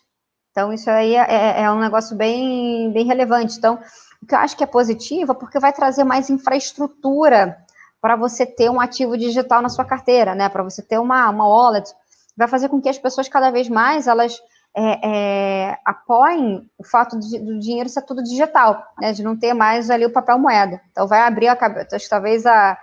Então, 0.51 0.71
isso 0.71 0.89
aí 0.89 1.15
é, 1.15 1.25
é, 1.27 1.61
é 1.63 1.71
um 1.71 1.79
negócio 1.79 2.15
bem, 2.15 2.91
bem 2.91 3.05
relevante. 3.05 3.57
Então, 3.57 3.79
que 4.23 4.35
eu 4.35 4.39
acho 4.39 4.55
que 4.57 4.63
é 4.63 4.67
positivo 4.67 5.31
é 5.31 5.35
porque 5.35 5.59
vai 5.59 5.73
trazer 5.73 6.03
mais 6.03 6.29
infraestrutura 6.29 7.57
para 8.01 8.15
você 8.15 8.45
ter 8.45 8.69
um 8.69 8.81
ativo 8.81 9.17
digital 9.17 9.61
na 9.61 9.69
sua 9.69 9.85
carteira, 9.85 10.35
né? 10.35 10.49
Para 10.49 10.63
você 10.63 10.81
ter 10.81 10.99
uma, 10.99 11.29
uma 11.29 11.47
wallet, 11.47 11.89
vai 12.35 12.47
fazer 12.47 12.69
com 12.69 12.81
que 12.81 12.89
as 12.89 12.97
pessoas 12.97 13.29
cada 13.29 13.49
vez 13.49 13.69
mais 13.69 14.07
elas 14.07 14.41
é, 14.75 15.07
é, 15.07 15.77
apoiem 15.85 16.69
o 16.77 16.83
fato 16.83 17.17
de, 17.19 17.39
do 17.39 17.59
dinheiro 17.59 17.87
ser 17.87 18.01
tudo 18.01 18.23
digital, 18.23 18.83
né? 18.99 19.13
De 19.13 19.23
não 19.23 19.37
ter 19.37 19.53
mais 19.53 19.89
ali 19.89 20.05
o 20.05 20.11
papel 20.11 20.37
moeda. 20.37 20.81
Então 20.91 21.07
vai 21.07 21.21
abrir 21.21 21.47
a 21.47 21.55
cabeça, 21.55 21.97
talvez 22.09 22.45
a, 22.45 22.77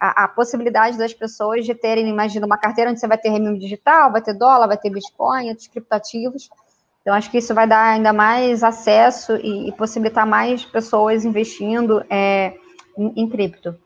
a, 0.00 0.24
a, 0.24 0.28
possibilidade 0.28 0.96
das 0.96 1.12
pessoas 1.12 1.64
de 1.64 1.74
terem, 1.74 2.08
imagina, 2.08 2.46
uma 2.46 2.58
carteira 2.58 2.90
onde 2.90 2.98
você 2.98 3.06
vai 3.06 3.18
ter 3.18 3.28
renminbi 3.28 3.58
digital, 3.58 4.10
vai 4.10 4.22
ter 4.22 4.34
dólar, 4.34 4.68
vai 4.68 4.78
ter 4.78 4.90
Bitcoin, 4.90 5.48
outros 5.48 5.68
criptativos. 5.68 6.48
Então, 7.02 7.14
acho 7.14 7.30
que 7.30 7.38
isso 7.38 7.52
vai 7.52 7.66
dar 7.66 7.94
ainda 7.94 8.12
mais 8.12 8.62
acesso 8.62 9.36
e, 9.36 9.68
e 9.68 9.72
possibilitar 9.72 10.26
mais 10.26 10.64
pessoas 10.64 11.24
investindo 11.24 12.04
é, 12.08 12.54
em, 12.96 13.12
em 13.16 13.28
cripto. 13.28 13.76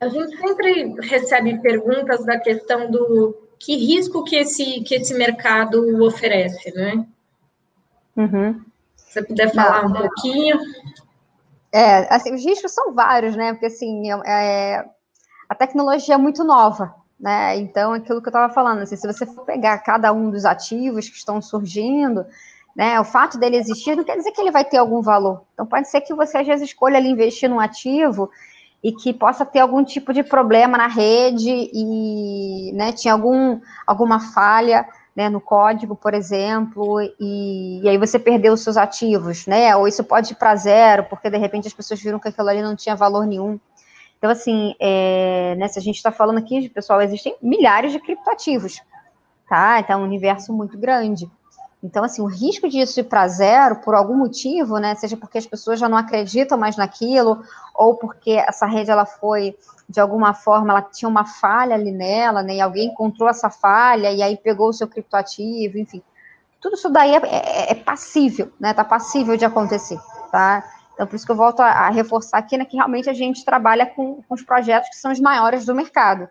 A 0.00 0.08
gente 0.08 0.36
sempre 0.36 0.94
recebe 1.00 1.58
perguntas 1.62 2.24
da 2.26 2.38
questão 2.38 2.90
do 2.90 3.34
que 3.58 3.76
risco 3.76 4.24
que 4.24 4.36
esse, 4.36 4.82
que 4.82 4.96
esse 4.96 5.14
mercado 5.14 6.04
oferece, 6.04 6.70
né? 6.74 7.06
Uhum. 8.16 8.60
Se 8.96 9.12
você 9.12 9.22
puder 9.22 9.54
falar 9.54 9.84
Não, 9.84 9.90
um 9.90 9.94
pouquinho. 9.94 10.58
É, 11.72 12.12
assim, 12.14 12.34
os 12.34 12.44
riscos 12.44 12.72
são 12.72 12.92
vários, 12.92 13.36
né? 13.36 13.52
Porque, 13.52 13.66
assim, 13.66 14.10
é, 14.26 14.84
a 15.48 15.54
tecnologia 15.54 16.16
é 16.16 16.18
muito 16.18 16.44
nova, 16.44 16.94
né? 17.18 17.56
Então, 17.56 17.92
aquilo 17.92 18.20
que 18.20 18.28
eu 18.28 18.30
estava 18.30 18.52
falando, 18.52 18.80
assim, 18.80 18.96
se 18.96 19.06
você 19.06 19.24
for 19.26 19.44
pegar 19.44 19.78
cada 19.78 20.12
um 20.12 20.30
dos 20.30 20.44
ativos 20.44 21.08
que 21.08 21.16
estão 21.16 21.40
surgindo, 21.40 22.26
né, 22.74 23.00
o 23.00 23.04
fato 23.04 23.38
dele 23.38 23.56
existir 23.56 23.96
não 23.96 24.04
quer 24.04 24.16
dizer 24.16 24.32
que 24.32 24.40
ele 24.40 24.50
vai 24.50 24.64
ter 24.64 24.76
algum 24.76 25.00
valor. 25.00 25.42
Então, 25.54 25.64
pode 25.64 25.88
ser 25.88 26.02
que 26.02 26.14
você, 26.14 26.38
às 26.38 26.46
vezes, 26.46 26.68
escolha 26.68 26.98
ali 26.98 27.08
investir 27.08 27.48
num 27.48 27.58
ativo 27.58 28.30
e 28.84 28.92
que 28.92 29.14
possa 29.14 29.46
ter 29.46 29.60
algum 29.60 29.82
tipo 29.82 30.12
de 30.12 30.22
problema 30.22 30.76
na 30.76 30.86
rede 30.86 31.70
e, 31.72 32.72
né, 32.74 32.92
tinha 32.92 33.14
algum, 33.14 33.58
alguma 33.86 34.20
falha, 34.20 34.86
né, 35.16 35.30
no 35.30 35.40
código, 35.40 35.96
por 35.96 36.12
exemplo, 36.12 37.00
e, 37.18 37.80
e, 37.82 37.88
aí 37.88 37.96
você 37.96 38.18
perdeu 38.18 38.52
os 38.52 38.60
seus 38.60 38.76
ativos, 38.76 39.46
né, 39.46 39.74
ou 39.74 39.88
isso 39.88 40.04
pode 40.04 40.32
ir 40.32 40.36
para 40.36 40.54
zero, 40.54 41.04
porque, 41.04 41.30
de 41.30 41.38
repente, 41.38 41.66
as 41.66 41.72
pessoas 41.72 42.00
viram 42.02 42.18
que 42.18 42.28
aquilo 42.28 42.48
ali 42.50 42.60
não 42.60 42.76
tinha 42.76 42.94
valor 42.94 43.26
nenhum. 43.26 43.58
Então, 44.18 44.30
assim, 44.30 44.74
é, 44.80 45.54
né, 45.56 45.68
se 45.68 45.78
a 45.78 45.82
gente 45.82 45.96
está 45.96 46.10
falando 46.10 46.38
aqui, 46.38 46.68
pessoal, 46.68 47.02
existem 47.02 47.36
milhares 47.42 47.92
de 47.92 48.00
criptoativos, 48.00 48.80
tá? 49.48 49.80
Então, 49.80 49.98
é 49.98 50.02
um 50.02 50.04
universo 50.04 50.52
muito 50.52 50.78
grande. 50.78 51.30
Então, 51.82 52.02
assim, 52.02 52.22
o 52.22 52.26
risco 52.26 52.68
disso 52.68 52.98
ir 52.98 53.04
para 53.04 53.28
zero, 53.28 53.76
por 53.76 53.94
algum 53.94 54.16
motivo, 54.16 54.78
né, 54.78 54.94
seja 54.94 55.16
porque 55.16 55.38
as 55.38 55.46
pessoas 55.46 55.78
já 55.78 55.88
não 55.88 55.98
acreditam 55.98 56.56
mais 56.56 56.76
naquilo, 56.76 57.42
ou 57.74 57.94
porque 57.94 58.32
essa 58.32 58.66
rede, 58.66 58.90
ela 58.90 59.04
foi, 59.04 59.56
de 59.88 60.00
alguma 60.00 60.32
forma, 60.32 60.72
ela 60.72 60.82
tinha 60.82 61.08
uma 61.08 61.26
falha 61.26 61.74
ali 61.74 61.92
nela, 61.92 62.42
né, 62.42 62.56
e 62.56 62.60
alguém 62.60 62.88
encontrou 62.88 63.28
essa 63.28 63.50
falha, 63.50 64.10
e 64.10 64.22
aí 64.22 64.36
pegou 64.36 64.70
o 64.70 64.72
seu 64.72 64.88
criptoativo, 64.88 65.78
enfim. 65.78 66.02
Tudo 66.60 66.74
isso 66.74 66.88
daí 66.88 67.14
é, 67.14 67.20
é, 67.24 67.72
é 67.72 67.74
passível, 67.74 68.50
né, 68.58 68.72
tá 68.72 68.82
passível 68.82 69.36
de 69.36 69.44
acontecer, 69.44 70.00
tá? 70.32 70.64
Então, 70.96 71.06
por 71.06 71.14
isso 71.14 71.26
que 71.26 71.32
eu 71.32 71.36
volto 71.36 71.60
a, 71.60 71.66
a 71.66 71.90
reforçar 71.90 72.38
aqui, 72.38 72.56
né, 72.56 72.64
que 72.64 72.74
realmente 72.74 73.10
a 73.10 73.12
gente 73.12 73.44
trabalha 73.44 73.84
com, 73.84 74.22
com, 74.22 74.34
os 74.34 74.42
projetos 74.42 74.88
que 74.88 74.96
são 74.96 75.12
os 75.12 75.20
maiores 75.20 75.66
do 75.66 75.74
mercado, 75.74 76.26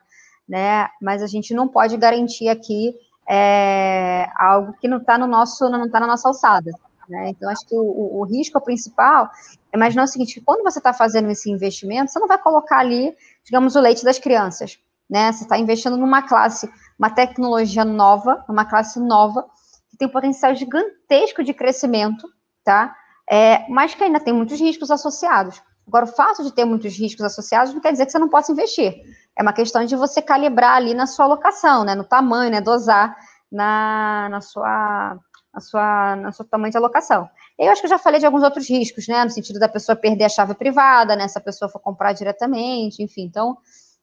né? 0.49 0.89
Mas 0.99 1.21
a 1.21 1.27
gente 1.27 1.53
não 1.53 1.67
pode 1.67 1.95
garantir 1.97 2.49
aqui 2.49 2.95
é, 3.29 4.27
algo 4.35 4.73
que 4.73 4.87
não 4.87 4.97
está 4.97 5.19
no 5.19 5.27
nosso, 5.27 5.69
não 5.69 5.85
está 5.85 5.99
na 5.99 6.07
nossa 6.07 6.27
alçada. 6.27 6.71
Né? 7.07 7.29
Então, 7.29 7.47
acho 7.47 7.63
que 7.67 7.75
o, 7.75 8.19
o, 8.19 8.23
risco 8.23 8.59
principal 8.59 9.29
é 9.71 9.77
imaginar 9.77 10.05
o 10.05 10.07
seguinte: 10.07 10.41
quando 10.41 10.63
você 10.63 10.79
está 10.79 10.91
fazendo 10.91 11.29
esse 11.29 11.51
investimento, 11.51 12.11
você 12.11 12.19
não 12.19 12.27
vai 12.27 12.39
colocar 12.39 12.79
ali, 12.79 13.15
digamos, 13.43 13.75
o 13.75 13.79
leite 13.79 14.03
das 14.03 14.17
crianças. 14.17 14.79
Né? 15.07 15.31
Você 15.31 15.43
está 15.43 15.59
investindo 15.59 15.95
numa 15.95 16.23
classe 16.23 16.67
uma 16.97 17.11
tecnologia 17.11 17.85
nova, 17.85 18.43
uma 18.49 18.65
classe 18.65 18.99
nova, 18.99 19.45
que 19.91 19.97
tem 19.97 20.07
um 20.07 20.11
potencial 20.11 20.55
gigantesco 20.55 21.43
de 21.43 21.53
crescimento, 21.53 22.27
tá? 22.63 22.95
É, 23.29 23.67
mas 23.69 23.95
que 23.95 24.03
ainda 24.03 24.19
tem 24.19 24.33
muitos 24.33 24.59
riscos 24.59 24.91
associados. 24.91 25.61
Agora, 25.87 26.05
o 26.05 26.07
fato 26.07 26.43
de 26.43 26.53
ter 26.53 26.65
muitos 26.65 26.97
riscos 26.97 27.25
associados 27.25 27.73
não 27.73 27.81
quer 27.81 27.91
dizer 27.91 28.05
que 28.05 28.11
você 28.11 28.19
não 28.19 28.29
possa 28.29 28.51
investir. 28.51 28.95
É 29.37 29.41
uma 29.41 29.53
questão 29.53 29.85
de 29.85 29.95
você 29.95 30.21
calibrar 30.21 30.75
ali 30.75 30.93
na 30.93 31.05
sua 31.05 31.25
alocação, 31.25 31.83
né? 31.83 31.93
No 31.95 32.03
tamanho, 32.03 32.51
né? 32.51 32.61
Dosar 32.61 33.15
na, 33.51 34.27
na 34.29 34.41
sua 34.41 35.19
na 35.55 35.61
sua, 35.61 36.15
na 36.17 36.31
seu 36.33 36.43
tamanho 36.43 36.71
de 36.71 36.77
alocação. 36.77 37.29
Eu 37.57 37.71
acho 37.71 37.81
que 37.81 37.87
eu 37.87 37.89
já 37.89 37.97
falei 37.97 38.19
de 38.19 38.25
alguns 38.25 38.43
outros 38.43 38.69
riscos, 38.69 39.07
né? 39.07 39.23
No 39.23 39.29
sentido 39.29 39.57
da 39.57 39.69
pessoa 39.69 39.95
perder 39.95 40.25
a 40.25 40.29
chave 40.29 40.53
privada, 40.53 41.15
né? 41.15 41.27
Se 41.29 41.37
a 41.37 41.41
pessoa 41.41 41.69
for 41.69 41.79
comprar 41.79 42.11
diretamente, 42.11 43.01
enfim. 43.01 43.23
Então, 43.23 43.57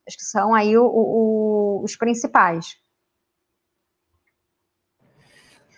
acho 0.08 0.16
que 0.16 0.24
são 0.24 0.54
aí 0.54 0.78
o, 0.78 0.86
o, 0.86 1.82
os 1.84 1.94
principais. 1.94 2.76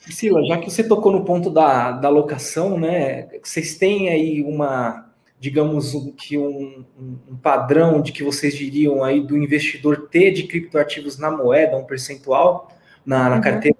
Priscila, 0.04 0.44
já 0.44 0.58
que 0.58 0.70
você 0.70 0.84
tocou 0.84 1.10
no 1.10 1.24
ponto 1.24 1.50
da, 1.50 1.90
da 1.92 2.08
locação, 2.08 2.78
né? 2.78 3.26
Vocês 3.42 3.76
têm 3.76 4.10
aí 4.10 4.42
uma, 4.42 5.10
digamos, 5.40 5.94
que 6.16 6.36
um, 6.36 6.84
um, 6.98 7.36
padrão 7.36 8.02
de 8.02 8.12
que 8.12 8.22
vocês 8.22 8.54
diriam 8.54 9.02
aí 9.02 9.20
do 9.20 9.36
investidor 9.36 10.08
ter 10.10 10.30
de 10.32 10.44
criptoativos 10.44 11.18
na 11.18 11.30
moeda, 11.30 11.76
um 11.76 11.84
percentual 11.84 12.68
na, 13.04 13.30
na 13.30 13.36
uhum. 13.36 13.40
carteira? 13.40 13.78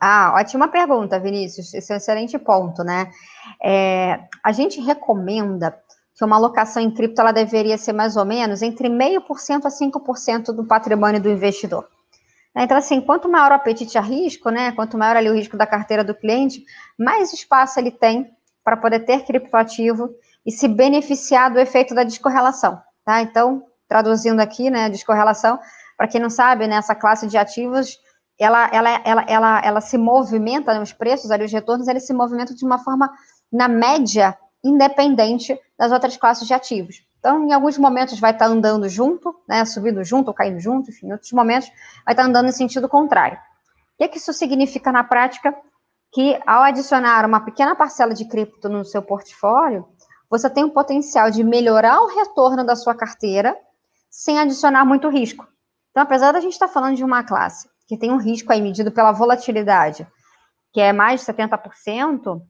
Ah, 0.00 0.34
ótima 0.36 0.68
pergunta, 0.68 1.18
Vinícius. 1.18 1.72
Esse 1.72 1.92
é 1.92 1.94
um 1.94 1.96
excelente 1.96 2.38
ponto, 2.38 2.84
né? 2.84 3.10
É, 3.62 4.20
a 4.42 4.52
gente 4.52 4.80
recomenda 4.80 5.74
que 6.14 6.24
uma 6.24 6.36
alocação 6.36 6.82
em 6.82 6.90
cripto 6.90 7.20
ela 7.20 7.32
deveria 7.32 7.78
ser 7.78 7.92
mais 7.92 8.16
ou 8.16 8.24
menos 8.24 8.60
entre 8.60 8.88
0,5% 8.88 9.64
a 9.64 9.70
5% 9.70 10.52
do 10.52 10.64
patrimônio 10.64 11.22
do 11.22 11.30
investidor. 11.30 11.88
Então, 12.56 12.76
assim, 12.76 13.00
quanto 13.00 13.28
maior 13.28 13.50
o 13.50 13.54
apetite 13.54 13.98
a 13.98 14.00
risco, 14.00 14.48
né, 14.48 14.70
quanto 14.72 14.96
maior 14.96 15.16
ali 15.16 15.28
o 15.28 15.34
risco 15.34 15.56
da 15.56 15.66
carteira 15.66 16.04
do 16.04 16.14
cliente, 16.14 16.64
mais 16.96 17.32
espaço 17.32 17.80
ele 17.80 17.90
tem 17.90 18.30
para 18.62 18.76
poder 18.76 19.00
ter 19.00 19.24
criptoativo 19.24 20.10
e 20.46 20.52
se 20.52 20.68
beneficiar 20.68 21.52
do 21.52 21.58
efeito 21.58 21.94
da 21.94 22.04
descorrelação, 22.04 22.80
tá? 23.04 23.20
Então, 23.22 23.64
traduzindo 23.88 24.40
aqui, 24.40 24.70
né, 24.70 24.88
descorrelação, 24.88 25.58
para 25.96 26.06
quem 26.06 26.20
não 26.20 26.30
sabe, 26.30 26.66
né, 26.66 26.76
essa 26.76 26.94
classe 26.94 27.26
de 27.26 27.36
ativos, 27.36 27.98
ela, 28.38 28.68
ela, 28.72 29.02
ela, 29.04 29.24
ela, 29.28 29.60
ela 29.64 29.80
se 29.80 29.98
movimenta, 29.98 30.72
né, 30.72 30.80
os 30.80 30.92
preços 30.92 31.30
ali, 31.30 31.44
os 31.44 31.52
retornos, 31.52 31.88
eles 31.88 32.06
se 32.06 32.12
movimentam 32.12 32.54
de 32.54 32.64
uma 32.64 32.78
forma, 32.78 33.10
na 33.52 33.68
média, 33.68 34.36
independente 34.62 35.58
das 35.78 35.92
outras 35.92 36.16
classes 36.16 36.46
de 36.46 36.54
ativos. 36.54 37.04
Então, 37.24 37.42
em 37.42 37.54
alguns 37.54 37.78
momentos 37.78 38.20
vai 38.20 38.32
estar 38.32 38.44
andando 38.44 38.86
junto, 38.86 39.34
né, 39.48 39.64
subindo 39.64 40.04
junto 40.04 40.28
ou 40.28 40.34
caindo 40.34 40.60
junto, 40.60 40.90
enfim, 40.90 41.06
em 41.06 41.12
outros 41.12 41.32
momentos 41.32 41.70
vai 42.04 42.12
estar 42.12 42.22
andando 42.22 42.50
em 42.50 42.52
sentido 42.52 42.86
contrário. 42.86 43.38
O 43.38 43.96
que, 43.96 44.04
é 44.04 44.08
que 44.08 44.18
isso 44.18 44.30
significa 44.34 44.92
na 44.92 45.02
prática? 45.02 45.56
Que 46.12 46.38
ao 46.46 46.60
adicionar 46.60 47.24
uma 47.24 47.40
pequena 47.40 47.74
parcela 47.74 48.12
de 48.12 48.26
cripto 48.26 48.68
no 48.68 48.84
seu 48.84 49.00
portfólio, 49.00 49.88
você 50.28 50.50
tem 50.50 50.64
o 50.64 50.70
potencial 50.70 51.30
de 51.30 51.42
melhorar 51.42 52.02
o 52.02 52.14
retorno 52.14 52.62
da 52.62 52.76
sua 52.76 52.94
carteira 52.94 53.56
sem 54.10 54.38
adicionar 54.38 54.84
muito 54.84 55.08
risco. 55.08 55.48
Então, 55.92 56.02
apesar 56.02 56.30
da 56.30 56.40
gente 56.40 56.52
estar 56.52 56.68
falando 56.68 56.96
de 56.96 57.04
uma 57.04 57.24
classe 57.24 57.66
que 57.88 57.96
tem 57.96 58.12
um 58.12 58.18
risco 58.18 58.52
aí 58.52 58.60
medido 58.60 58.92
pela 58.92 59.12
volatilidade, 59.12 60.06
que 60.74 60.80
é 60.80 60.92
mais 60.92 61.20
de 61.20 61.32
70%, 61.32 62.42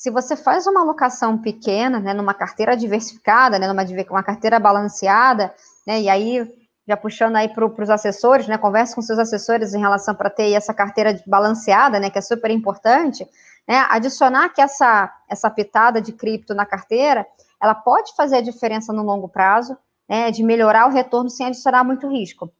se 0.00 0.08
você 0.10 0.34
faz 0.34 0.66
uma 0.66 0.80
alocação 0.80 1.36
pequena, 1.36 2.00
né, 2.00 2.14
numa 2.14 2.32
carteira 2.32 2.74
diversificada, 2.74 3.58
né, 3.58 3.68
numa 3.68 3.84
uma 4.08 4.22
carteira 4.22 4.58
balanceada, 4.58 5.54
né, 5.86 6.00
e 6.00 6.08
aí 6.08 6.50
já 6.88 6.96
puxando 6.96 7.36
aí 7.36 7.50
para 7.50 7.66
os 7.66 7.90
assessores, 7.90 8.48
né, 8.48 8.56
converse 8.56 8.94
com 8.94 9.02
seus 9.02 9.18
assessores 9.18 9.74
em 9.74 9.78
relação 9.78 10.14
para 10.14 10.30
ter 10.30 10.50
essa 10.52 10.72
carteira 10.72 11.22
balanceada, 11.26 12.00
né, 12.00 12.08
que 12.08 12.16
é 12.16 12.22
super 12.22 12.50
importante, 12.50 13.28
né, 13.68 13.84
adicionar 13.90 14.48
que 14.48 14.62
essa 14.62 15.14
essa 15.28 15.50
pitada 15.50 16.00
de 16.00 16.12
cripto 16.12 16.54
na 16.54 16.64
carteira, 16.64 17.26
ela 17.62 17.74
pode 17.74 18.14
fazer 18.16 18.36
a 18.36 18.42
diferença 18.42 18.94
no 18.94 19.02
longo 19.02 19.28
prazo, 19.28 19.76
né, 20.08 20.30
de 20.30 20.42
melhorar 20.42 20.88
o 20.88 20.92
retorno 20.92 21.28
sem 21.28 21.44
adicionar 21.48 21.84
muito 21.84 22.08
risco. 22.08 22.50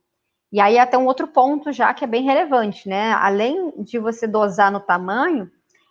E 0.53 0.61
aí 0.61 0.79
até 0.79 0.99
um 0.99 1.07
outro 1.07 1.27
ponto 1.27 1.73
já 1.73 1.95
que 1.95 2.05
é 2.05 2.07
bem 2.07 2.23
relevante, 2.23 2.87
né, 2.87 3.13
além 3.15 3.73
de 3.79 3.99
você 3.99 4.27
dosar 4.27 4.71
no 4.71 4.81
tamanho, 4.81 5.51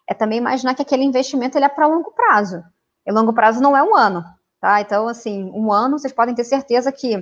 é 0.10 0.14
também 0.16 0.40
imaginar 0.40 0.74
que 0.74 0.82
aquele 0.82 1.04
investimento 1.04 1.56
ele 1.56 1.66
é 1.66 1.70
para 1.70 1.86
longo 1.86 2.12
prazo. 2.12 2.64
E 3.06 3.12
longo 3.12 3.32
prazo 3.32 3.62
não 3.62 3.78
é 3.78 3.84
um 3.84 3.96
ano, 3.96 4.26
tá? 4.60 4.82
Então, 4.82 5.08
assim, 5.08 5.52
um 5.54 5.72
ano, 5.72 6.00
vocês 6.00 6.12
podem 6.12 6.34
ter 6.34 6.44
certeza 6.44 6.92
que 6.92 7.16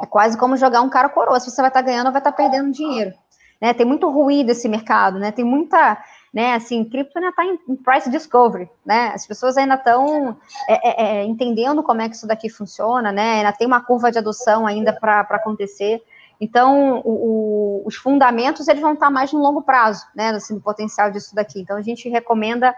é 0.00 0.06
quase 0.06 0.36
como 0.36 0.56
jogar 0.56 0.82
um 0.82 0.90
cara 0.90 1.08
coroa. 1.08 1.40
Se 1.40 1.50
você 1.50 1.62
vai 1.62 1.70
estar 1.70 1.82
tá 1.82 1.86
ganhando 1.86 2.06
ou 2.06 2.12
vai 2.12 2.20
estar 2.20 2.32
tá 2.32 2.36
perdendo 2.36 2.70
dinheiro. 2.70 3.14
Né? 3.58 3.72
Tem 3.72 3.86
muito 3.86 4.10
ruído 4.10 4.50
esse 4.50 4.68
mercado, 4.68 5.18
né? 5.18 5.32
Tem 5.32 5.44
muita, 5.44 5.96
né? 6.32 6.54
Assim, 6.54 6.84
cripto 6.84 7.16
ainda 7.16 7.30
está 7.30 7.44
em, 7.46 7.76
price 7.76 8.10
discovery, 8.10 8.68
né? 8.84 9.12
As 9.14 9.26
pessoas 9.26 9.56
ainda 9.56 9.74
estão 9.74 10.36
é, 10.68 10.74
é, 10.74 11.04
é, 11.04 11.24
entendendo 11.24 11.82
como 11.82 12.02
é 12.02 12.08
que 12.08 12.16
isso 12.16 12.26
daqui 12.26 12.50
funciona, 12.50 13.10
né? 13.10 13.38
Ainda 13.38 13.52
tem 13.52 13.66
uma 13.66 13.80
curva 13.80 14.12
de 14.12 14.18
adoção 14.18 14.66
ainda 14.66 14.92
para 14.92 15.20
acontecer. 15.20 16.02
Então, 16.40 17.00
o, 17.04 17.82
o, 17.82 17.82
os 17.86 17.96
fundamentos 17.96 18.68
eles 18.68 18.82
vão 18.82 18.94
estar 18.94 19.10
mais 19.10 19.32
no 19.32 19.40
longo 19.40 19.62
prazo, 19.62 20.06
né, 20.14 20.30
assim, 20.30 20.54
no 20.54 20.60
potencial 20.60 21.10
disso 21.10 21.34
daqui. 21.34 21.60
Então, 21.60 21.76
a 21.76 21.82
gente 21.82 22.08
recomenda 22.08 22.74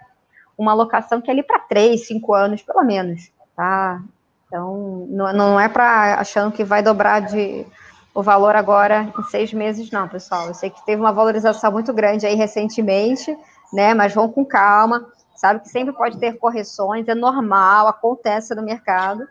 uma 0.57 0.73
alocação 0.73 1.21
que 1.21 1.31
é 1.31 1.33
ali 1.33 1.43
para 1.43 1.59
três, 1.61 2.07
cinco 2.07 2.35
anos, 2.35 2.63
pelo 2.63 2.83
menos, 2.83 3.31
tá? 3.55 4.01
Então, 4.47 5.07
não, 5.11 5.33
não 5.33 5.61
é 5.61 5.69
para 5.69 6.21
achando 6.21 6.53
que 6.53 6.65
vai 6.65 6.83
dobrar 6.83 7.21
de 7.21 7.67
o 8.15 8.23
valor 8.23 8.57
agora 8.57 9.13
em 9.19 9.23
seis 9.25 9.53
meses, 9.53 9.91
não, 9.91 10.09
pessoal. 10.09 10.47
Eu 10.47 10.55
sei 10.55 10.71
que 10.71 10.85
teve 10.87 11.01
uma 11.01 11.13
valorização 11.13 11.71
muito 11.71 11.93
grande 11.93 12.27
aí 12.27 12.35
recentemente, 12.35 13.37
né? 13.73 13.93
Mas 13.93 14.15
vão 14.15 14.31
com 14.31 14.45
calma. 14.45 15.07
Sabe 15.35 15.61
que 15.61 15.69
sempre 15.69 15.93
pode 15.95 16.17
ter 16.17 16.39
correções, 16.39 17.07
é 17.09 17.15
normal, 17.15 17.89
acontece 17.89 18.55
no 18.55 18.63
mercado. 18.63 19.29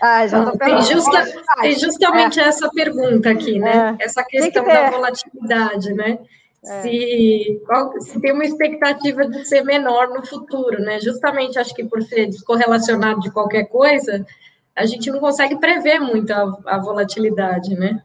Ah, 0.00 0.26
já 0.26 0.50
tem, 0.52 0.82
justa, 0.82 1.26
tem 1.60 1.78
justamente 1.78 2.38
é. 2.38 2.44
essa 2.44 2.68
pergunta 2.70 3.30
aqui, 3.30 3.58
né? 3.58 3.96
É. 3.98 4.04
Essa 4.04 4.22
questão 4.22 4.64
que 4.64 4.72
da 4.72 4.90
volatilidade, 4.90 5.92
né? 5.94 6.18
É. 6.64 6.82
Se, 6.82 7.62
qual, 7.66 8.00
se 8.00 8.20
tem 8.20 8.32
uma 8.32 8.44
expectativa 8.44 9.26
de 9.26 9.44
ser 9.44 9.62
menor 9.62 10.08
no 10.08 10.26
futuro, 10.26 10.80
né? 10.80 11.00
Justamente 11.00 11.58
acho 11.58 11.74
que 11.74 11.84
por 11.84 12.02
ser 12.02 12.26
descorrelacionado 12.26 13.20
de 13.20 13.30
qualquer 13.30 13.64
coisa, 13.64 14.26
a 14.74 14.84
gente 14.84 15.10
não 15.10 15.20
consegue 15.20 15.56
prever 15.58 16.00
muito 16.00 16.30
a, 16.32 16.58
a 16.66 16.78
volatilidade, 16.78 17.74
né? 17.74 18.02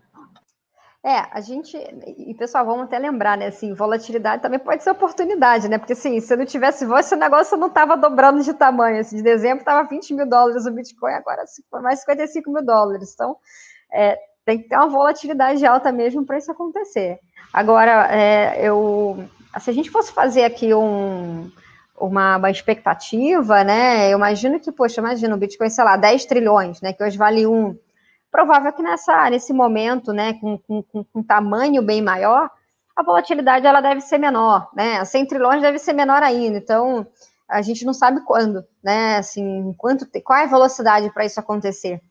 É, 1.04 1.26
a 1.32 1.42
gente, 1.42 1.76
e 2.16 2.32
pessoal, 2.36 2.64
vamos 2.64 2.84
até 2.84 3.00
lembrar, 3.00 3.36
né, 3.36 3.48
assim, 3.48 3.74
volatilidade 3.74 4.40
também 4.40 4.60
pode 4.60 4.84
ser 4.84 4.92
oportunidade, 4.92 5.68
né, 5.68 5.80
porque 5.80 5.94
assim, 5.94 6.20
se 6.20 6.36
não 6.36 6.46
tivesse 6.46 6.86
voz, 6.86 7.08
esse 7.08 7.16
negócio 7.16 7.58
não 7.58 7.70
estava 7.70 7.98
dobrando 7.98 8.44
de 8.44 8.54
tamanho, 8.54 9.00
assim, 9.00 9.16
de 9.16 9.24
dezembro 9.24 9.62
estava 9.62 9.90
20 9.90 10.14
mil 10.14 10.30
dólares 10.30 10.68
o 10.68 10.72
Bitcoin, 10.72 11.14
agora 11.14 11.44
mais 11.82 12.02
55 12.02 12.52
mil 12.52 12.64
dólares, 12.64 13.14
então 13.16 13.36
é, 13.92 14.16
tem 14.46 14.60
que 14.60 14.70
ter 14.70 14.76
uma 14.76 14.90
volatilidade 14.90 15.66
alta 15.66 15.92
mesmo 15.92 16.24
para 16.24 16.38
isso 16.38 16.52
acontecer. 16.52 17.20
Agora, 17.52 18.08
é, 18.16 18.64
eu, 18.64 19.28
se 19.60 19.72
a 19.72 19.74
gente 19.74 19.90
fosse 19.90 20.12
fazer 20.12 20.44
aqui 20.44 20.72
um, 20.72 21.50
uma, 22.00 22.38
uma, 22.38 22.52
expectativa, 22.52 23.64
né, 23.64 24.14
eu 24.14 24.20
imagino 24.20 24.60
que, 24.60 24.72
poxa, 24.72 25.02
imagina 25.02 25.34
o 25.34 25.40
Bitcoin, 25.40 25.70
sei 25.72 25.84
lá, 25.84 25.98
10 25.98 26.26
trilhões, 26.26 26.80
né, 26.80 26.94
que 26.94 27.04
hoje 27.04 27.18
vale 27.18 27.48
um 27.48 27.76
provável 28.32 28.72
que 28.72 28.82
nessa, 28.82 29.30
nesse 29.30 29.54
momento, 29.54 30.14
né, 30.14 30.34
com, 30.36 30.58
com, 30.58 31.04
com 31.04 31.24
tamanho 31.24 31.82
bem 31.82 32.02
maior, 32.02 32.50
a 32.96 33.04
volatilidade 33.04 33.68
ela 33.68 33.82
deve 33.82 34.02
ser 34.02 34.18
menor, 34.18 34.70
né? 34.74 35.04
100 35.04 35.26
trilhões 35.28 35.62
deve 35.62 35.80
ser 35.80 35.94
menor 35.94 36.24
ainda. 36.24 36.58
Então, 36.58 37.08
a 37.50 37.62
gente 37.62 37.86
não 37.86 37.94
sabe 37.94 38.22
quando, 38.26 38.66
né? 38.84 39.18
Assim, 39.18 39.74
quanto, 39.78 40.08
qual 40.24 40.40
é 40.40 40.44
a 40.44 40.48
velocidade 40.48 41.12
para 41.14 41.26
isso 41.26 41.40
acontecer? 41.40 42.02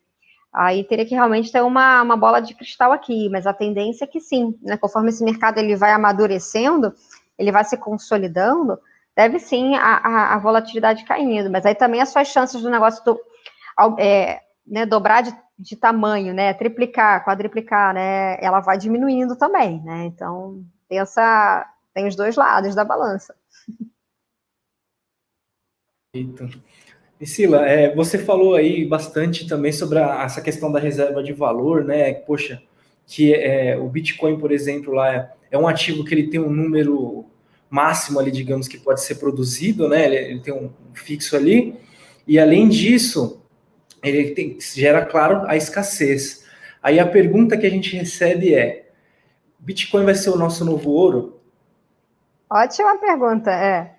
Aí 0.53 0.83
teria 0.83 1.05
que 1.05 1.15
realmente 1.15 1.51
ter 1.51 1.61
uma, 1.61 2.01
uma 2.01 2.17
bola 2.17 2.41
de 2.41 2.53
cristal 2.53 2.91
aqui, 2.91 3.29
mas 3.29 3.47
a 3.47 3.53
tendência 3.53 4.03
é 4.03 4.07
que 4.07 4.19
sim, 4.19 4.57
né? 4.61 4.77
Conforme 4.77 5.09
esse 5.09 5.23
mercado 5.23 5.57
ele 5.57 5.75
vai 5.75 5.91
amadurecendo, 5.91 6.93
ele 7.37 7.51
vai 7.51 7.63
se 7.63 7.77
consolidando, 7.77 8.77
deve 9.15 9.39
sim 9.39 9.75
a, 9.75 9.97
a, 9.97 10.35
a 10.35 10.37
volatilidade 10.39 11.05
caindo. 11.05 11.49
Mas 11.49 11.65
aí 11.65 11.73
também 11.73 12.01
as 12.01 12.09
suas 12.09 12.27
chances 12.27 12.61
do 12.61 12.69
negócio 12.69 13.03
do, 13.05 13.19
é, 13.97 14.41
né, 14.71 14.85
dobrar 14.85 15.21
de 15.21 15.35
de 15.61 15.75
tamanho, 15.75 16.33
né, 16.33 16.53
triplicar, 16.53 17.23
quadriplicar, 17.23 17.93
né, 17.93 18.37
ela 18.43 18.59
vai 18.61 18.77
diminuindo 18.77 19.35
também, 19.35 19.79
né? 19.83 20.05
Então, 20.05 20.65
tem 20.89 20.99
essa 20.99 21.69
tem 21.93 22.07
os 22.07 22.15
dois 22.15 22.35
lados 22.35 22.73
da 22.73 22.83
balança. 22.83 23.35
Eita. 26.15 26.49
Priscila, 27.17 27.65
é, 27.67 27.93
você 27.93 28.17
falou 28.17 28.55
aí 28.55 28.85
bastante 28.85 29.47
também 29.47 29.71
sobre 29.71 29.99
a, 29.99 30.23
essa 30.23 30.41
questão 30.41 30.71
da 30.71 30.79
reserva 30.79 31.21
de 31.21 31.31
valor, 31.31 31.83
né? 31.83 32.13
Poxa, 32.13 32.61
que 33.05 33.33
é, 33.33 33.77
o 33.77 33.87
Bitcoin, 33.87 34.39
por 34.39 34.51
exemplo, 34.51 34.93
lá 34.93 35.13
é, 35.13 35.31
é, 35.51 35.57
um 35.57 35.67
ativo 35.67 36.03
que 36.03 36.13
ele 36.15 36.29
tem 36.29 36.39
um 36.39 36.49
número 36.49 37.25
máximo 37.69 38.19
ali, 38.19 38.31
digamos, 38.31 38.67
que 38.67 38.79
pode 38.79 39.01
ser 39.01 39.15
produzido, 39.15 39.87
né? 39.87 40.05
Ele, 40.05 40.15
ele 40.15 40.39
tem 40.39 40.53
um 40.53 40.71
fixo 40.93 41.35
ali. 41.35 41.75
E 42.27 42.39
além 42.39 42.67
disso, 42.67 43.40
ele 44.03 44.31
tem, 44.31 44.59
gera, 44.59 45.05
claro, 45.05 45.43
a 45.47 45.55
escassez. 45.55 46.45
Aí 46.81 46.99
a 46.99 47.07
pergunta 47.07 47.57
que 47.57 47.65
a 47.65 47.69
gente 47.69 47.95
recebe 47.95 48.53
é: 48.53 48.89
Bitcoin 49.59 50.05
vai 50.05 50.15
ser 50.15 50.29
o 50.29 50.37
nosso 50.37 50.65
novo 50.65 50.89
ouro? 50.89 51.41
Ótima 52.49 52.97
pergunta, 52.97 53.51
é. 53.51 53.95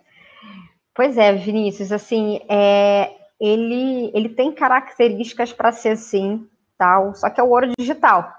Pois 0.95 1.17
é, 1.17 1.33
Vinícius, 1.33 1.91
assim, 1.91 2.41
é, 2.49 3.11
ele, 3.41 4.11
ele 4.15 4.29
tem 4.29 4.53
características 4.53 5.53
para 5.53 5.73
ser 5.73 5.91
assim, 5.91 6.47
tal, 6.77 7.15
só 7.15 7.31
que 7.31 7.41
é 7.41 7.45
o 7.45 7.49
ouro 7.49 7.73
digital. 7.79 8.31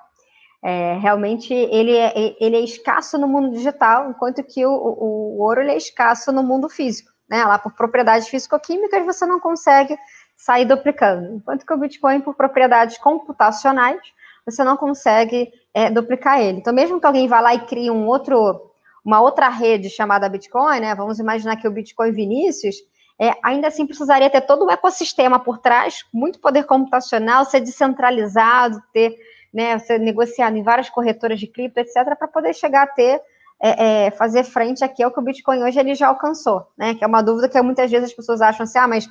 É, 0.63 0.97
realmente 0.99 1.53
ele 1.53 1.93
é, 1.93 2.35
ele 2.39 2.55
é 2.55 2.61
escasso 2.61 3.17
no 3.17 3.27
mundo 3.27 3.51
digital, 3.51 4.09
enquanto 4.09 4.43
que 4.43 4.65
o, 4.65 4.71
o, 4.71 5.37
o 5.37 5.41
ouro 5.41 5.61
é 5.61 5.75
escasso 5.75 6.31
no 6.31 6.43
mundo 6.43 6.69
físico. 6.69 7.11
Né? 7.29 7.43
Lá 7.43 7.57
por 7.57 7.73
propriedades 7.73 8.27
físico-químicas 8.27 9.05
você 9.05 9.25
não 9.25 9.39
consegue 9.39 9.97
sair 10.35 10.65
duplicando, 10.65 11.35
enquanto 11.35 11.65
que 11.65 11.73
o 11.73 11.77
Bitcoin, 11.77 12.21
por 12.21 12.35
propriedades 12.35 12.97
computacionais, 12.97 14.01
você 14.45 14.63
não 14.63 14.75
consegue 14.75 15.51
é, 15.73 15.89
duplicar 15.89 16.39
ele. 16.39 16.59
Então, 16.59 16.73
mesmo 16.73 16.99
que 16.99 17.05
alguém 17.05 17.27
vá 17.27 17.39
lá 17.39 17.55
e 17.55 17.65
crie 17.65 17.89
um 17.89 18.05
outro, 18.07 18.71
uma 19.03 19.21
outra 19.21 19.49
rede 19.49 19.89
chamada 19.89 20.29
Bitcoin, 20.29 20.79
né? 20.79 20.95
Vamos 20.95 21.19
imaginar 21.19 21.55
que 21.55 21.67
o 21.67 21.71
Bitcoin 21.71 22.11
Vinícius, 22.11 22.75
é, 23.19 23.33
ainda 23.43 23.67
assim 23.67 23.85
precisaria 23.85 24.29
ter 24.29 24.41
todo 24.41 24.65
o 24.65 24.71
ecossistema 24.71 25.39
por 25.39 25.59
trás, 25.59 26.03
muito 26.13 26.39
poder 26.39 26.65
computacional, 26.65 27.45
ser 27.45 27.61
descentralizado, 27.61 28.81
ter, 28.91 29.15
né, 29.53 29.77
ser 29.79 29.99
negociado 29.99 30.57
em 30.57 30.63
várias 30.63 30.89
corretoras 30.89 31.39
de 31.39 31.47
cripto, 31.47 31.79
etc., 31.79 32.03
para 32.17 32.27
poder 32.27 32.53
chegar 32.53 32.83
a 32.83 32.87
ter, 32.87 33.21
é, 33.61 34.07
é, 34.07 34.11
fazer 34.11 34.43
frente 34.43 34.83
aqui 34.83 35.01
ao 35.01 35.11
que 35.11 35.19
o 35.19 35.23
Bitcoin 35.23 35.63
hoje 35.63 35.79
ele 35.79 35.95
já 35.95 36.07
alcançou, 36.07 36.67
né? 36.77 36.95
Que 36.95 37.03
é 37.03 37.07
uma 37.07 37.21
dúvida 37.21 37.47
que 37.47 37.61
muitas 37.61 37.89
vezes 37.89 38.09
as 38.09 38.15
pessoas 38.15 38.41
acham 38.41 38.65
assim, 38.65 38.77
ah, 38.77 38.87
mas 38.87 39.07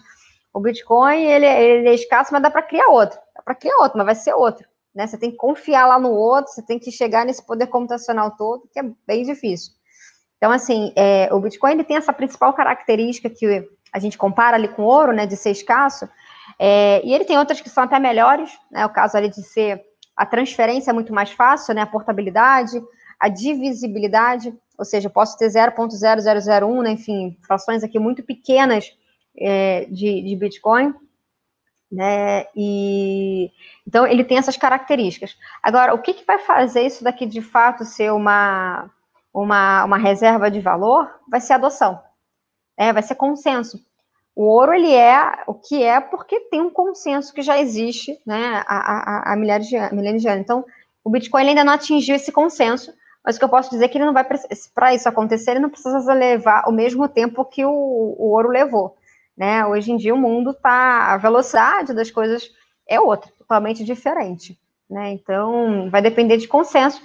o 0.52 0.60
Bitcoin 0.60 1.22
ele, 1.22 1.46
ele 1.46 1.88
é 1.88 1.94
escasso, 1.94 2.32
mas 2.32 2.42
dá 2.42 2.50
para 2.50 2.62
criar 2.62 2.88
outro. 2.88 3.18
Dá 3.34 3.42
para 3.42 3.54
criar 3.54 3.76
outro, 3.78 3.96
mas 3.96 4.06
vai 4.06 4.14
ser 4.14 4.34
outro. 4.34 4.66
Né? 4.94 5.06
Você 5.06 5.16
tem 5.16 5.30
que 5.30 5.36
confiar 5.36 5.86
lá 5.86 5.98
no 5.98 6.10
outro, 6.10 6.52
você 6.52 6.62
tem 6.62 6.78
que 6.78 6.90
chegar 6.90 7.24
nesse 7.24 7.44
poder 7.44 7.66
computacional 7.68 8.32
todo, 8.32 8.68
que 8.72 8.78
é 8.78 8.84
bem 9.06 9.24
difícil. 9.24 9.72
Então, 10.36 10.50
assim, 10.50 10.92
é, 10.96 11.32
o 11.32 11.40
Bitcoin 11.40 11.72
ele 11.72 11.84
tem 11.84 11.96
essa 11.96 12.12
principal 12.12 12.52
característica 12.52 13.30
que 13.30 13.68
a 13.92 13.98
gente 13.98 14.18
compara 14.18 14.56
ali 14.56 14.68
com 14.68 14.82
o 14.82 14.86
ouro, 14.86 15.12
né, 15.12 15.24
de 15.24 15.36
ser 15.36 15.50
escasso, 15.50 16.08
é, 16.58 17.00
e 17.04 17.14
ele 17.14 17.24
tem 17.24 17.38
outras 17.38 17.60
que 17.60 17.70
são 17.70 17.84
até 17.84 17.98
melhores, 17.98 18.50
né, 18.70 18.84
o 18.84 18.90
caso 18.90 19.16
ali 19.16 19.28
de 19.28 19.42
ser 19.42 19.82
a 20.16 20.26
transferência 20.26 20.90
é 20.90 20.92
muito 20.92 21.14
mais 21.14 21.30
fácil, 21.30 21.74
né, 21.74 21.82
a 21.82 21.86
portabilidade, 21.86 22.82
a 23.20 23.28
divisibilidade, 23.28 24.52
ou 24.76 24.84
seja, 24.84 25.06
eu 25.06 25.12
posso 25.12 25.38
ter 25.38 25.48
0.0001, 25.48 26.82
né, 26.82 26.90
enfim, 26.90 27.38
frações 27.46 27.84
aqui 27.84 27.98
muito 27.98 28.22
pequenas 28.22 28.90
é, 29.36 29.86
de, 29.86 30.22
de 30.22 30.36
Bitcoin, 30.36 30.94
né? 31.90 32.46
E 32.56 33.50
então 33.86 34.06
ele 34.06 34.24
tem 34.24 34.38
essas 34.38 34.56
características. 34.56 35.36
Agora, 35.62 35.94
o 35.94 35.98
que, 35.98 36.14
que 36.14 36.24
vai 36.24 36.38
fazer 36.38 36.82
isso 36.82 37.04
daqui 37.04 37.26
de 37.26 37.42
fato 37.42 37.84
ser 37.84 38.12
uma, 38.12 38.90
uma, 39.32 39.84
uma 39.84 39.98
reserva 39.98 40.50
de 40.50 40.60
valor? 40.60 41.10
Vai 41.28 41.40
ser 41.40 41.52
adoção, 41.52 42.00
né? 42.78 42.92
vai 42.92 43.02
ser 43.02 43.14
consenso. 43.14 43.84
O 44.34 44.44
ouro 44.44 44.72
ele 44.72 44.92
é 44.92 45.42
o 45.46 45.52
que 45.52 45.82
é 45.82 46.00
porque 46.00 46.40
tem 46.40 46.62
um 46.62 46.70
consenso 46.70 47.34
que 47.34 47.42
já 47.42 47.58
existe, 47.58 48.18
né, 48.24 48.64
há, 48.66 48.76
há, 48.76 49.32
há 49.32 49.36
milhares 49.36 49.66
de, 49.66 49.76
milênios 49.94 50.24
anos. 50.24 50.40
Então, 50.40 50.64
o 51.04 51.10
Bitcoin 51.10 51.48
ainda 51.48 51.64
não 51.64 51.74
atingiu 51.74 52.16
esse 52.16 52.32
consenso, 52.32 52.94
mas 53.22 53.36
o 53.36 53.38
que 53.38 53.44
eu 53.44 53.48
posso 53.48 53.68
dizer 53.70 53.84
é 53.84 53.88
que 53.88 53.98
ele 53.98 54.06
não 54.06 54.14
vai 54.14 54.24
para 54.74 54.94
isso 54.94 55.08
acontecer, 55.08 55.50
ele 55.52 55.60
não 55.60 55.68
precisa 55.68 56.14
levar 56.14 56.64
o 56.66 56.72
mesmo 56.72 57.06
tempo 57.08 57.44
que 57.44 57.64
o, 57.64 57.70
o 57.70 58.30
ouro 58.30 58.48
levou. 58.48 58.96
Né? 59.36 59.64
Hoje 59.66 59.92
em 59.92 59.96
dia 59.96 60.14
o 60.14 60.18
mundo 60.18 60.50
está, 60.50 61.12
a 61.12 61.16
velocidade 61.16 61.94
das 61.94 62.10
coisas 62.10 62.50
é 62.86 63.00
outra, 63.00 63.30
totalmente 63.38 63.84
diferente. 63.84 64.58
Né? 64.88 65.12
Então, 65.12 65.88
vai 65.90 66.02
depender 66.02 66.36
de 66.36 66.48
consenso. 66.48 67.02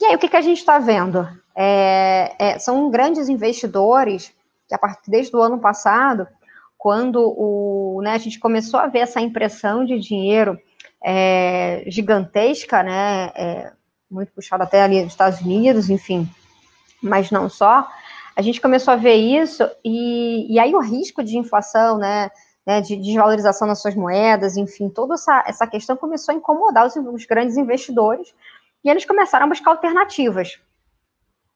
E 0.00 0.06
aí, 0.06 0.14
o 0.14 0.18
que, 0.18 0.28
que 0.28 0.36
a 0.36 0.40
gente 0.40 0.58
está 0.58 0.78
vendo? 0.78 1.28
É, 1.54 2.34
é, 2.38 2.58
são 2.58 2.90
grandes 2.90 3.28
investidores 3.28 4.32
que, 4.68 4.74
a 4.74 4.78
partir 4.78 5.10
desde 5.10 5.34
o 5.36 5.40
ano 5.40 5.58
passado, 5.58 6.26
quando 6.76 7.16
o, 7.16 8.00
né, 8.02 8.12
a 8.12 8.18
gente 8.18 8.38
começou 8.38 8.78
a 8.78 8.86
ver 8.86 9.00
essa 9.00 9.20
impressão 9.20 9.84
de 9.84 9.98
dinheiro 9.98 10.58
é, 11.02 11.84
gigantesca, 11.86 12.82
né, 12.82 13.32
é, 13.34 13.72
muito 14.10 14.32
puxada 14.32 14.64
até 14.64 14.82
ali 14.82 15.02
dos 15.02 15.12
Estados 15.12 15.40
Unidos, 15.40 15.88
enfim, 15.88 16.28
mas 17.02 17.30
não 17.30 17.48
só, 17.48 17.88
a 18.36 18.42
gente 18.42 18.60
começou 18.60 18.92
a 18.92 18.96
ver 18.96 19.14
isso, 19.14 19.62
e, 19.84 20.52
e 20.52 20.58
aí 20.58 20.74
o 20.74 20.80
risco 20.80 21.22
de 21.22 21.38
inflação, 21.38 21.98
né, 21.98 22.30
né, 22.66 22.80
de 22.80 22.96
desvalorização 22.96 23.68
das 23.68 23.80
suas 23.80 23.94
moedas, 23.94 24.56
enfim, 24.56 24.88
toda 24.88 25.14
essa, 25.14 25.44
essa 25.46 25.66
questão 25.66 25.96
começou 25.96 26.34
a 26.34 26.38
incomodar 26.38 26.86
os, 26.86 26.96
os 26.96 27.24
grandes 27.24 27.56
investidores, 27.56 28.34
e 28.84 28.90
eles 28.90 29.04
começaram 29.04 29.46
a 29.46 29.48
buscar 29.48 29.70
alternativas. 29.70 30.60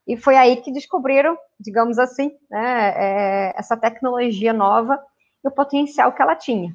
E 0.06 0.16
foi 0.16 0.36
aí 0.36 0.56
que 0.56 0.72
descobriram, 0.72 1.36
digamos 1.60 1.98
assim, 1.98 2.32
né, 2.50 2.92
é, 2.96 3.54
essa 3.56 3.76
tecnologia 3.76 4.52
nova 4.52 4.98
e 5.44 5.48
o 5.48 5.50
potencial 5.50 6.12
que 6.12 6.22
ela 6.22 6.34
tinha. 6.34 6.74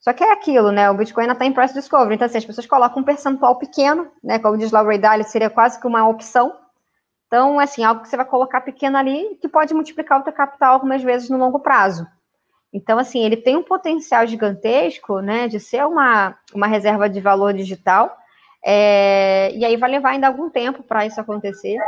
Só 0.00 0.12
que 0.12 0.22
é 0.22 0.32
aquilo, 0.32 0.70
né? 0.70 0.88
O 0.88 0.94
Bitcoin 0.94 1.24
ainda 1.24 1.32
está 1.32 1.44
em 1.44 1.52
price 1.52 1.74
discovery. 1.74 2.14
Então, 2.14 2.26
assim, 2.26 2.38
as 2.38 2.44
pessoas 2.44 2.66
colocam 2.66 3.02
um 3.02 3.04
percentual 3.04 3.58
pequeno, 3.58 4.08
né? 4.22 4.38
Como 4.38 4.56
diz 4.56 4.70
lá 4.70 4.80
o 4.80 4.86
Ray 4.86 4.98
Dalio, 4.98 5.24
seria 5.24 5.50
quase 5.50 5.80
que 5.80 5.86
uma 5.86 6.06
opção 6.08 6.54
então, 7.26 7.58
assim, 7.58 7.82
algo 7.82 8.02
que 8.02 8.08
você 8.08 8.16
vai 8.16 8.26
colocar 8.26 8.60
pequeno 8.60 8.96
ali, 8.96 9.36
que 9.40 9.48
pode 9.48 9.74
multiplicar 9.74 10.20
o 10.20 10.22
teu 10.22 10.32
capital 10.32 10.74
algumas 10.74 11.02
vezes 11.02 11.28
no 11.28 11.38
longo 11.38 11.58
prazo. 11.58 12.06
Então, 12.72 12.98
assim, 12.98 13.24
ele 13.24 13.36
tem 13.36 13.56
um 13.56 13.62
potencial 13.62 14.26
gigantesco, 14.26 15.20
né, 15.20 15.48
de 15.48 15.58
ser 15.58 15.84
uma, 15.86 16.36
uma 16.54 16.66
reserva 16.66 17.08
de 17.08 17.20
valor 17.20 17.52
digital, 17.52 18.16
é, 18.64 19.50
e 19.54 19.64
aí 19.64 19.76
vai 19.76 19.90
levar 19.90 20.10
ainda 20.10 20.26
algum 20.26 20.50
tempo 20.50 20.82
para 20.82 21.06
isso 21.06 21.20
acontecer, 21.20 21.78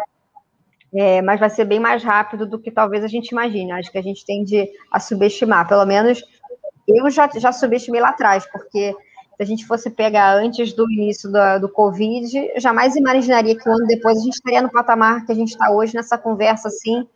é, 0.94 1.20
mas 1.22 1.38
vai 1.38 1.50
ser 1.50 1.64
bem 1.64 1.78
mais 1.78 2.02
rápido 2.02 2.46
do 2.46 2.58
que 2.58 2.70
talvez 2.70 3.04
a 3.04 3.08
gente 3.08 3.28
imagine. 3.28 3.72
Acho 3.72 3.92
que 3.92 3.98
a 3.98 4.02
gente 4.02 4.24
tende 4.24 4.68
a 4.90 4.98
subestimar, 4.98 5.68
pelo 5.68 5.84
menos 5.84 6.22
eu 6.88 7.10
já, 7.10 7.28
já 7.36 7.52
subestimei 7.52 8.00
lá 8.00 8.10
atrás, 8.10 8.46
porque 8.50 8.94
se 9.38 9.42
a 9.44 9.46
gente 9.46 9.64
fosse 9.64 9.88
pegar 9.88 10.34
antes 10.34 10.72
do 10.72 10.90
início 10.90 11.30
do, 11.30 11.60
do 11.60 11.68
Covid, 11.68 12.28
jamais 12.56 12.96
imaginaria 12.96 13.56
que 13.56 13.68
um 13.68 13.72
ano 13.72 13.86
depois 13.86 14.18
a 14.18 14.20
gente 14.20 14.34
estaria 14.34 14.60
no 14.60 14.68
patamar 14.68 15.24
que 15.24 15.30
a 15.30 15.34
gente 15.34 15.50
está 15.50 15.70
hoje, 15.70 15.94
nessa 15.94 16.18
conversa 16.18 16.66
assim, 16.66 17.06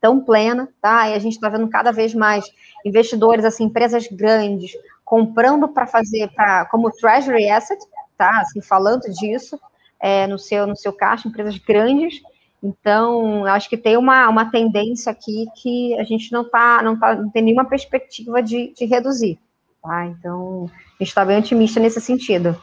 tão 0.00 0.20
plena, 0.20 0.68
tá? 0.82 1.08
E 1.08 1.14
a 1.14 1.20
gente 1.20 1.34
está 1.34 1.48
vendo 1.48 1.68
cada 1.68 1.92
vez 1.92 2.12
mais 2.12 2.44
investidores, 2.84 3.44
assim, 3.44 3.64
empresas 3.64 4.08
grandes, 4.08 4.72
comprando 5.04 5.68
para 5.68 5.86
fazer, 5.86 6.28
pra, 6.34 6.64
como 6.64 6.90
treasury 6.90 7.48
asset, 7.48 7.80
tá? 8.16 8.40
Assim, 8.40 8.60
falando 8.60 9.02
disso, 9.12 9.56
é, 10.00 10.26
no, 10.26 10.36
seu, 10.36 10.66
no 10.66 10.76
seu 10.76 10.92
caixa, 10.92 11.28
empresas 11.28 11.56
grandes. 11.58 12.20
Então, 12.60 13.44
acho 13.46 13.68
que 13.68 13.76
tem 13.76 13.96
uma, 13.96 14.28
uma 14.28 14.50
tendência 14.50 15.12
aqui 15.12 15.46
que 15.54 15.96
a 15.96 16.02
gente 16.02 16.32
não 16.32 16.42
tá, 16.42 16.82
não 16.82 16.98
tá, 16.98 17.14
não 17.14 17.30
tem 17.30 17.40
nenhuma 17.40 17.66
perspectiva 17.66 18.42
de, 18.42 18.74
de 18.74 18.84
reduzir. 18.84 19.38
Tá? 19.80 20.06
Então, 20.06 20.68
a 20.98 21.04
gente 21.04 21.08
está 21.08 21.24
bem 21.24 21.38
otimista 21.38 21.78
nesse 21.78 22.00
sentido. 22.00 22.60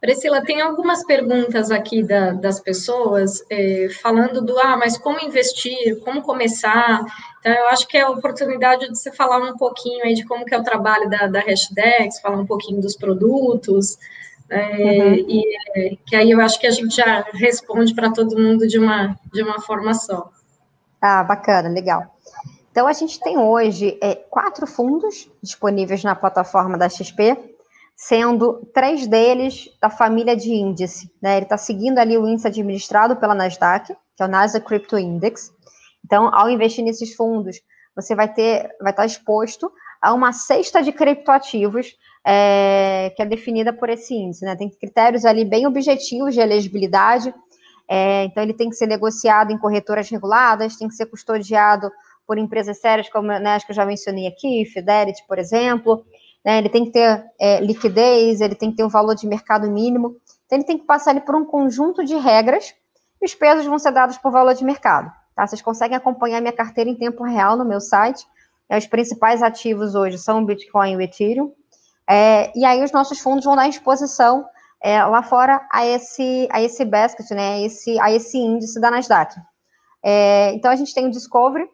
Priscila, 0.00 0.42
tem 0.42 0.62
algumas 0.62 1.04
perguntas 1.04 1.70
aqui 1.70 2.02
da, 2.02 2.30
das 2.30 2.58
pessoas 2.58 3.44
é, 3.50 3.88
falando 4.02 4.40
do 4.40 4.58
ah, 4.58 4.76
mas 4.78 4.96
como 4.96 5.20
investir, 5.20 6.00
como 6.00 6.22
começar. 6.22 7.04
Então, 7.40 7.52
eu 7.52 7.68
acho 7.68 7.86
que 7.86 7.98
é 7.98 8.02
a 8.02 8.10
oportunidade 8.10 8.88
de 8.88 8.98
você 8.98 9.12
falar 9.12 9.38
um 9.38 9.56
pouquinho 9.58 10.02
aí 10.04 10.14
de 10.14 10.24
como 10.24 10.46
que 10.46 10.54
é 10.54 10.58
o 10.58 10.64
trabalho 10.64 11.10
da, 11.10 11.26
da 11.26 11.40
Hashdex, 11.40 12.20
falar 12.20 12.38
um 12.38 12.46
pouquinho 12.46 12.80
dos 12.80 12.96
produtos, 12.96 13.98
é, 14.48 14.58
uhum. 14.58 15.14
e 15.28 15.44
é, 15.76 15.96
que 16.06 16.16
aí 16.16 16.30
eu 16.30 16.40
acho 16.40 16.58
que 16.58 16.66
a 16.66 16.70
gente 16.70 16.96
já 16.96 17.24
responde 17.34 17.94
para 17.94 18.10
todo 18.10 18.40
mundo 18.40 18.66
de 18.66 18.78
uma, 18.78 19.18
de 19.32 19.42
uma 19.42 19.60
forma 19.60 19.92
só. 19.92 20.30
Ah, 21.00 21.22
bacana, 21.24 21.68
legal. 21.68 22.14
Então, 22.80 22.88
a 22.88 22.94
gente 22.94 23.20
tem 23.20 23.36
hoje 23.36 23.98
é, 24.00 24.14
quatro 24.14 24.66
fundos 24.66 25.30
disponíveis 25.42 26.02
na 26.02 26.14
plataforma 26.14 26.78
da 26.78 26.88
XP, 26.88 27.36
sendo 27.94 28.66
três 28.72 29.06
deles 29.06 29.68
da 29.82 29.90
família 29.90 30.34
de 30.34 30.50
índice. 30.50 31.12
Né? 31.20 31.36
Ele 31.36 31.44
está 31.44 31.58
seguindo 31.58 31.98
ali 31.98 32.16
o 32.16 32.26
índice 32.26 32.46
administrado 32.46 33.16
pela 33.16 33.34
Nasdaq, 33.34 33.94
que 34.16 34.22
é 34.22 34.24
o 34.24 34.28
Nasdaq 34.28 34.64
Crypto 34.64 34.96
Index. 34.96 35.52
Então, 36.02 36.34
ao 36.34 36.48
investir 36.48 36.82
nesses 36.82 37.14
fundos, 37.14 37.60
você 37.94 38.14
vai 38.14 38.32
ter, 38.32 38.74
vai 38.80 38.92
estar 38.92 39.04
exposto 39.04 39.70
a 40.00 40.14
uma 40.14 40.32
cesta 40.32 40.82
de 40.82 40.90
criptoativos 40.90 41.94
é, 42.26 43.12
que 43.14 43.20
é 43.20 43.26
definida 43.26 43.74
por 43.74 43.90
esse 43.90 44.14
índice. 44.14 44.46
Né? 44.46 44.56
Tem 44.56 44.70
critérios 44.70 45.26
ali 45.26 45.44
bem 45.44 45.66
objetivos 45.66 46.32
de 46.32 46.40
elegibilidade. 46.40 47.34
É, 47.86 48.24
então, 48.24 48.42
ele 48.42 48.54
tem 48.54 48.70
que 48.70 48.76
ser 48.76 48.86
negociado 48.86 49.52
em 49.52 49.58
corretoras 49.58 50.08
reguladas, 50.08 50.76
tem 50.76 50.88
que 50.88 50.94
ser 50.94 51.04
custodiado 51.04 51.92
por 52.30 52.38
empresas 52.38 52.78
sérias, 52.78 53.08
como 53.08 53.26
né, 53.26 53.56
as 53.56 53.64
que 53.64 53.72
eu 53.72 53.74
já 53.74 53.84
mencionei 53.84 54.28
aqui, 54.28 54.64
Fidelity, 54.64 55.24
por 55.26 55.36
exemplo. 55.36 56.04
Né, 56.44 56.58
ele 56.58 56.68
tem 56.68 56.84
que 56.84 56.92
ter 56.92 57.24
é, 57.40 57.58
liquidez, 57.58 58.40
ele 58.40 58.54
tem 58.54 58.70
que 58.70 58.76
ter 58.76 58.84
um 58.84 58.88
valor 58.88 59.16
de 59.16 59.26
mercado 59.26 59.68
mínimo. 59.68 60.14
Então, 60.46 60.56
ele 60.56 60.64
tem 60.64 60.78
que 60.78 60.84
passar 60.84 61.10
ali 61.10 61.22
por 61.22 61.34
um 61.34 61.44
conjunto 61.44 62.04
de 62.04 62.14
regras 62.14 62.72
e 63.20 63.26
os 63.26 63.34
pesos 63.34 63.66
vão 63.66 63.80
ser 63.80 63.90
dados 63.90 64.16
por 64.16 64.30
valor 64.30 64.54
de 64.54 64.64
mercado. 64.64 65.10
Tá? 65.34 65.44
Vocês 65.44 65.60
conseguem 65.60 65.96
acompanhar 65.96 66.40
minha 66.40 66.52
carteira 66.52 66.88
em 66.88 66.94
tempo 66.94 67.24
real 67.24 67.56
no 67.56 67.64
meu 67.64 67.80
site. 67.80 68.24
É, 68.68 68.78
os 68.78 68.86
principais 68.86 69.42
ativos 69.42 69.96
hoje 69.96 70.16
são 70.16 70.40
o 70.40 70.46
Bitcoin 70.46 70.92
e 70.92 70.96
o 70.96 71.00
Ethereum. 71.00 71.52
É, 72.08 72.56
e 72.56 72.64
aí 72.64 72.80
os 72.84 72.92
nossos 72.92 73.18
fundos 73.18 73.44
vão 73.44 73.56
dar 73.56 73.68
exposição 73.68 74.46
é, 74.80 75.02
lá 75.04 75.20
fora 75.24 75.66
a 75.72 75.84
esse, 75.84 76.46
a 76.52 76.62
esse 76.62 76.84
basket, 76.84 77.28
né, 77.32 77.54
a 77.54 77.60
esse, 77.62 77.98
a 77.98 78.12
esse 78.12 78.38
índice 78.38 78.80
da 78.80 78.88
Nasdaq. 78.88 79.34
É, 80.00 80.52
então, 80.54 80.70
a 80.70 80.76
gente 80.76 80.94
tem 80.94 81.08
o 81.08 81.10
Discovery, 81.10 81.68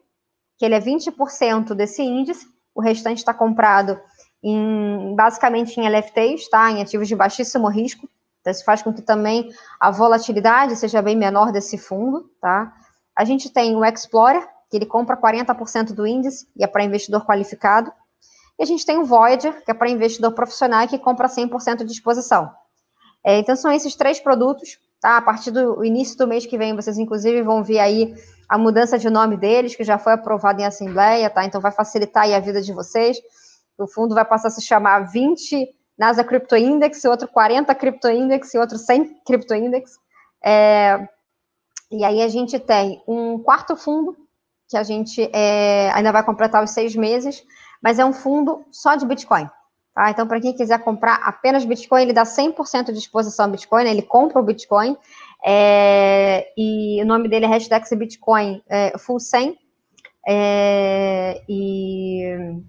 que 0.57 0.65
ele 0.65 0.75
é 0.75 0.79
20% 0.79 1.73
desse 1.73 2.01
índice, 2.01 2.47
o 2.73 2.81
restante 2.81 3.19
está 3.19 3.33
comprado 3.33 3.99
em, 4.43 5.15
basicamente 5.15 5.79
em 5.79 5.87
LFTs, 5.87 6.49
tá, 6.49 6.71
em 6.71 6.81
ativos 6.81 7.07
de 7.07 7.15
baixíssimo 7.15 7.67
risco, 7.67 8.07
então, 8.47 8.51
isso 8.53 8.63
faz 8.63 8.81
com 8.81 8.93
que 8.93 9.01
também 9.01 9.49
a 9.77 9.91
volatilidade 9.91 10.77
seja 10.77 11.01
bem 11.01 11.17
menor 11.17 11.51
desse 11.51 11.77
fundo, 11.77 12.31
tá? 12.39 12.73
A 13.13 13.25
gente 13.25 13.49
tem 13.49 13.75
o 13.75 13.83
Explorer, 13.83 14.47
que 14.71 14.77
ele 14.77 14.85
compra 14.85 15.17
40% 15.17 15.93
do 15.93 16.07
índice 16.07 16.47
e 16.55 16.63
é 16.63 16.67
para 16.67 16.85
investidor 16.85 17.25
qualificado. 17.25 17.91
E 18.57 18.63
a 18.63 18.65
gente 18.65 18.85
tem 18.85 18.99
o 18.99 19.03
Voyager, 19.03 19.65
que 19.65 19.69
é 19.69 19.73
para 19.73 19.89
investidor 19.89 20.31
profissional 20.31 20.83
e 20.83 20.87
que 20.87 20.97
compra 20.97 21.27
100% 21.27 21.83
de 21.83 21.91
exposição. 21.91 22.49
É, 23.21 23.37
então, 23.37 23.53
são 23.53 23.69
esses 23.69 23.95
três 23.95 24.17
produtos, 24.17 24.79
tá? 25.01 25.17
A 25.17 25.21
partir 25.21 25.51
do 25.51 25.83
início 25.83 26.17
do 26.17 26.27
mês 26.27 26.45
que 26.45 26.57
vem, 26.57 26.75
vocês, 26.75 26.97
inclusive, 26.97 27.41
vão 27.41 27.63
ver 27.63 27.79
aí 27.79 28.13
a 28.49 28.57
mudança 28.57 28.97
de 28.97 29.09
nome 29.09 29.37
deles, 29.37 29.75
que 29.75 29.83
já 29.83 29.97
foi 29.97 30.13
aprovada 30.13 30.61
em 30.61 30.65
assembleia, 30.65 31.29
tá? 31.29 31.45
Então, 31.45 31.59
vai 31.59 31.71
facilitar 31.71 32.23
aí 32.23 32.33
a 32.33 32.39
vida 32.39 32.61
de 32.61 32.73
vocês. 32.73 33.17
O 33.77 33.87
fundo 33.87 34.15
vai 34.15 34.25
passar 34.25 34.47
a 34.47 34.51
se 34.51 34.61
chamar 34.61 35.11
20 35.11 35.75
NASA 35.97 36.23
Crypto 36.23 36.55
Index, 36.55 37.03
outro 37.05 37.27
40 37.27 37.73
Crypto 37.73 38.07
Index 38.07 38.53
e 38.53 38.57
outro 38.59 38.77
100 38.77 39.21
Crypto 39.25 39.55
Index. 39.55 39.97
É, 40.43 41.07
e 41.91 42.03
aí 42.03 42.21
a 42.21 42.27
gente 42.27 42.59
tem 42.59 43.01
um 43.07 43.39
quarto 43.39 43.75
fundo, 43.75 44.15
que 44.69 44.77
a 44.77 44.83
gente 44.83 45.29
é, 45.33 45.89
ainda 45.91 46.11
vai 46.11 46.23
completar 46.23 46.63
os 46.63 46.71
seis 46.71 46.95
meses, 46.95 47.43
mas 47.81 47.97
é 47.97 48.05
um 48.05 48.13
fundo 48.13 48.63
só 48.71 48.95
de 48.95 49.05
Bitcoin. 49.05 49.49
Tá? 49.97 50.11
Então, 50.11 50.27
para 50.27 50.39
quem 50.39 50.53
quiser 50.53 50.77
comprar 50.83 51.15
apenas 51.23 51.65
Bitcoin, 51.65 52.03
ele 52.03 52.13
dá 52.13 52.21
100% 52.21 52.91
de 52.91 52.99
exposição 52.99 53.49
Bitcoin, 53.49 53.83
né? 53.83 53.89
ele 53.89 54.03
compra 54.03 54.39
o 54.39 54.43
Bitcoin, 54.43 54.95
é, 55.43 56.53
e 56.55 57.01
o 57.01 57.05
nome 57.07 57.27
dele 57.27 57.45
é 57.45 57.47
Hashdex 57.47 57.89
Bitcoin 57.93 58.61
é, 58.69 58.95
Full 58.95 59.19
100, 59.19 59.57
é, 60.27 61.41
e 61.49 62.61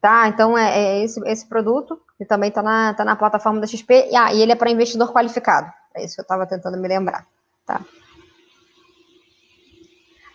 tá? 0.00 0.28
Então 0.28 0.56
é, 0.56 0.78
é, 0.78 1.02
esse, 1.02 1.20
esse 1.28 1.44
produto, 1.44 2.00
que 2.16 2.24
também 2.24 2.50
está 2.50 2.62
na, 2.62 2.94
tá 2.94 3.04
na 3.04 3.16
plataforma 3.16 3.60
da 3.60 3.66
XP, 3.66 4.08
e, 4.08 4.14
ah, 4.14 4.32
e 4.32 4.40
ele 4.40 4.52
é 4.52 4.54
para 4.54 4.70
investidor 4.70 5.12
qualificado. 5.12 5.72
É 5.92 6.04
isso 6.04 6.14
que 6.14 6.20
eu 6.20 6.22
estava 6.22 6.46
tentando 6.46 6.78
me 6.78 6.86
lembrar, 6.86 7.26
tá? 7.66 7.80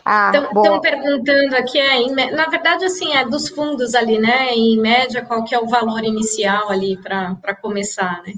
Estão 0.06 0.76
ah, 0.76 0.82
perguntando 0.82 1.56
aqui, 1.56 1.80
é, 1.80 2.32
na 2.32 2.48
verdade, 2.48 2.84
assim, 2.84 3.16
é 3.16 3.26
dos 3.26 3.48
fundos 3.48 3.96
ali, 3.96 4.20
né? 4.20 4.54
Em 4.54 4.78
média, 4.78 5.24
qual 5.24 5.46
que 5.46 5.56
é 5.56 5.60
o 5.60 5.68
valor 5.68 6.04
inicial 6.04 6.70
ali 6.70 6.98
para 6.98 7.56
começar, 7.62 8.22
né? 8.22 8.34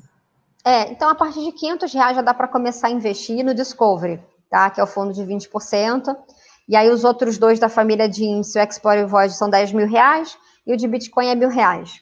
É, 0.63 0.91
então 0.91 1.09
a 1.09 1.15
partir 1.15 1.43
de 1.43 1.51
500 1.51 1.93
reais 1.93 2.15
já 2.15 2.21
dá 2.21 2.33
para 2.33 2.47
começar 2.47 2.87
a 2.87 2.91
investir 2.91 3.43
no 3.43 3.53
Discovery, 3.53 4.19
tá? 4.49 4.69
Que 4.69 4.79
é 4.79 4.83
o 4.83 4.87
fundo 4.87 5.11
de 5.11 5.23
20%. 5.23 6.15
E 6.67 6.75
aí 6.75 6.89
os 6.89 7.03
outros 7.03 7.37
dois 7.37 7.59
da 7.59 7.69
família 7.69 8.07
de 8.07 8.23
índice, 8.23 8.57
o 8.59 8.61
Export 8.61 8.99
e 8.99 9.03
o 9.03 9.07
Void, 9.07 9.33
são 9.33 9.49
10 9.49 9.73
mil 9.73 9.87
reais, 9.87 10.37
e 10.65 10.73
o 10.73 10.77
de 10.77 10.87
Bitcoin 10.87 11.27
é 11.27 11.35
mil 11.35 11.49
reais. 11.49 12.01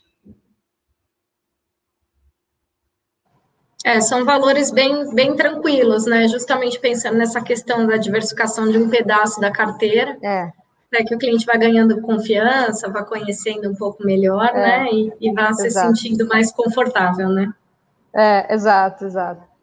É, 3.84 4.00
são 4.00 4.24
valores 4.24 4.72
bem, 4.72 5.14
bem 5.14 5.36
tranquilos, 5.36 6.06
né? 6.06 6.28
Justamente 6.28 6.80
pensando 6.80 7.18
nessa 7.18 7.42
questão 7.42 7.86
da 7.86 7.98
diversificação 7.98 8.70
de 8.70 8.78
um 8.78 8.90
pedaço 8.90 9.42
da 9.42 9.52
carteira. 9.52 10.18
É. 10.24 10.52
é 10.94 11.04
que 11.04 11.14
o 11.14 11.18
cliente 11.18 11.46
vai 11.46 11.58
ganhando 11.58 12.02
confiança, 12.02 12.90
vai 12.90 13.06
conhecendo 13.06 13.70
um 13.70 13.76
pouco 13.76 14.06
melhor, 14.06 14.50
é. 14.50 14.54
né? 14.54 14.90
E, 14.92 15.14
e 15.20 15.34
vai 15.34 15.54
se 15.54 15.70
sentindo 15.70 16.26
mais 16.28 16.52
confortável, 16.52 17.28
né? 17.30 17.54
É, 18.16 18.54
exato, 18.54 19.06
exato. 19.06 19.54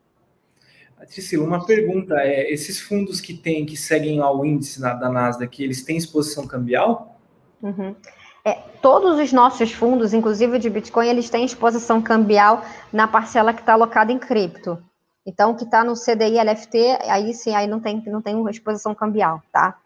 Priscila, 1.10 1.44
uma 1.44 1.64
pergunta 1.66 2.14
é, 2.20 2.52
esses 2.52 2.78
fundos 2.80 3.20
que 3.20 3.34
tem, 3.34 3.66
que 3.66 3.76
seguem 3.76 4.20
ao 4.20 4.44
índice 4.44 4.80
na, 4.80 4.94
da 4.94 5.08
Nasdaq, 5.08 5.62
eles 5.62 5.82
têm 5.82 5.96
exposição 5.96 6.46
cambial? 6.46 7.18
Uhum. 7.62 7.96
É, 8.44 8.52
todos 8.80 9.18
os 9.18 9.32
nossos 9.32 9.72
fundos, 9.72 10.14
inclusive 10.14 10.58
de 10.58 10.70
Bitcoin, 10.70 11.08
eles 11.08 11.28
têm 11.28 11.44
exposição 11.44 12.00
cambial 12.00 12.64
na 12.92 13.06
parcela 13.06 13.52
que 13.52 13.60
está 13.60 13.74
alocada 13.74 14.12
em 14.12 14.18
cripto. 14.18 14.82
Então, 15.26 15.52
o 15.52 15.56
que 15.56 15.64
está 15.64 15.84
no 15.84 15.94
CDI 15.94 16.38
LFT, 16.38 16.98
aí 17.08 17.34
sim, 17.34 17.54
aí 17.54 17.66
não 17.66 17.80
tem, 17.80 18.02
não 18.06 18.22
tem 18.22 18.42
exposição 18.48 18.94
cambial, 18.94 19.42
tá? 19.52 19.78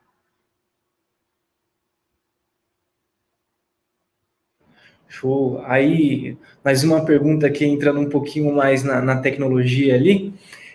Show. 5.08 5.62
Aí, 5.66 6.36
mais 6.64 6.82
uma 6.82 7.04
pergunta 7.04 7.46
aqui, 7.46 7.64
entrando 7.64 8.00
um 8.00 8.08
pouquinho 8.08 8.54
mais 8.54 8.82
na, 8.82 9.00
na 9.00 9.20
tecnologia 9.20 9.94
ali. 9.94 10.34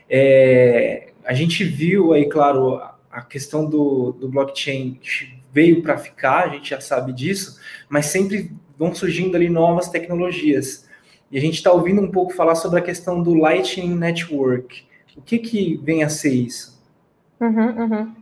É, 0.10 1.12
a 1.26 1.34
gente 1.34 1.64
viu 1.64 2.14
aí, 2.14 2.28
claro, 2.28 2.82
a 3.12 3.22
questão 3.22 3.66
do, 3.66 4.12
do 4.14 4.30
blockchain 4.30 5.00
veio 5.52 5.82
para 5.82 5.98
ficar, 5.98 6.46
a 6.46 6.50
gente 6.50 6.70
já 6.70 6.82
sabe 6.82 7.14
disso, 7.14 7.60
mas 7.90 8.08
sempre 8.08 8.52
vão 8.78 8.94
surgindo 8.94 9.36
ali 9.36 9.50
novas 9.50 9.90
tecnologias. 9.90 10.88
E 11.32 11.38
a 11.38 11.42
gente 11.42 11.56
está 11.56 11.72
ouvindo 11.72 12.02
um 12.02 12.12
pouco 12.12 12.34
falar 12.34 12.56
sobre 12.56 12.80
a 12.80 12.84
questão 12.84 13.22
do 13.22 13.34
Lightning 13.34 13.96
Network. 13.96 14.88
O 15.16 15.22
que, 15.22 15.38
que 15.38 15.78
vem 15.84 16.04
a 16.04 16.10
ser 16.10 16.34
isso? 16.34 16.80
Uhum, 17.40 17.82
uhum. 17.82 18.16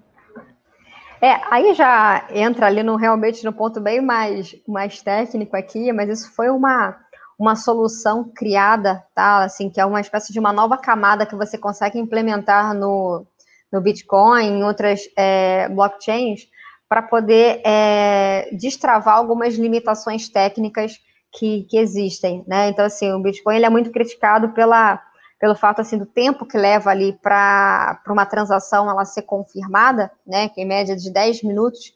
É, 1.22 1.40
aí 1.50 1.74
já 1.74 2.28
entra 2.32 2.68
ali 2.68 2.84
no 2.84 2.96
realmente 2.96 3.44
no 3.44 3.52
ponto 3.52 3.80
bem 3.82 4.02
mais, 4.02 4.56
mais 4.68 5.02
técnico 5.02 5.56
aqui, 5.56 5.92
mas 5.92 6.10
isso 6.10 6.32
foi 6.36 6.50
uma, 6.50 6.96
uma 7.40 7.56
solução 7.56 8.32
criada, 8.36 9.04
tá? 9.16 9.44
Assim, 9.44 9.70
que 9.70 9.80
é 9.80 9.86
uma 9.86 10.02
espécie 10.02 10.32
de 10.32 10.40
uma 10.40 10.54
nova 10.54 10.78
camada 10.78 11.26
que 11.26 11.36
você 11.36 11.58
consegue 11.58 11.98
implementar 11.98 12.74
no, 12.76 13.26
no 13.72 13.82
Bitcoin, 13.82 14.60
em 14.60 14.64
outras 14.64 15.02
é, 15.18 15.68
blockchains, 15.70 16.48
para 16.88 17.02
poder 17.02 17.62
é, 17.66 18.50
destravar 18.54 19.18
algumas 19.18 19.56
limitações 19.56 20.30
técnicas 20.30 21.00
que, 21.32 21.64
que 21.64 21.78
existem, 21.78 22.44
né? 22.48 22.70
Então, 22.70 22.86
assim, 22.86 23.12
o 23.12 23.20
Bitcoin 23.20 23.58
ele 23.58 23.66
é 23.66 23.70
muito 23.70 23.92
criticado 23.92 24.50
pela, 24.50 25.02
pelo 25.40 25.56
fato, 25.56 25.82
assim, 25.82 25.98
do 25.98 26.06
tempo 26.06 26.46
que 26.46 26.58
leva 26.58 26.90
ali 26.90 27.14
para 27.22 28.02
uma 28.08 28.26
transação 28.26 28.90
ela 28.90 29.06
ser 29.06 29.24
confirmada, 29.24 30.12
né? 30.26 30.50
Que 30.50 30.62
em 30.62 30.66
média 30.66 30.96
de 30.96 31.12
10 31.12 31.44
minutos, 31.44 31.94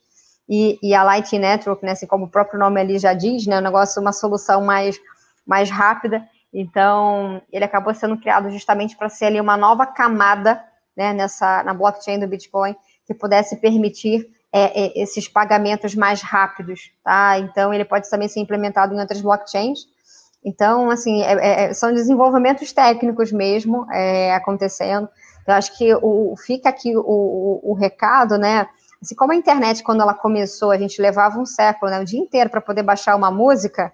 e, 0.49 0.77
e 0.83 0.93
a 0.93 1.03
Lightning 1.03 1.39
Network, 1.39 1.85
né? 1.85 1.93
Assim, 1.93 2.07
como 2.07 2.25
o 2.25 2.29
próprio 2.29 2.59
nome 2.59 2.79
ali 2.81 2.99
já 2.99 3.13
diz, 3.13 3.47
né? 3.47 3.57
O 3.57 3.61
negócio, 3.61 4.01
uma 4.01 4.11
solução 4.11 4.61
mais, 4.61 4.99
mais 5.45 5.69
rápida, 5.69 6.27
então, 6.53 7.41
ele 7.51 7.63
acabou 7.63 7.93
sendo 7.93 8.17
criado 8.17 8.49
justamente 8.49 8.97
para 8.97 9.09
ser 9.09 9.25
ali 9.25 9.39
uma 9.39 9.55
nova 9.55 9.85
camada, 9.85 10.61
né, 10.95 11.13
nessa, 11.13 11.63
na 11.63 11.73
blockchain 11.73 12.19
do 12.19 12.27
Bitcoin, 12.27 12.75
que 13.05 13.13
pudesse 13.13 13.55
permitir 13.57 14.29
é, 14.53 14.85
é, 14.85 15.01
esses 15.01 15.27
pagamentos 15.27 15.95
mais 15.95 16.21
rápidos, 16.21 16.91
tá? 17.03 17.39
Então, 17.39 17.73
ele 17.73 17.85
pode 17.85 18.09
também 18.09 18.27
ser 18.27 18.39
implementado 18.39 18.93
em 18.93 18.99
outras 18.99 19.21
blockchains. 19.21 19.79
Então, 20.43 20.89
assim, 20.89 21.21
é, 21.23 21.33
é, 21.33 21.63
é 21.63 21.73
são 21.73 21.93
desenvolvimentos 21.93 22.73
técnicos 22.73 23.31
mesmo 23.31 23.89
é, 23.91 24.33
acontecendo. 24.33 25.07
Eu 25.47 25.53
acho 25.53 25.77
que 25.77 25.93
o, 25.95 26.35
fica 26.37 26.69
aqui 26.69 26.95
o, 26.95 27.01
o, 27.01 27.71
o, 27.71 27.73
recado, 27.73 28.37
né? 28.37 28.67
Assim, 29.01 29.15
como 29.15 29.31
a 29.31 29.35
internet, 29.35 29.83
quando 29.83 30.01
ela 30.01 30.13
começou, 30.13 30.71
a 30.71 30.77
gente 30.77 31.01
levava 31.01 31.39
um 31.39 31.45
século, 31.45 31.89
né, 31.89 31.99
o 31.99 32.05
dia 32.05 32.19
inteiro 32.19 32.49
para 32.49 32.61
poder 32.61 32.83
baixar 32.83 33.15
uma 33.15 33.31
música, 33.31 33.91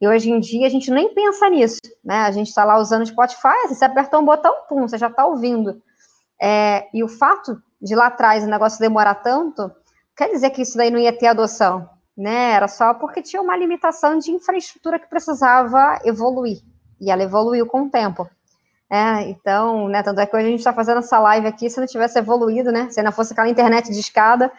e 0.00 0.08
hoje 0.08 0.30
em 0.30 0.40
dia 0.40 0.66
a 0.66 0.70
gente 0.70 0.90
nem 0.90 1.14
pensa 1.14 1.48
nisso, 1.48 1.78
né? 2.04 2.22
A 2.22 2.30
gente 2.32 2.48
está 2.48 2.64
lá 2.64 2.76
usando 2.76 3.06
Spotify, 3.06 3.68
você 3.68 3.84
apertou 3.84 4.20
um 4.20 4.24
botão, 4.24 4.52
pum, 4.68 4.88
você 4.88 4.98
já 4.98 5.06
está 5.06 5.24
ouvindo. 5.24 5.80
É, 6.40 6.88
e 6.92 7.04
o 7.04 7.08
fato 7.08 7.62
de 7.80 7.94
lá 7.94 8.06
atrás 8.08 8.42
o 8.42 8.48
negócio 8.48 8.80
demorar 8.80 9.14
tanto, 9.16 9.70
quer 10.22 10.30
dizer 10.30 10.50
que 10.50 10.62
isso 10.62 10.76
daí 10.76 10.90
não 10.90 10.98
ia 10.98 11.12
ter 11.12 11.26
adoção, 11.26 11.88
né? 12.16 12.52
Era 12.52 12.68
só 12.68 12.94
porque 12.94 13.22
tinha 13.22 13.42
uma 13.42 13.56
limitação 13.56 14.18
de 14.18 14.30
infraestrutura 14.30 14.98
que 14.98 15.08
precisava 15.08 15.98
evoluir. 16.04 16.58
E 17.00 17.10
ela 17.10 17.22
evoluiu 17.22 17.66
com 17.66 17.82
o 17.82 17.90
tempo. 17.90 18.28
É, 18.88 19.22
então, 19.30 19.88
né, 19.88 20.02
tanto 20.02 20.20
é 20.20 20.26
que 20.26 20.36
hoje 20.36 20.46
a 20.46 20.50
gente 20.50 20.58
está 20.58 20.72
fazendo 20.72 20.98
essa 20.98 21.18
live 21.18 21.46
aqui, 21.46 21.70
se 21.70 21.80
não 21.80 21.86
tivesse 21.86 22.18
evoluído, 22.18 22.70
né, 22.70 22.90
se 22.90 23.02
não 23.02 23.10
fosse 23.10 23.32
aquela 23.32 23.48
internet 23.48 23.90
de 23.90 23.98
escada. 23.98 24.52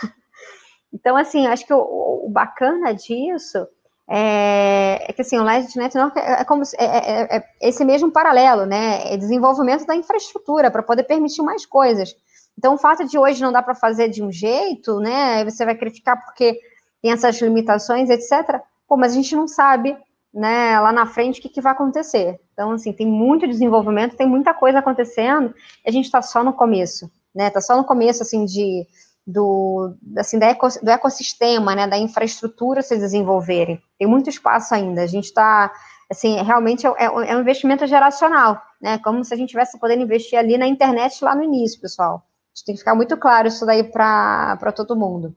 então, 0.94 1.16
assim, 1.16 1.46
acho 1.46 1.66
que 1.66 1.74
o, 1.74 1.80
o 2.24 2.30
bacana 2.30 2.94
disso 2.94 3.66
é, 4.08 5.06
é, 5.08 5.12
que, 5.12 5.22
assim, 5.22 5.38
o 5.38 5.42
Legend 5.42 5.76
Network 5.76 6.18
é, 6.18 6.40
é 6.40 6.44
como 6.44 6.62
é, 6.78 6.84
é, 6.84 7.36
é, 7.36 7.44
esse 7.60 7.84
mesmo 7.84 8.10
paralelo, 8.12 8.64
né, 8.64 9.12
é 9.12 9.16
desenvolvimento 9.16 9.84
da 9.84 9.96
infraestrutura 9.96 10.70
para 10.70 10.82
poder 10.82 11.02
permitir 11.02 11.42
mais 11.42 11.66
coisas. 11.66 12.14
Então, 12.58 12.74
o 12.74 12.78
fato 12.78 13.06
de 13.06 13.18
hoje 13.18 13.40
não 13.40 13.52
dá 13.52 13.62
para 13.62 13.74
fazer 13.74 14.08
de 14.08 14.22
um 14.22 14.30
jeito, 14.30 15.00
né? 15.00 15.44
Você 15.44 15.64
vai 15.64 15.74
criticar 15.74 16.22
porque 16.24 16.60
tem 17.02 17.12
essas 17.12 17.40
limitações, 17.40 18.10
etc. 18.10 18.60
Pô, 18.86 18.96
mas 18.96 19.12
a 19.12 19.14
gente 19.16 19.34
não 19.34 19.48
sabe, 19.48 19.96
né, 20.32 20.78
lá 20.78 20.92
na 20.92 21.06
frente 21.06 21.38
o 21.38 21.42
que, 21.42 21.48
que 21.48 21.60
vai 21.60 21.72
acontecer. 21.72 22.38
Então, 22.52 22.72
assim, 22.72 22.92
tem 22.92 23.06
muito 23.06 23.48
desenvolvimento, 23.48 24.16
tem 24.16 24.28
muita 24.28 24.52
coisa 24.52 24.80
acontecendo, 24.80 25.54
e 25.84 25.88
a 25.88 25.92
gente 25.92 26.04
está 26.04 26.20
só 26.20 26.44
no 26.44 26.52
começo, 26.52 27.10
né? 27.34 27.48
Está 27.48 27.60
só 27.60 27.76
no 27.76 27.84
começo, 27.84 28.22
assim, 28.22 28.44
de, 28.44 28.86
do, 29.26 29.94
assim, 30.18 30.38
do 30.38 30.90
ecossistema, 30.90 31.74
né, 31.74 31.86
da 31.86 31.98
infraestrutura 31.98 32.82
se 32.82 32.96
desenvolverem. 32.98 33.80
Tem 33.98 34.06
muito 34.06 34.28
espaço 34.28 34.74
ainda. 34.74 35.02
A 35.02 35.06
gente 35.06 35.26
está 35.26 35.72
assim, 36.10 36.42
realmente 36.42 36.84
é, 36.84 36.90
é, 36.98 37.04
é 37.04 37.36
um 37.36 37.40
investimento 37.40 37.86
geracional, 37.86 38.60
né? 38.82 38.98
Como 38.98 39.24
se 39.24 39.32
a 39.32 39.36
gente 39.36 39.50
tivesse 39.50 39.78
podendo 39.78 40.02
investir 40.02 40.36
ali 40.36 40.58
na 40.58 40.66
internet 40.66 41.24
lá 41.24 41.36
no 41.36 41.44
início, 41.44 41.80
pessoal. 41.80 42.26
Tem 42.64 42.74
que 42.74 42.80
ficar 42.80 42.94
muito 42.94 43.16
claro 43.16 43.48
isso 43.48 43.64
daí 43.64 43.84
para 43.84 44.72
todo 44.74 44.96
mundo. 44.96 45.34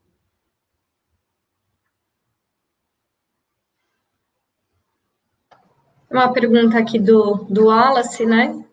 Uma 6.11 6.31
pergunta 6.31 6.77
aqui 6.77 6.99
do, 6.99 7.45
do 7.49 7.65
Wallace, 7.67 8.25
né? 8.25 8.63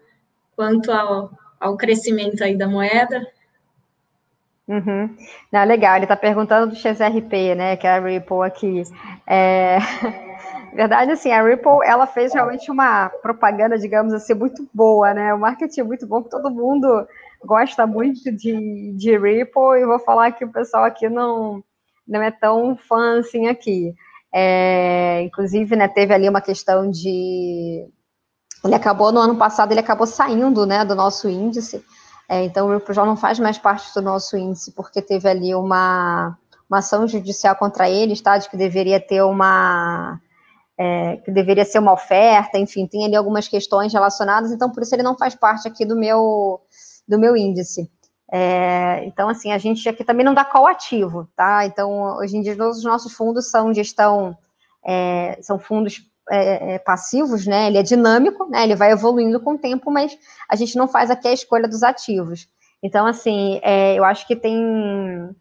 Quanto 0.55 0.93
ao, 0.93 1.31
ao 1.59 1.77
crescimento 1.77 2.45
aí 2.45 2.57
da 2.57 2.69
moeda. 2.69 3.27
Uhum. 4.69 5.17
Não, 5.51 5.65
legal, 5.65 5.97
ele 5.97 6.05
está 6.05 6.17
perguntando 6.17 6.69
do 6.69 6.77
XRP, 6.77 7.55
né? 7.55 7.77
Que 7.77 7.87
é 7.87 7.97
a 7.97 8.01
Ripple 8.01 8.43
aqui. 8.45 8.83
É... 9.27 9.79
Verdade, 10.75 11.11
assim, 11.13 11.33
a 11.33 11.43
Ripple, 11.43 11.81
ela 11.85 12.07
fez 12.07 12.33
realmente 12.33 12.71
uma 12.71 13.09
propaganda, 13.09 13.79
digamos 13.79 14.13
assim, 14.13 14.35
muito 14.35 14.69
boa, 14.73 15.13
né? 15.13 15.35
O 15.35 15.39
marketing 15.39 15.81
é 15.81 15.85
muito 15.85 16.07
bom, 16.07 16.23
todo 16.23 16.51
mundo 16.51 17.07
gosta 17.45 17.87
muito 17.87 18.31
de, 18.33 18.93
de 18.97 19.19
Ripple, 19.19 19.81
e 19.81 19.87
vou 19.87 19.99
falar 19.99 20.33
que 20.33 20.45
o 20.45 20.53
pessoal 20.53 20.85
aqui 20.85 21.09
não, 21.09 21.63
não 22.07 22.23
é 22.23 22.31
tão 22.31 22.77
fã 22.77 23.21
assim 23.21 23.47
aqui. 23.49 23.95
É, 24.33 25.23
inclusive, 25.23 25.75
né, 25.75 25.89
teve 25.89 26.15
ali 26.15 26.29
uma 26.29 26.41
questão 26.41 26.91
de. 26.91 27.87
Ele 28.65 28.75
acabou, 28.75 29.11
no 29.11 29.21
ano 29.21 29.37
passado, 29.37 29.73
ele 29.73 29.81
acabou 29.81 30.07
saindo 30.07 30.67
né, 30.67 30.85
do 30.85 30.95
nosso 30.95 31.29
índice. 31.29 31.85
É, 32.29 32.45
então, 32.45 32.69
o 32.69 32.75
Ripple 32.75 32.95
já 32.95 33.05
não 33.05 33.17
faz 33.17 33.41
mais 33.41 33.59
parte 33.59 33.93
do 33.93 34.01
nosso 34.01 34.37
índice, 34.37 34.71
porque 34.73 35.03
teve 35.03 35.29
ali 35.29 35.53
uma, 35.55 36.39
uma 36.69 36.79
ação 36.79 37.09
judicial 37.09 37.57
contra 37.57 37.91
eles, 37.91 38.21
tá? 38.21 38.39
De 38.39 38.49
que 38.49 38.57
deveria 38.57 39.01
ter 39.01 39.23
uma. 39.23 40.21
É, 40.79 41.17
que 41.19 41.31
deveria 41.31 41.65
ser 41.65 41.79
uma 41.79 41.93
oferta, 41.93 42.57
enfim, 42.57 42.87
tem 42.87 43.05
ali 43.05 43.15
algumas 43.15 43.47
questões 43.49 43.93
relacionadas, 43.93 44.51
então 44.51 44.71
por 44.71 44.83
isso 44.83 44.95
ele 44.95 45.03
não 45.03 45.15
faz 45.15 45.35
parte 45.35 45.69
aqui 45.69 45.85
do 45.85 45.95
meu, 45.95 46.59
do 47.11 47.19
meu 47.19 47.37
índice. 47.37 47.91
É, 48.33 49.05
então, 49.05 49.29
assim, 49.29 49.53
a 49.53 49.59
gente 49.59 49.89
aqui 49.89 50.05
também 50.05 50.25
não 50.25 50.33
dá 50.33 50.45
call 50.45 50.69
ativo, 50.69 51.29
tá? 51.37 51.67
Então, 51.67 52.17
hoje 52.17 52.37
em 52.37 52.43
dia, 52.43 52.57
todos 52.57 52.79
os 52.79 52.85
nossos 52.85 53.13
fundos 53.13 53.51
são 53.51 53.75
gestão, 53.75 54.39
é, 54.87 55.37
são 55.43 55.59
fundos 55.59 56.09
é, 56.31 56.75
é, 56.75 56.79
passivos, 56.79 57.45
né? 57.45 57.67
Ele 57.67 57.79
é 57.79 57.83
dinâmico, 57.83 58.49
né? 58.49 58.63
Ele 58.63 58.77
vai 58.77 58.93
evoluindo 58.93 59.41
com 59.41 59.55
o 59.55 59.59
tempo, 59.59 59.91
mas 59.91 60.17
a 60.49 60.55
gente 60.55 60.77
não 60.77 60.87
faz 60.87 61.11
aqui 61.11 61.27
a 61.27 61.33
escolha 61.33 61.69
dos 61.69 61.83
ativos. 61.83 62.49
Então, 62.81 63.05
assim, 63.05 63.59
é, 63.63 63.99
eu 63.99 64.05
acho 64.05 64.27
que 64.27 64.37
tem, 64.37 65.35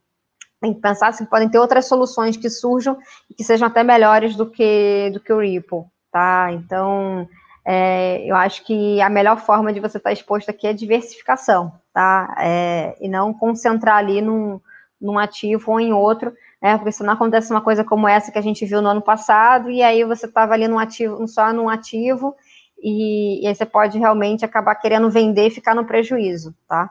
tem 0.60 0.74
que 0.74 0.82
pensar 0.82 1.14
se 1.14 1.22
assim, 1.22 1.30
podem 1.30 1.48
ter 1.48 1.60
outras 1.60 1.88
soluções 1.88 2.36
que 2.36 2.50
surjam 2.50 2.98
e 3.30 3.36
que 3.36 3.44
sejam 3.44 3.68
até 3.68 3.84
melhores 3.84 4.36
do 4.36 4.50
que, 4.50 5.12
do 5.14 5.20
que 5.20 5.32
o 5.32 5.40
Ripple, 5.40 5.84
tá? 6.12 6.52
Então, 6.52 7.30
é, 7.72 8.26
eu 8.26 8.36
acho 8.36 8.66
que 8.66 9.00
a 9.00 9.08
melhor 9.12 9.38
forma 9.38 9.72
de 9.72 9.80
você 9.80 10.00
estar 10.00 10.12
exposto 10.12 10.50
aqui 10.50 10.66
é 10.66 10.74
diversificação, 10.74 11.72
tá? 11.94 12.36
É, 12.40 12.98
e 13.00 13.08
não 13.08 13.32
concentrar 13.32 13.98
ali 13.98 14.24
num, 14.24 14.60
num 15.00 15.20
ativo 15.20 15.74
ou 15.74 15.80
em 15.80 15.94
outro, 15.94 16.34
né? 16.60 16.76
Porque 16.78 16.92
senão 16.92 17.14
acontece 17.14 17.52
uma 17.52 17.62
coisa 17.62 17.84
como 17.84 18.08
essa 18.08 18.32
que 18.32 18.40
a 18.40 18.42
gente 18.42 18.66
viu 18.66 18.82
no 18.82 18.90
ano 18.90 19.04
passado, 19.04 19.70
e 19.70 19.84
aí 19.84 20.04
você 20.04 20.26
estava 20.26 20.56
ali 20.56 20.68
num 20.68 20.80
ativo, 20.80 21.28
só 21.28 21.54
num 21.54 21.70
ativo, 21.70 22.36
e, 22.82 23.44
e, 23.44 23.48
aí 23.48 23.54
você 23.54 23.68
pode 23.68 24.00
realmente 24.00 24.44
acabar 24.44 24.74
querendo 24.74 25.08
vender 25.12 25.46
e 25.46 25.52
ficar 25.52 25.76
no 25.76 25.86
prejuízo, 25.86 26.56
tá? 26.68 26.90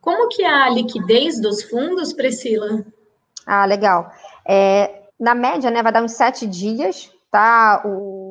Como 0.00 0.26
que 0.26 0.42
é 0.42 0.50
a 0.50 0.68
liquidez 0.70 1.40
dos 1.40 1.62
fundos, 1.62 2.12
Priscila? 2.12 2.84
Ah, 3.46 3.64
legal. 3.64 4.10
É, 4.44 5.04
na 5.20 5.36
média, 5.36 5.70
né, 5.70 5.84
vai 5.84 5.92
dar 5.92 6.02
uns 6.02 6.14
sete 6.14 6.48
dias, 6.48 7.12
tá? 7.30 7.82
O, 7.84 8.29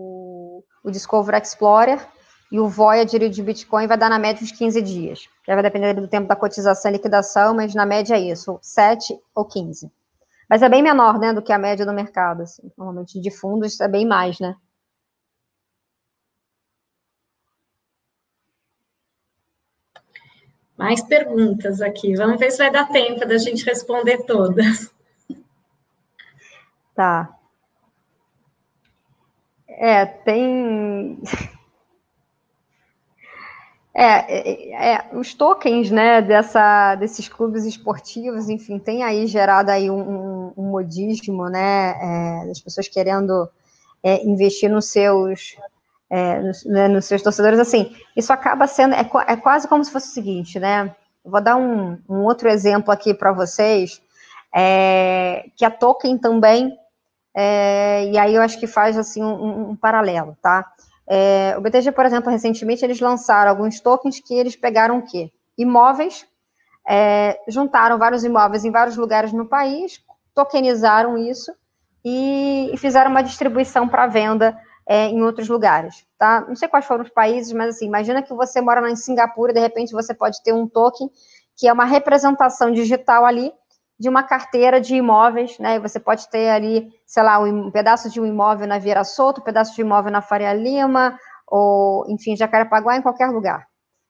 o 0.89 0.91
Discover 0.91 1.35
Explorer 1.35 2.05
e 2.51 2.59
o 2.59 2.67
Voyager 2.67 3.29
de 3.29 3.43
Bitcoin 3.43 3.87
vai 3.87 3.97
dar 3.97 4.09
na 4.09 4.19
média 4.19 4.43
uns 4.43 4.51
15 4.51 4.81
dias. 4.81 5.29
Já 5.47 5.53
vai 5.53 5.63
depender 5.63 5.93
do 5.93 6.07
tempo 6.07 6.27
da 6.27 6.35
cotização 6.35 6.91
e 6.91 6.95
liquidação, 6.95 7.55
mas 7.55 7.73
na 7.75 7.85
média 7.85 8.15
é 8.15 8.19
isso, 8.19 8.59
7 8.61 9.17
ou 9.35 9.45
15. 9.45 9.91
Mas 10.49 10.63
é 10.63 10.69
bem 10.69 10.81
menor, 10.81 11.19
né, 11.19 11.31
do 11.31 11.43
que 11.43 11.53
a 11.53 11.59
média 11.59 11.85
do 11.85 11.93
mercado. 11.93 12.41
Assim. 12.41 12.71
Normalmente 12.75 13.21
de 13.21 13.29
fundos 13.29 13.79
é 13.79 13.87
bem 13.87 14.05
mais, 14.05 14.39
né? 14.39 14.55
Mais 20.75 21.03
perguntas 21.03 21.81
aqui. 21.81 22.15
Vamos 22.15 22.39
ver 22.39 22.51
se 22.51 22.57
vai 22.57 22.71
dar 22.71 22.87
tempo 22.87 23.27
da 23.27 23.37
gente 23.37 23.65
responder 23.65 24.25
todas. 24.25 24.91
Tá. 26.95 27.38
É, 29.79 30.05
tem. 30.05 31.17
É, 33.91 34.03
é, 34.03 34.93
é, 34.93 35.09
os 35.17 35.33
tokens, 35.33 35.91
né, 35.91 36.21
dessa, 36.21 36.95
desses 36.95 37.27
clubes 37.27 37.65
esportivos, 37.65 38.47
enfim, 38.47 38.79
tem 38.79 39.03
aí 39.03 39.27
gerado 39.27 39.71
aí 39.71 39.89
um, 39.89 40.53
um 40.55 40.63
modismo, 40.69 41.49
né, 41.49 41.97
é, 41.99 42.47
das 42.47 42.61
pessoas 42.61 42.87
querendo 42.87 43.49
é, 44.01 44.23
investir 44.23 44.69
nos 44.69 44.85
seus, 44.85 45.57
é, 46.09 46.39
nos, 46.39 46.63
né, 46.63 46.87
nos, 46.87 47.05
seus 47.05 47.21
torcedores, 47.21 47.59
assim, 47.59 47.93
isso 48.15 48.31
acaba 48.31 48.67
sendo, 48.67 48.93
é, 48.93 49.09
é, 49.27 49.35
quase 49.35 49.67
como 49.67 49.83
se 49.83 49.91
fosse 49.91 50.11
o 50.11 50.13
seguinte, 50.13 50.59
né, 50.59 50.95
vou 51.25 51.41
dar 51.41 51.57
um, 51.57 51.97
um 52.07 52.23
outro 52.23 52.47
exemplo 52.47 52.93
aqui 52.93 53.13
para 53.13 53.33
vocês, 53.33 54.01
que 55.57 55.65
a 55.65 55.71
token 55.71 56.17
também 56.17 56.77
é, 57.35 58.05
e 58.05 58.17
aí 58.17 58.35
eu 58.35 58.41
acho 58.41 58.59
que 58.59 58.67
faz 58.67 58.97
assim 58.97 59.23
um, 59.23 59.71
um 59.71 59.75
paralelo, 59.75 60.37
tá? 60.41 60.65
É, 61.07 61.55
o 61.57 61.61
BTG, 61.61 61.91
por 61.91 62.05
exemplo, 62.05 62.31
recentemente 62.31 62.85
eles 62.85 62.99
lançaram 62.99 63.49
alguns 63.49 63.79
tokens 63.79 64.19
que 64.19 64.33
eles 64.33 64.55
pegaram 64.55 64.99
o 64.99 65.01
quê? 65.01 65.31
Imóveis, 65.57 66.25
é, 66.87 67.39
juntaram 67.47 67.97
vários 67.97 68.23
imóveis 68.23 68.63
em 68.63 68.71
vários 68.71 68.95
lugares 68.95 69.33
no 69.33 69.47
país, 69.47 70.03
tokenizaram 70.35 71.17
isso 71.17 71.51
e, 72.05 72.69
e 72.73 72.77
fizeram 72.77 73.09
uma 73.09 73.23
distribuição 73.23 73.87
para 73.87 74.07
venda 74.07 74.57
é, 74.87 75.05
em 75.07 75.21
outros 75.21 75.49
lugares, 75.49 76.05
tá? 76.17 76.41
Não 76.47 76.55
sei 76.55 76.67
quais 76.67 76.85
foram 76.85 77.03
os 77.03 77.09
países, 77.09 77.51
mas 77.53 77.75
assim, 77.75 77.85
imagina 77.85 78.21
que 78.21 78.33
você 78.33 78.61
mora 78.61 78.89
em 78.89 78.95
Singapura 78.95 79.51
e 79.51 79.55
de 79.55 79.59
repente 79.59 79.91
você 79.91 80.13
pode 80.13 80.41
ter 80.43 80.53
um 80.53 80.67
token 80.67 81.09
que 81.55 81.67
é 81.67 81.73
uma 81.73 81.85
representação 81.85 82.71
digital 82.71 83.25
ali 83.25 83.51
de 83.99 84.07
uma 84.07 84.23
carteira 84.23 84.79
de 84.79 84.95
imóveis, 84.95 85.59
né? 85.59 85.79
Você 85.79 85.99
pode 85.99 86.29
ter 86.29 86.49
ali, 86.49 86.89
sei 87.05 87.21
lá, 87.21 87.37
um 87.39 87.69
pedaço 87.69 88.09
de 88.09 88.21
um 88.21 88.25
imóvel 88.25 88.65
na 88.65 88.79
Vieira 88.79 89.03
Solto, 89.03 89.41
um 89.41 89.43
pedaço 89.43 89.75
de 89.75 89.81
imóvel 89.81 90.11
na 90.11 90.21
Faria 90.21 90.53
Lima, 90.53 91.19
ou, 91.45 92.05
enfim, 92.07 92.35
Jacarepaguá, 92.35 92.95
em 92.95 93.01
qualquer 93.01 93.27
lugar. 93.27 93.67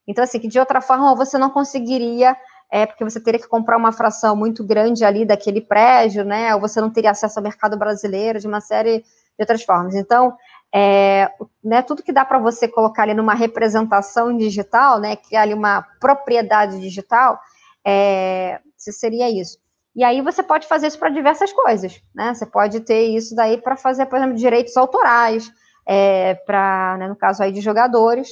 Então, 0.08 0.24
assim, 0.24 0.40
que 0.40 0.48
de 0.48 0.60
outra 0.60 0.80
forma 0.80 1.16
você 1.16 1.38
não 1.38 1.50
conseguiria, 1.50 2.38
é, 2.72 2.86
porque 2.86 3.04
você 3.04 3.20
teria 3.20 3.40
que 3.40 3.48
comprar 3.48 3.78
uma 3.78 3.92
fração 3.92 4.36
muito 4.36 4.64
grande 4.64 5.04
ali 5.04 5.26
daquele 5.26 5.62
prédio, 5.62 6.24
né? 6.24 6.54
Ou 6.54 6.62
você 6.62 6.80
não 6.80 6.92
teria 6.92 7.12
acesso 7.12 7.40
ao 7.40 7.44
mercado 7.44 7.78
brasileiro, 7.78 8.40
de 8.40 8.48
uma 8.48 8.62
série 8.62 9.00
de 9.00 9.42
outras 9.42 9.64
formas. 9.64 9.96
Então, 9.96 10.36
é, 10.74 11.32
né, 11.64 11.82
tudo 11.82 12.04
que 12.04 12.14
dá 12.14 12.24
para 12.24 12.38
você 12.38 12.68
colocar 12.68 13.04
ali 13.04 13.16
numa 13.16 13.34
representação 13.34 14.38
digital, 14.38 15.00
né, 15.00 15.16
criar 15.16 15.42
ali 15.42 15.54
uma 15.54 15.82
propriedade 16.00 16.80
digital, 16.80 17.40
é, 17.84 18.60
seria 18.78 19.30
isso. 19.30 19.58
E 19.96 20.04
aí 20.04 20.22
você 20.22 20.44
pode 20.44 20.68
fazer 20.68 20.88
isso 20.88 21.00
para 21.00 21.10
diversas 21.10 21.52
coisas, 21.52 22.02
né? 22.14 22.34
Você 22.34 22.46
pode 22.46 22.80
ter 22.82 23.08
isso 23.08 23.36
daí 23.36 23.58
para 23.58 23.76
fazer, 23.76 24.06
por 24.06 24.18
exemplo, 24.18 24.36
direitos 24.36 24.78
autorais, 24.78 25.52
é, 25.88 26.36
para, 26.36 26.98
né, 27.00 27.08
no 27.08 27.16
caso 27.16 27.42
aí 27.42 27.52
de 27.52 27.62
jogadores. 27.62 28.30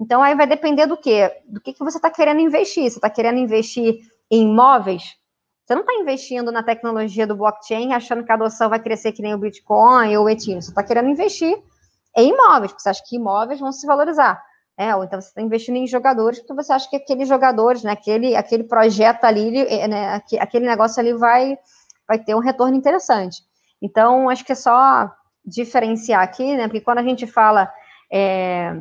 Então 0.00 0.22
aí 0.22 0.34
vai 0.34 0.46
depender 0.46 0.86
do 0.86 0.96
quê? 0.96 1.32
Do 1.46 1.60
que, 1.60 1.72
que 1.72 1.82
você 1.82 1.98
está 1.98 2.10
querendo 2.10 2.40
investir. 2.40 2.90
Você 2.90 2.98
está 2.98 3.10
querendo 3.10 3.38
investir 3.38 4.00
em 4.30 4.42
imóveis? 4.50 5.16
Você 5.64 5.74
não 5.74 5.82
está 5.82 5.94
investindo 5.94 6.52
na 6.52 6.62
tecnologia 6.62 7.26
do 7.26 7.36
blockchain 7.36 7.92
achando 7.92 8.24
que 8.24 8.32
a 8.32 8.34
adoção 8.34 8.70
vai 8.70 8.80
crescer 8.80 9.12
que 9.12 9.20
nem 9.20 9.34
o 9.34 9.38
Bitcoin 9.38 10.16
ou 10.16 10.24
o 10.24 10.28
Ethereum. 10.28 10.62
Você 10.62 10.70
está 10.70 10.82
querendo 10.82 11.10
investir 11.10 11.58
em 12.16 12.30
imóveis, 12.30 12.72
porque 12.72 12.82
você 12.82 12.88
acha 12.88 13.02
que 13.06 13.16
imóveis 13.16 13.60
vão 13.60 13.70
se 13.70 13.86
valorizar. 13.86 14.42
É, 14.78 14.94
ou 14.94 15.02
então 15.02 15.20
você 15.20 15.26
está 15.26 15.42
investindo 15.42 15.74
em 15.74 15.88
jogadores, 15.88 16.38
porque 16.38 16.54
você 16.54 16.72
acha 16.72 16.88
que 16.88 16.94
aqueles 16.94 17.26
jogadores, 17.26 17.82
né, 17.82 17.90
aquele, 17.90 18.36
aquele 18.36 18.62
projeto 18.62 19.24
ali, 19.24 19.58
é, 19.58 19.88
né, 19.88 20.22
aquele 20.38 20.66
negócio 20.66 21.00
ali 21.00 21.12
vai, 21.14 21.58
vai 22.06 22.16
ter 22.16 22.36
um 22.36 22.38
retorno 22.38 22.76
interessante. 22.76 23.42
Então, 23.82 24.30
acho 24.30 24.44
que 24.44 24.52
é 24.52 24.54
só 24.54 25.10
diferenciar 25.44 26.22
aqui, 26.22 26.56
né, 26.56 26.68
porque 26.68 26.80
quando 26.80 26.98
a 26.98 27.02
gente 27.02 27.26
fala 27.26 27.68
é, 28.08 28.80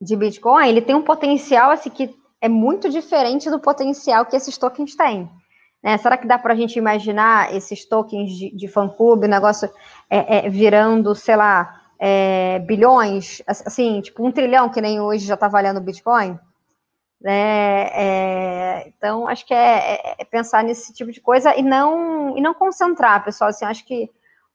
de 0.00 0.16
Bitcoin, 0.16 0.66
ele 0.66 0.80
tem 0.80 0.94
um 0.94 1.02
potencial 1.02 1.70
assim, 1.72 1.90
que 1.90 2.16
é 2.40 2.48
muito 2.48 2.88
diferente 2.88 3.50
do 3.50 3.60
potencial 3.60 4.24
que 4.24 4.34
esses 4.34 4.56
tokens 4.56 4.96
têm. 4.96 5.28
Né? 5.82 5.98
Será 5.98 6.16
que 6.16 6.26
dá 6.26 6.38
para 6.38 6.54
a 6.54 6.56
gente 6.56 6.78
imaginar 6.78 7.54
esses 7.54 7.84
tokens 7.86 8.32
de, 8.32 8.50
de 8.56 8.66
fã-clube, 8.66 9.28
negócio 9.28 9.68
é, 10.08 10.46
é, 10.46 10.48
virando, 10.48 11.14
sei 11.14 11.36
lá, 11.36 11.81
é, 12.04 12.58
bilhões, 12.58 13.40
assim, 13.46 14.00
tipo 14.00 14.26
um 14.26 14.32
trilhão, 14.32 14.68
que 14.68 14.80
nem 14.80 15.00
hoje 15.00 15.24
já 15.24 15.34
está 15.34 15.46
valendo 15.46 15.76
o 15.76 15.80
Bitcoin. 15.80 16.36
Né? 17.20 17.86
É, 17.92 18.88
então, 18.88 19.28
acho 19.28 19.46
que 19.46 19.54
é, 19.54 19.94
é, 19.94 20.16
é, 20.18 20.24
pensar 20.24 20.64
nesse 20.64 20.92
tipo 20.92 21.12
de 21.12 21.20
coisa 21.20 21.54
e 21.54 21.62
não, 21.62 22.36
e 22.36 22.40
não 22.40 22.54
concentrar, 22.54 23.24
pessoal. 23.24 23.50
Assim, 23.50 23.64
acho 23.64 23.86
que 23.86 24.10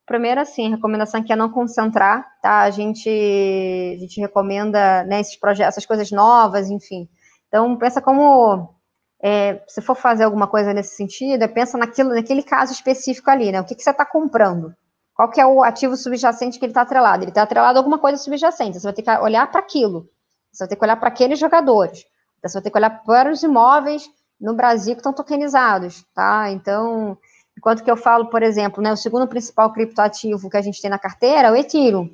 primeiro, 0.06 0.42
assim, 0.42 0.68
a 0.68 0.76
recomendação 0.76 1.22
aqui 1.22 1.32
é 1.32 1.38
não 1.38 1.50
concentrar, 1.50 2.28
tá? 2.42 2.64
A 2.64 2.70
gente, 2.70 3.08
a 3.08 4.00
gente 4.02 4.20
recomenda, 4.20 5.06
né, 5.06 5.22
esses 5.22 5.38
projetos, 5.38 5.70
essas 5.70 5.86
coisas 5.86 6.12
novas, 6.12 6.70
enfim. 6.70 7.08
Então, 7.48 7.78
pensa 7.78 8.02
como, 8.02 8.76
é, 9.24 9.64
se 9.70 9.82
for 9.82 9.96
fazer 9.96 10.26
alguma 10.26 10.48
coisa 10.48 10.74
nesse 10.74 10.98
sentido, 10.98 11.44
é 11.44 11.48
pensa 11.48 11.78
naquilo, 11.78 12.10
naquele 12.14 12.44
caso 12.44 12.74
específico 12.74 13.30
ali, 13.30 13.54
né? 13.54 13.62
O 13.62 13.66
que, 13.66 13.76
que 13.76 13.84
você 13.84 13.92
está 13.92 14.06
comprando? 14.06 14.76
Qual 15.18 15.32
que 15.32 15.42
é 15.42 15.48
o 15.48 15.64
ativo 15.64 15.98
subjacente 15.98 16.60
que 16.60 16.66
ele 16.66 16.70
está 16.70 16.82
atrelado? 16.82 17.24
Ele 17.24 17.32
está 17.32 17.42
atrelado 17.42 17.76
a 17.76 17.80
alguma 17.80 17.98
coisa 17.98 18.20
subjacente, 18.20 18.80
você 18.80 18.84
vai 18.84 18.94
ter 18.94 19.02
que 19.02 19.10
olhar 19.10 19.50
para 19.50 19.60
aquilo. 19.60 20.08
Você 20.52 20.64
vai 20.64 20.68
ter 20.70 20.76
que 20.76 20.86
olhar 20.86 20.96
para 20.96 21.10
aqueles 21.10 21.40
jogadores. 21.40 22.06
Você 22.44 22.54
vai 22.54 22.62
ter 22.62 22.70
que 22.70 22.78
olhar 22.78 23.04
para 23.04 23.32
os 23.32 23.42
imóveis 23.42 24.08
no 24.40 24.54
Brasil 24.54 24.94
que 24.94 25.00
estão 25.00 25.12
tokenizados, 25.12 26.06
tá? 26.14 26.52
Então, 26.52 27.18
enquanto 27.58 27.84
que 27.84 27.90
eu 27.90 27.98
falo, 27.98 28.30
por 28.30 28.44
exemplo, 28.44 28.84
né, 28.84 28.94
o 28.94 28.96
segundo 28.96 29.28
principal 29.28 29.74
criptoativo 29.74 30.52
que 30.52 30.58
a 30.58 30.62
gente 30.62 30.80
tem 30.80 30.92
na 30.92 31.00
carteira 31.00 31.48
é 31.48 31.52
o 31.52 31.56
Ethereum. 31.56 32.08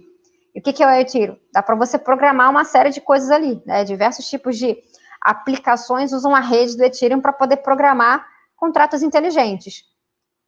E 0.56 0.62
o 0.62 0.64
que, 0.64 0.72
que 0.72 0.82
é 0.82 0.88
o 0.88 0.92
Ethereum? 0.92 1.36
Dá 1.52 1.62
para 1.62 1.76
você 1.76 2.00
programar 2.00 2.50
uma 2.50 2.64
série 2.64 2.90
de 2.90 3.02
coisas 3.02 3.30
ali, 3.30 3.62
né? 3.66 3.84
Diversos 3.84 4.30
tipos 4.30 4.58
de 4.58 4.78
aplicações 5.22 6.14
usam 6.14 6.34
a 6.34 6.40
rede 6.40 6.78
do 6.78 6.84
Ethereum 6.86 7.20
para 7.20 7.34
poder 7.34 7.58
programar 7.58 8.26
contratos 8.56 9.04
inteligentes. 9.04 9.84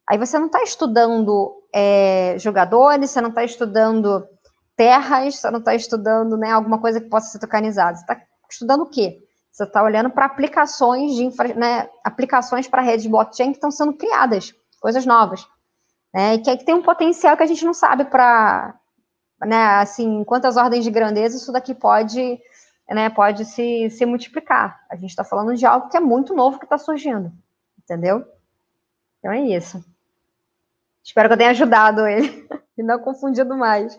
Aí 0.08 0.18
você 0.18 0.38
não 0.38 0.46
está 0.46 0.62
estudando 0.62 1.62
é, 1.72 2.36
jogadores, 2.38 3.10
você 3.10 3.20
não 3.20 3.30
está 3.30 3.42
estudando 3.42 4.26
terras, 4.76 5.36
você 5.36 5.50
não 5.50 5.58
está 5.58 5.74
estudando 5.74 6.36
né, 6.36 6.52
alguma 6.52 6.80
coisa 6.80 7.00
que 7.00 7.08
possa 7.08 7.30
ser 7.30 7.38
tokenizada. 7.40 7.96
Você 7.96 8.02
está 8.02 8.22
estudando 8.48 8.82
o 8.82 8.90
quê? 8.90 9.18
Você 9.50 9.64
está 9.64 9.82
olhando 9.82 10.10
para 10.10 10.26
aplicações 10.26 11.14
de 11.14 11.24
infra, 11.24 11.54
né, 11.54 11.88
aplicações 12.04 12.68
para 12.68 12.82
redes 12.82 13.06
blockchain 13.06 13.50
que 13.50 13.56
estão 13.56 13.70
sendo 13.70 13.94
criadas, 13.94 14.54
coisas 14.80 15.04
novas. 15.06 15.48
Né, 16.14 16.34
e 16.34 16.38
que, 16.38 16.56
que 16.56 16.64
tem 16.64 16.74
um 16.74 16.82
potencial 16.82 17.36
que 17.36 17.42
a 17.42 17.46
gente 17.46 17.64
não 17.64 17.74
sabe 17.74 18.04
para, 18.04 18.78
né, 19.44 19.80
assim, 19.80 20.22
quantas 20.24 20.56
ordens 20.56 20.84
de 20.84 20.90
grandeza 20.90 21.36
isso 21.36 21.50
daqui 21.50 21.74
pode, 21.74 22.38
né, 22.88 23.10
pode 23.10 23.44
se, 23.44 23.90
se 23.90 24.06
multiplicar. 24.06 24.78
A 24.88 24.94
gente 24.94 25.10
está 25.10 25.24
falando 25.24 25.56
de 25.56 25.66
algo 25.66 25.88
que 25.88 25.96
é 25.96 26.00
muito 26.00 26.34
novo 26.34 26.58
que 26.58 26.64
está 26.64 26.78
surgindo, 26.78 27.32
entendeu? 27.82 28.24
Então 29.18 29.32
é 29.32 29.40
isso. 29.40 29.82
Espero 31.06 31.28
que 31.28 31.34
eu 31.34 31.38
tenha 31.38 31.50
ajudado 31.50 32.04
ele 32.04 32.44
e 32.76 32.82
não 32.82 32.98
confundido 32.98 33.56
mais. 33.56 33.96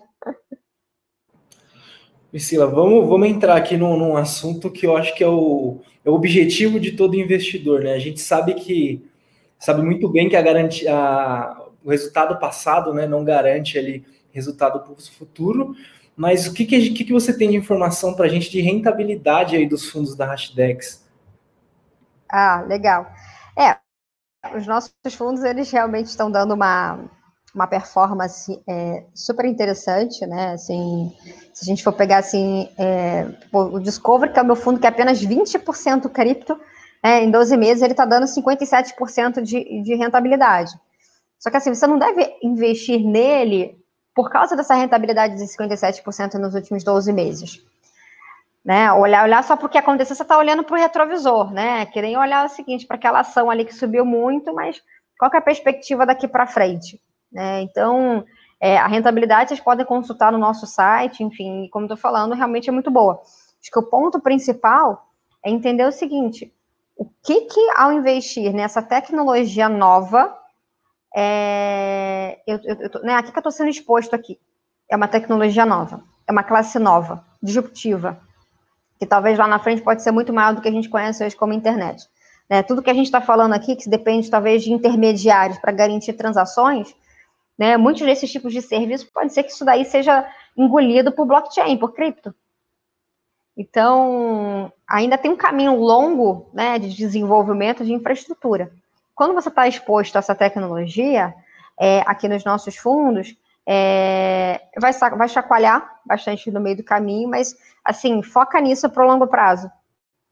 Priscila, 2.30 2.68
vamos, 2.68 3.08
vamos 3.08 3.30
entrar 3.30 3.56
aqui 3.56 3.78
num, 3.78 3.98
num, 3.98 4.18
assunto 4.18 4.70
que 4.70 4.86
eu 4.86 4.98
acho 4.98 5.16
que 5.16 5.24
é 5.24 5.28
o, 5.28 5.80
é 6.04 6.10
o 6.10 6.14
objetivo 6.14 6.78
de 6.78 6.92
todo 6.92 7.16
investidor, 7.16 7.82
né? 7.82 7.94
A 7.94 8.00
gente 8.00 8.20
sabe 8.20 8.56
que 8.56 9.10
sabe 9.58 9.82
muito 9.82 10.10
bem 10.10 10.28
que 10.28 10.36
a 10.36 10.42
garantia, 10.42 10.94
a, 10.94 11.70
o 11.82 11.90
resultado 11.90 12.38
passado, 12.38 12.94
né, 12.94 13.08
não 13.08 13.24
garante 13.24 13.80
ali 13.80 14.06
resultado 14.34 14.82
para 14.82 14.92
o 14.92 15.02
futuro. 15.02 15.74
Mas 16.16 16.46
o 16.46 16.54
que, 16.54 16.66
que, 16.66 16.90
que, 16.90 17.06
que 17.06 17.14
você 17.14 17.36
tem 17.36 17.50
de 17.50 17.56
informação 17.56 18.14
para 18.14 18.26
a 18.26 18.30
gente 18.30 18.52
de 18.52 18.60
rentabilidade 18.60 19.56
aí 19.56 19.66
dos 19.66 19.90
fundos 19.90 20.14
da 20.14 20.26
Hashdex? 20.26 21.08
Ah, 22.30 22.66
legal. 22.68 23.08
É, 23.58 23.78
os 24.56 24.68
nossos 24.68 24.92
fundos 25.14 25.44
eles 25.44 25.70
realmente 25.72 26.08
estão 26.08 26.30
dando 26.30 26.54
uma 26.54 27.00
uma 27.58 27.66
performance 27.66 28.62
é, 28.68 29.04
super 29.16 29.46
interessante, 29.46 30.24
né? 30.28 30.52
Assim, 30.52 31.12
se 31.52 31.64
a 31.64 31.66
gente 31.66 31.84
for 31.84 31.92
pegar 31.92 32.20
assim, 32.20 32.70
é, 32.78 33.26
o 33.52 33.80
Discovery, 33.80 34.32
que 34.32 34.38
é 34.38 34.44
o 34.44 34.46
meu 34.46 34.56
fundo 34.56 34.80
que 34.80 34.86
é 34.86 34.90
apenas 34.90 35.26
20% 35.26 36.08
cripto, 36.10 36.60
é, 37.02 37.24
em 37.24 37.32
12 37.32 37.58
meses 37.58 37.82
ele 37.82 37.94
está 37.94 38.06
dando 38.06 38.26
57% 38.26 39.42
de, 39.42 39.82
de 39.82 39.96
rentabilidade. 39.96 40.72
Só 41.40 41.50
que 41.50 41.58
assim, 41.58 41.74
você 41.74 41.88
não 41.88 41.98
deve 41.98 42.32
investir 42.44 43.00
nele 43.00 43.76
por 44.14 44.30
causa 44.30 44.56
dessa 44.56 44.76
rentabilidade 44.76 45.38
de 45.38 45.44
57% 45.44 46.36
nos 46.36 46.54
últimos 46.54 46.84
12 46.84 47.12
meses. 47.12 47.64
Né? 48.68 48.92
Olhar, 48.92 49.24
olhar 49.24 49.42
só 49.46 49.56
para 49.56 49.66
o 49.66 49.70
que 49.70 49.78
aconteceu, 49.78 50.14
você 50.14 50.24
está 50.24 50.38
olhando 50.38 50.62
para 50.62 50.76
o 50.76 50.78
retrovisor, 50.78 51.54
né? 51.54 51.86
Que 51.86 52.02
nem 52.02 52.18
olhar 52.18 52.46
o 52.46 52.50
seguinte, 52.50 52.86
para 52.86 52.98
aquela 52.98 53.22
ação 53.22 53.50
ali 53.50 53.64
que 53.64 53.74
subiu 53.74 54.04
muito, 54.04 54.54
mas 54.54 54.84
qual 55.18 55.32
é 55.34 55.38
a 55.38 55.42
perspectiva 55.42 56.06
daqui 56.06 56.28
para 56.28 56.46
frente? 56.46 57.02
Né? 57.32 57.62
Então, 57.62 58.26
é, 58.60 58.78
a 58.78 58.86
rentabilidade 58.86 59.48
vocês 59.48 59.62
podem 59.62 59.86
consultar 59.86 60.34
no 60.34 60.38
nosso 60.38 60.68
site, 60.68 61.24
enfim, 61.24 61.70
como 61.72 61.86
estou 61.86 61.96
falando, 61.96 62.36
realmente 62.36 62.68
é 62.68 62.74
muito 62.74 62.92
boa. 62.92 63.22
Acho 63.62 63.72
que 63.72 63.80
o 63.80 63.90
ponto 63.90 64.20
principal 64.20 65.08
é 65.42 65.50
entender 65.50 65.86
o 65.86 65.92
seguinte: 65.94 66.54
o 66.98 67.06
que, 67.24 67.44
que 67.46 67.70
ao 67.78 67.94
investir 67.94 68.52
nessa 68.52 68.82
tecnologia 68.82 69.70
nova, 69.70 70.38
é, 71.16 72.42
eu, 72.46 72.60
eu, 72.66 72.76
eu, 72.94 73.02
né, 73.02 73.14
aqui 73.14 73.32
que 73.32 73.38
eu 73.38 73.40
estou 73.40 73.52
sendo 73.54 73.70
exposto 73.70 74.14
aqui, 74.14 74.38
é 74.92 74.98
uma 74.98 75.08
tecnologia 75.08 75.66
nova, 75.66 76.04
é 76.28 76.34
uma 76.34 76.44
classe 76.44 76.78
nova, 76.78 77.26
disruptiva, 77.42 78.27
que 79.00 79.06
talvez 79.06 79.38
lá 79.38 79.48
na 79.48 79.60
frente 79.60 79.82
pode 79.82 80.02
ser 80.02 80.12
muito 80.12 80.34
maior 80.34 80.54
do 80.54 80.62
que 80.62 80.68
a 80.68 80.72
gente 80.72 80.90
conhece 80.90 81.24
hoje 81.24 81.36
como 81.36 81.54
internet. 81.54 82.08
Né, 82.50 82.64
tudo 82.64 82.82
que 82.82 82.90
a 82.90 82.94
gente 82.94 83.08
está 83.08 83.20
falando 83.20 83.54
aqui, 83.54 83.76
que 83.76 83.90
depende 83.90 84.30
talvez 84.30 84.64
de 84.64 84.72
intermediários 84.72 85.58
para 85.60 85.72
garantir 85.72 86.14
transações, 86.14 86.96
né? 87.58 87.76
Muitos 87.76 88.04
desses 88.04 88.32
tipos 88.32 88.54
de 88.54 88.62
serviço 88.62 89.10
pode 89.12 89.34
ser 89.34 89.44
que 89.44 89.52
isso 89.52 89.66
daí 89.66 89.84
seja 89.84 90.26
engolido 90.56 91.12
por 91.12 91.26
blockchain, 91.26 91.76
por 91.78 91.94
cripto. 91.94 92.34
Então, 93.58 94.72
ainda 94.88 95.18
tem 95.18 95.32
um 95.32 95.36
caminho 95.36 95.76
longo 95.76 96.48
né, 96.54 96.78
de 96.78 96.96
desenvolvimento 96.96 97.84
de 97.84 97.92
infraestrutura. 97.92 98.72
Quando 99.16 99.34
você 99.34 99.50
está 99.50 99.68
exposto 99.68 100.16
a 100.16 100.20
essa 100.20 100.36
tecnologia, 100.36 101.34
é, 101.80 102.02
aqui 102.06 102.28
nos 102.28 102.46
nossos 102.46 102.78
fundos, 102.78 103.36
é, 103.68 104.62
vai, 104.80 104.94
vai 104.94 105.28
chacoalhar 105.28 106.00
bastante 106.06 106.50
no 106.50 106.62
meio 106.62 106.78
do 106.78 106.84
caminho, 106.84 107.30
mas, 107.30 107.56
assim, 107.84 108.24
foca 108.24 108.60
nisso 108.62 108.90
para 108.90 109.04
o 109.04 109.08
longo 109.08 109.28
prazo. 109.28 109.70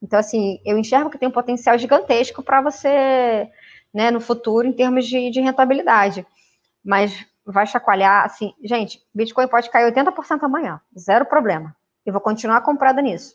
Então, 0.02 0.20
assim, 0.20 0.60
eu 0.66 0.78
enxergo 0.78 1.10
que 1.10 1.18
tem 1.18 1.28
um 1.28 1.32
potencial 1.32 1.78
gigantesco 1.78 2.42
para 2.42 2.62
você, 2.62 3.50
né, 3.94 4.10
no 4.12 4.22
futuro, 4.22 4.68
em 4.68 4.74
termos 4.74 5.06
de, 5.06 5.30
de 5.30 5.42
rentabilidade 5.42 6.26
mas 6.86 7.26
vai 7.44 7.66
chacoalhar, 7.66 8.26
assim, 8.26 8.54
gente, 8.64 9.02
Bitcoin 9.14 9.48
pode 9.48 9.70
cair 9.72 9.92
80% 9.92 10.44
amanhã, 10.44 10.80
zero 10.98 11.26
problema. 11.26 11.76
E 12.06 12.12
vou 12.12 12.22
continuar 12.22 12.62
comprada 12.62 13.02
nisso. 13.02 13.34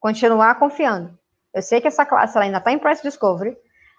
Continuar 0.00 0.56
confiando. 0.56 1.16
Eu 1.54 1.62
sei 1.62 1.80
que 1.80 1.86
essa 1.86 2.04
classe 2.04 2.36
ainda 2.36 2.58
está 2.58 2.72
em 2.72 2.78
price 2.78 3.02
discovery, 3.02 3.56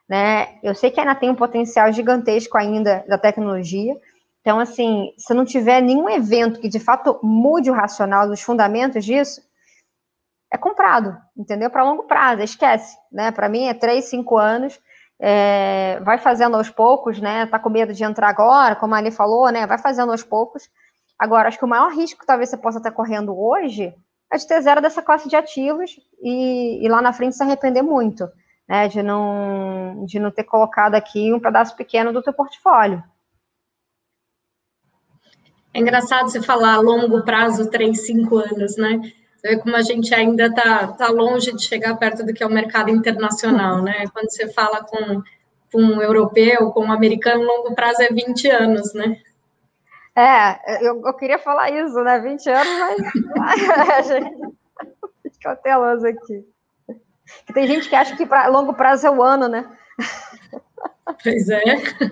né? 0.07 0.59
Eu 0.61 0.75
sei 0.75 0.91
que 0.91 0.99
ainda 0.99 1.15
tem 1.15 1.29
um 1.29 1.35
potencial 1.35 1.91
gigantesco 1.93 2.57
ainda 2.57 3.05
da 3.07 3.17
tecnologia. 3.17 3.95
Então, 4.41 4.59
assim, 4.59 5.13
se 5.17 5.33
não 5.33 5.45
tiver 5.45 5.81
nenhum 5.81 6.09
evento 6.09 6.59
que 6.59 6.67
de 6.67 6.79
fato 6.79 7.19
mude 7.23 7.69
o 7.69 7.73
racional 7.73 8.27
dos 8.27 8.41
fundamentos 8.41 9.05
disso, 9.05 9.41
é 10.51 10.57
comprado, 10.57 11.15
entendeu? 11.37 11.69
Para 11.69 11.83
longo 11.83 12.03
prazo, 12.03 12.41
esquece, 12.41 12.97
né? 13.11 13.31
Para 13.31 13.47
mim 13.47 13.67
é 13.67 13.73
3, 13.73 14.03
5 14.03 14.37
anos 14.37 14.79
é, 15.23 15.99
vai 15.99 16.17
fazendo 16.17 16.57
aos 16.57 16.69
poucos, 16.69 17.21
né? 17.21 17.45
Tá 17.45 17.59
com 17.59 17.69
medo 17.69 17.93
de 17.93 18.03
entrar 18.03 18.27
agora, 18.27 18.75
como 18.75 18.95
a 18.95 18.97
Ali 18.97 19.11
falou, 19.11 19.51
né? 19.51 19.67
Vai 19.67 19.77
fazendo 19.77 20.11
aos 20.11 20.23
poucos. 20.23 20.67
Agora, 21.17 21.47
acho 21.47 21.59
que 21.59 21.65
o 21.65 21.67
maior 21.67 21.91
risco 21.93 22.19
que 22.19 22.25
talvez 22.25 22.49
você 22.49 22.57
possa 22.57 22.79
estar 22.79 22.91
correndo 22.91 23.39
hoje 23.39 23.93
é 24.33 24.37
de 24.37 24.47
ter 24.47 24.59
zero 24.61 24.81
dessa 24.81 25.03
classe 25.03 25.29
de 25.29 25.35
ativos 25.35 25.91
e, 26.23 26.83
e 26.83 26.89
lá 26.89 27.03
na 27.03 27.13
frente 27.13 27.35
se 27.35 27.43
arrepender 27.43 27.83
muito, 27.83 28.27
né? 28.67 28.87
De 28.87 29.03
não, 29.03 30.03
de 30.07 30.19
não 30.19 30.31
ter 30.31 30.43
colocado 30.43 30.95
aqui 30.95 31.31
um 31.31 31.39
pedaço 31.39 31.75
pequeno 31.75 32.11
do 32.11 32.23
teu 32.23 32.33
portfólio. 32.33 33.03
É 35.73 35.79
engraçado 35.79 36.29
você 36.29 36.41
falar 36.41 36.79
longo 36.79 37.23
prazo, 37.23 37.69
três, 37.69 38.05
cinco 38.05 38.37
anos, 38.37 38.75
né? 38.77 38.99
Você 39.35 39.55
vê 39.55 39.57
como 39.57 39.75
a 39.75 39.81
gente 39.81 40.13
ainda 40.13 40.47
está 40.47 40.87
tá 40.87 41.07
longe 41.09 41.51
de 41.51 41.63
chegar 41.63 41.95
perto 41.97 42.25
do 42.25 42.33
que 42.33 42.43
é 42.43 42.47
o 42.47 42.51
mercado 42.51 42.89
internacional, 42.89 43.81
né? 43.81 44.03
Quando 44.13 44.29
você 44.29 44.51
fala 44.51 44.83
com, 44.83 45.21
com 45.71 45.81
um 45.81 46.01
europeu, 46.01 46.71
com 46.71 46.85
um 46.85 46.91
americano, 46.91 47.43
longo 47.43 47.73
prazo 47.73 48.03
é 48.03 48.09
20 48.09 48.49
anos, 48.49 48.93
né? 48.93 49.17
É, 50.15 50.85
eu, 50.85 51.01
eu 51.05 51.13
queria 51.13 51.39
falar 51.39 51.71
isso, 51.71 52.03
né? 52.03 52.19
20 52.19 52.49
anos, 52.49 52.97
mas. 53.37 54.07
gente, 54.07 54.41
cauteloso 55.41 56.05
aqui. 56.05 56.45
Que 57.45 57.53
tem 57.53 57.65
gente 57.65 57.87
que 57.87 57.95
acha 57.95 58.15
que 58.15 58.25
para 58.25 58.47
longo 58.47 58.73
prazo 58.73 59.07
é 59.07 59.09
o 59.09 59.23
ano, 59.23 59.47
né? 59.47 59.65
Pois 61.23 61.49
é. 61.49 61.63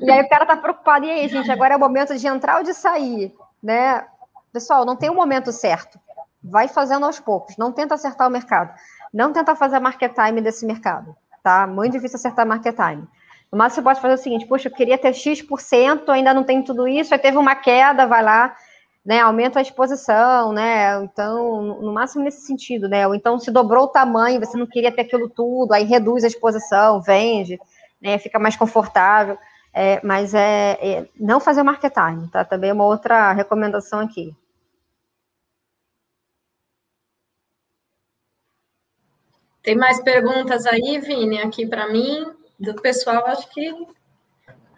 E 0.02 0.12
aí 0.12 0.22
o 0.22 0.30
cara 0.30 0.46
tá 0.46 0.58
preocupado, 0.58 1.06
e 1.06 1.12
aí, 1.12 1.28
gente, 1.28 1.52
agora 1.52 1.74
é 1.74 1.78
o 1.78 1.80
momento 1.80 2.18
de 2.18 2.28
entrar 2.28 2.58
ou 2.58 2.64
de 2.64 2.74
sair, 2.74 3.34
né? 3.62 4.06
Pessoal, 4.52 4.86
não 4.86 4.96
tem 4.96 5.10
um 5.10 5.16
momento 5.16 5.52
certo 5.52 6.00
vai 6.44 6.68
fazendo 6.68 7.06
aos 7.06 7.20
poucos. 7.20 7.58
Não 7.58 7.72
tenta 7.72 7.96
acertar 7.96 8.28
o 8.28 8.32
mercado. 8.32 8.74
Não 9.14 9.34
tenta 9.34 9.56
fazer 9.56 9.78
a 9.78 9.80
market 9.80 10.14
time 10.14 10.42
desse 10.42 10.66
mercado, 10.66 11.16
tá? 11.44 11.68
Muito 11.68 11.94
difícil 11.94 12.18
acertar 12.18 12.46
market 12.46 12.76
time. 12.76 13.08
No 13.52 13.58
máximo, 13.58 13.82
você 13.82 13.82
pode 13.82 14.02
fazer 14.02 14.14
o 14.14 14.18
seguinte: 14.18 14.46
puxa, 14.46 14.70
eu 14.70 14.74
queria 14.74 14.98
ter 14.98 15.14
X%, 15.14 16.10
ainda 16.10 16.34
não 16.34 16.44
tem 16.44 16.62
tudo 16.62 16.88
isso, 16.88 17.14
aí 17.14 17.20
teve 17.20 17.38
uma 17.38 17.56
queda, 17.56 18.06
vai 18.06 18.22
lá, 18.22 18.56
né? 19.04 19.20
Aumenta 19.20 19.60
a 19.60 19.62
exposição, 19.62 20.54
né? 20.54 21.04
Então, 21.04 21.64
no 21.82 21.92
máximo 21.92 22.24
nesse 22.24 22.42
sentido, 22.42 22.88
né? 22.88 23.08
Ou 23.08 23.16
então 23.16 23.40
se 23.40 23.50
dobrou 23.50 23.86
o 23.86 23.88
tamanho, 23.88 24.40
você 24.40 24.56
não 24.56 24.68
queria 24.68 24.92
ter 24.92 25.02
aquilo 25.02 25.28
tudo, 25.30 25.74
aí 25.74 25.84
reduz 25.84 26.24
a 26.24 26.28
exposição, 26.28 27.02
vende, 27.02 27.60
né? 28.00 28.20
Fica 28.20 28.38
mais 28.38 28.56
confortável. 28.56 29.38
É, 29.74 30.00
mas 30.06 30.34
é, 30.34 30.78
é, 30.82 31.08
não 31.20 31.40
fazer 31.40 31.64
market 31.64 31.94
time, 31.94 32.28
tá? 32.30 32.44
Também 32.44 32.72
é 32.72 32.74
uma 32.74 32.86
outra 32.86 33.32
recomendação 33.34 34.00
aqui. 34.00 34.36
Tem 39.62 39.76
mais 39.76 40.02
perguntas 40.02 40.66
aí, 40.66 41.00
Vini, 41.00 41.40
aqui 41.40 41.68
para 41.68 41.92
mim, 41.92 42.26
do 42.60 42.74
pessoal, 42.76 43.26
acho 43.28 43.50
que 43.52 43.72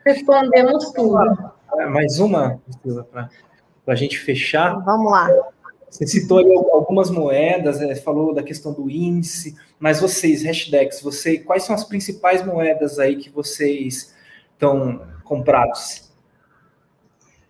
respondemos 0.06 0.92
tudo. 0.92 1.52
É, 1.80 1.86
mais 1.86 2.20
uma, 2.20 2.62
para 3.86 3.94
a 3.94 3.96
gente 3.96 4.20
fechar. 4.20 4.78
Vamos 4.84 5.12
lá. 5.12 5.30
Você 5.90 6.08
citou 6.08 6.40
algumas 6.74 7.10
moedas, 7.10 7.82
é, 7.82 7.96
falou 7.96 8.34
da 8.34 8.42
questão 8.42 8.74
do 8.74 8.90
índice, 8.90 9.58
mas 9.80 10.00
vocês, 10.00 10.44
hashtags, 10.44 11.02
você, 11.02 11.38
quais 11.38 11.64
são 11.64 11.76
as 11.76 11.84
principais 11.84 12.46
moedas 12.46 12.98
aí 12.98 13.18
que 13.18 13.30
vocês 13.30 14.14
estão 14.62 15.02
comprados? 15.24 16.12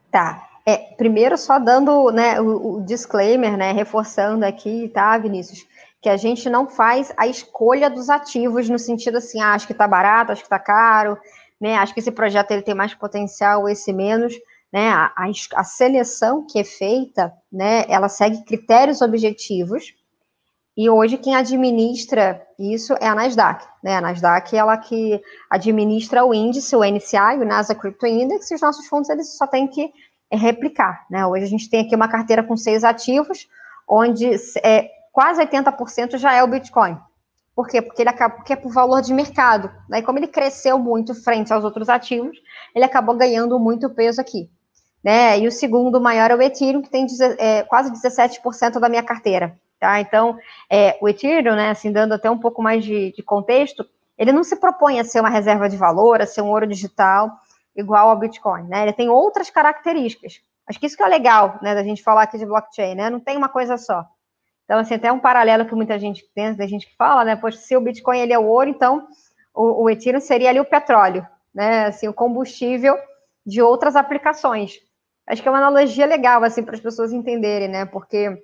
Tá. 0.09 0.47
É, 0.66 0.78
primeiro, 0.95 1.38
só 1.38 1.59
dando 1.59 2.12
né, 2.12 2.39
o, 2.39 2.78
o, 2.78 2.86
disclaimer, 2.86 3.57
né, 3.57 3.72
reforçando 3.72 4.45
aqui, 4.45 4.89
tá, 4.93 5.18
Vinícius, 5.18 5.66
que 6.01 6.07
a 6.07 6.16
gente 6.16 6.49
não 6.49 6.68
faz 6.70 7.12
a 7.18 7.28
escolha 7.28 7.89
dos 7.89 8.09
ativos 8.09 8.70
no 8.70 8.80
sentido 8.80 9.18
assim, 9.18 9.41
ah, 9.41 9.53
acho 9.53 9.66
que 9.66 9.74
está 9.74 9.88
barato, 9.88 10.32
acho 10.32 10.41
que 10.41 10.45
está 10.45 10.59
caro, 10.59 11.18
né, 11.59 11.76
acho 11.76 11.93
que 11.93 11.99
esse 11.99 12.12
projeto 12.12 12.51
ele 12.51 12.62
tem 12.62 12.76
mais 12.76 12.93
potencial, 12.93 13.68
esse 13.68 13.91
menos 13.91 14.34
né, 14.72 14.89
a, 14.89 15.12
a, 15.55 15.64
seleção 15.64 16.45
que 16.45 16.59
é 16.59 16.64
feita, 16.64 17.34
né, 17.51 17.84
ela 17.89 18.07
segue 18.07 18.45
critérios 18.45 19.01
objetivos, 19.01 19.95
e 20.76 20.89
hoje 20.89 21.17
quem 21.17 21.36
administra 21.36 22.41
isso 22.57 22.93
é 22.99 23.07
a 23.07 23.15
Nasdaq, 23.15 23.65
né, 23.84 23.97
a 23.97 24.01
Nasdaq 24.01 24.55
é 24.55 24.59
ela 24.59 24.78
que 24.78 25.22
administra 25.49 26.26
o 26.26 26.34
índice, 26.34 26.76
o 26.76 26.84
NCI, 26.84 27.38
o 27.39 27.45
Nasdaq 27.45 27.82
Crypto 27.82 28.05
Index, 28.05 28.49
e 28.49 28.55
os 28.55 28.61
nossos 28.61 28.88
fundos 28.88 29.09
eles 29.09 29.36
só 29.38 29.47
têm 29.47 29.67
que 29.67 29.91
replicar, 30.32 31.05
né, 31.09 31.26
hoje 31.26 31.43
a 31.43 31.47
gente 31.47 31.69
tem 31.69 31.86
aqui 31.86 31.95
uma 31.95 32.07
carteira 32.07 32.43
com 32.43 32.55
seis 32.55 32.84
ativos, 32.84 33.47
onde 33.88 34.30
é, 34.63 34.89
quase 35.11 35.41
80% 35.41 36.17
já 36.17 36.34
é 36.34 36.43
o 36.43 36.47
Bitcoin, 36.47 36.97
por 37.53 37.67
quê? 37.67 37.82
Porque 37.82 38.01
ele 38.01 38.09
acaba, 38.09 38.36
porque 38.36 38.53
é 38.53 38.55
por 38.55 38.72
valor 38.72 39.01
de 39.01 39.13
mercado. 39.13 39.69
Né? 39.89 40.01
como 40.01 40.17
ele 40.17 40.28
cresceu 40.28 40.80
muito 40.80 41.13
frente 41.13 41.51
aos 41.51 41.65
outros 41.65 41.89
ativos, 41.89 42.38
ele 42.74 42.86
acabou 42.86 43.13
ganhando 43.15 43.59
muito 43.59 43.89
peso 43.89 44.22
aqui 44.22 44.49
né? 45.03 45.39
E 45.39 45.47
o 45.47 45.51
segundo 45.51 45.99
maior 45.99 46.32
é 46.32 46.36
o 46.36 46.41
Ethereum, 46.41 46.82
que 46.82 46.89
tem 46.89 47.05
é, 47.39 47.63
quase 47.63 47.91
17% 47.91 48.80
da 48.80 48.89
minha 48.89 49.03
carteira, 49.03 49.57
tá? 49.82 49.99
Então, 49.99 50.38
é, 50.69 50.95
o 51.01 51.09
Ethereum, 51.09 51.55
né, 51.55 51.71
assim, 51.71 51.91
dando 51.91 52.13
até 52.13 52.29
um 52.29 52.38
pouco 52.38 52.61
mais 52.61 52.86
de, 52.86 53.11
de, 53.11 53.23
contexto, 53.23 53.84
ele 54.15 54.32
não 54.32 54.43
se 54.43 54.55
propõe 54.55 54.99
a 54.99 55.03
ser 55.03 55.19
uma 55.19 55.29
reserva 55.29 55.67
de 55.67 55.75
valor, 55.75 56.21
a 56.21 56.27
ser 56.27 56.41
um 56.41 56.49
ouro 56.49 56.67
digital 56.67 57.32
igual 57.75 58.09
ao 58.09 58.19
Bitcoin, 58.19 58.67
né? 58.67 58.84
Ele 58.84 58.93
tem 58.93 59.09
outras 59.09 59.49
características. 59.49 60.39
Acho 60.67 60.79
que 60.79 60.86
isso 60.86 60.95
que 60.95 61.01
é 61.01 61.07
legal, 61.07 61.57
né, 61.63 61.73
da 61.73 61.84
gente 61.84 62.03
falar 62.03 62.23
aqui 62.23 62.38
de 62.38 62.45
blockchain, 62.45 62.93
né? 62.93 63.09
Não 63.09 63.19
tem 63.19 63.36
uma 63.36 63.49
coisa 63.49 63.75
só. 63.75 64.05
Então, 64.65 64.77
assim, 64.79 64.93
até 64.93 65.11
um 65.11 65.19
paralelo 65.19 65.65
que 65.65 65.73
muita 65.73 65.97
gente 65.97 66.23
tem, 66.36 66.53
da 66.53 66.67
gente 66.67 66.86
que 66.86 66.95
fala, 66.95 67.25
né? 67.25 67.36
Poxa, 67.36 67.57
se 67.57 67.75
o 67.75 67.82
Bitcoin 67.82 68.19
ele 68.19 68.34
é 68.34 68.39
o 68.39 68.45
ouro, 68.45 68.69
então 68.69 69.07
o, 69.53 69.84
o 69.84 69.89
Ethereum 69.89 70.21
seria 70.21 70.49
ali 70.49 70.59
o 70.59 70.65
petróleo, 70.65 71.25
né? 71.53 71.88
Assim, 71.88 72.07
o 72.07 72.13
combustível 72.13 72.95
de 73.43 73.61
outras 73.63 73.95
aplicações. 73.95 74.79
Acho 75.25 75.41
que 75.41 75.47
é 75.47 75.51
uma 75.51 75.57
analogia 75.57 76.05
legal, 76.05 76.43
assim, 76.43 76.61
para 76.61 76.75
as 76.75 76.82
pessoas 76.82 77.11
entenderem, 77.11 77.67
né? 77.67 77.86
Porque 77.86 78.39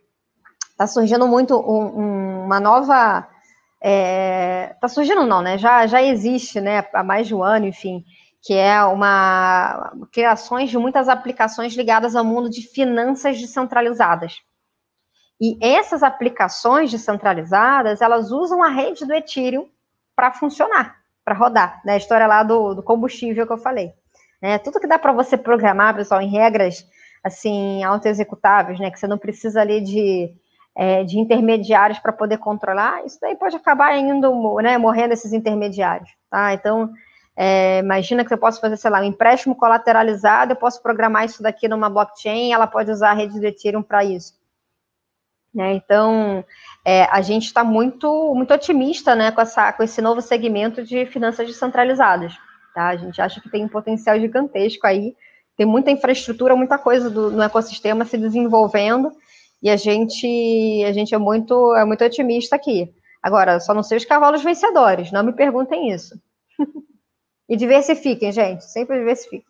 está 0.78 0.86
surgindo 0.86 1.28
muito 1.28 1.58
um, 1.58 2.00
um, 2.00 2.46
uma 2.46 2.60
nova. 2.60 3.28
Está 3.82 4.86
é, 4.86 4.88
surgindo, 4.88 5.26
não, 5.26 5.42
né? 5.42 5.58
Já, 5.58 5.88
já 5.88 6.02
existe, 6.02 6.62
né? 6.62 6.86
Há 6.94 7.04
mais 7.04 7.28
de 7.28 7.34
um 7.34 7.44
ano, 7.44 7.66
enfim, 7.66 8.06
que 8.44 8.54
é 8.54 8.84
uma 8.84 9.92
criações 10.12 10.70
de 10.70 10.78
muitas 10.78 11.10
aplicações 11.10 11.76
ligadas 11.76 12.16
ao 12.16 12.24
mundo 12.24 12.50
de 12.50 12.62
finanças 12.62 13.42
descentralizadas. 13.42 14.40
E 15.42 15.58
essas 15.62 16.04
aplicações 16.04 16.92
descentralizadas, 16.92 18.02
elas 18.02 18.32
usam 18.32 18.64
a 18.64 18.70
rede 18.70 19.06
do 19.06 19.14
Ethereum 19.14 19.68
para 20.16 20.32
funcionar, 20.32 20.96
para 21.26 21.36
rodar, 21.36 21.82
né? 21.84 21.94
A 21.94 21.98
história 21.98 22.28
lá 22.28 22.44
do, 22.44 22.76
do 22.76 22.84
combustível 22.84 23.48
que 23.48 23.54
eu 23.54 23.58
falei. 23.58 23.94
Né? 24.42 24.60
Tudo 24.60 24.80
que 24.80 24.88
dá 24.88 25.00
para 25.00 25.12
você 25.12 25.36
programar, 25.36 25.96
pessoal, 25.96 26.22
em 26.22 26.30
regras 26.30 26.86
assim 27.24 27.84
auto-executáveis, 27.84 28.80
né? 28.80 28.92
Que 28.92 29.00
você 29.00 29.08
não 29.08 29.18
precisa 29.18 29.62
ali 29.62 29.82
de, 29.82 30.34
é, 30.78 31.04
de 31.04 31.18
intermediários 31.18 31.98
para 31.98 32.14
poder 32.14 32.38
controlar, 32.38 33.04
isso 33.04 33.18
daí 33.20 33.36
pode 33.36 33.56
acabar 33.56 33.98
indo, 33.98 34.62
né, 34.62 34.78
morrendo 34.78 35.12
esses 35.12 35.34
intermediários, 35.34 36.08
tá? 36.30 36.54
Então, 36.54 36.94
é, 37.36 37.80
imagina 37.80 38.24
que 38.24 38.32
eu 38.32 38.38
posso 38.38 38.62
fazer, 38.62 38.78
sei 38.78 38.92
lá, 38.92 39.02
um 39.02 39.06
empréstimo 39.06 39.56
colateralizado, 39.56 40.52
eu 40.52 40.56
posso 40.56 40.82
programar 40.84 41.26
isso 41.26 41.42
daqui 41.42 41.68
numa 41.68 41.90
blockchain, 41.90 42.54
ela 42.54 42.68
pode 42.68 42.92
usar 42.92 43.10
a 43.10 43.14
rede 43.14 43.40
do 43.40 43.46
Ethereum 43.48 43.82
para 43.82 44.04
isso. 44.04 44.36
Né? 45.52 45.74
Então, 45.74 46.46
é, 46.86 47.06
a 47.06 47.22
gente 47.22 47.46
está 47.46 47.64
muito, 47.64 48.36
muito 48.36 48.54
otimista 48.54 49.16
né, 49.16 49.32
com, 49.32 49.42
essa, 49.42 49.74
com 49.74 49.82
esse 49.82 50.00
novo 50.00 50.22
segmento 50.22 50.84
de 50.84 51.08
finanças 51.08 51.48
descentralizadas. 51.48 52.38
Tá? 52.76 52.90
A 52.90 52.96
gente 52.96 53.20
acha 53.20 53.42
que 53.42 53.50
tem 53.50 53.66
um 53.66 53.70
potencial 53.70 54.20
gigantesco 54.20 54.86
aí, 54.86 55.16
tem 55.56 55.66
muita 55.66 55.90
infraestrutura, 55.90 56.56
muita 56.56 56.78
coisa 56.78 57.10
do, 57.10 57.32
no 57.32 57.42
ecossistema 57.42 58.06
se 58.06 58.16
desenvolvendo, 58.16 59.12
e 59.62 59.70
a 59.70 59.76
gente, 59.76 60.84
a 60.86 60.92
gente 60.92 61.14
é 61.14 61.18
muito, 61.18 61.76
é 61.76 61.84
muito 61.86 62.04
otimista 62.04 62.56
aqui. 62.56 62.94
Agora, 63.22 63.60
só 63.60 63.74
não 63.74 63.84
sei 63.84 63.98
os 63.98 64.06
cavalos 64.06 64.44
vencedores, 64.44 65.12
não 65.12 65.24
me 65.24 65.34
perguntem 65.34 65.92
isso. 65.92 66.20
e 67.50 67.56
diversifiquem, 67.56 68.32
gente, 68.32 68.64
sempre 68.66 69.00
diversifiquem. 69.00 69.46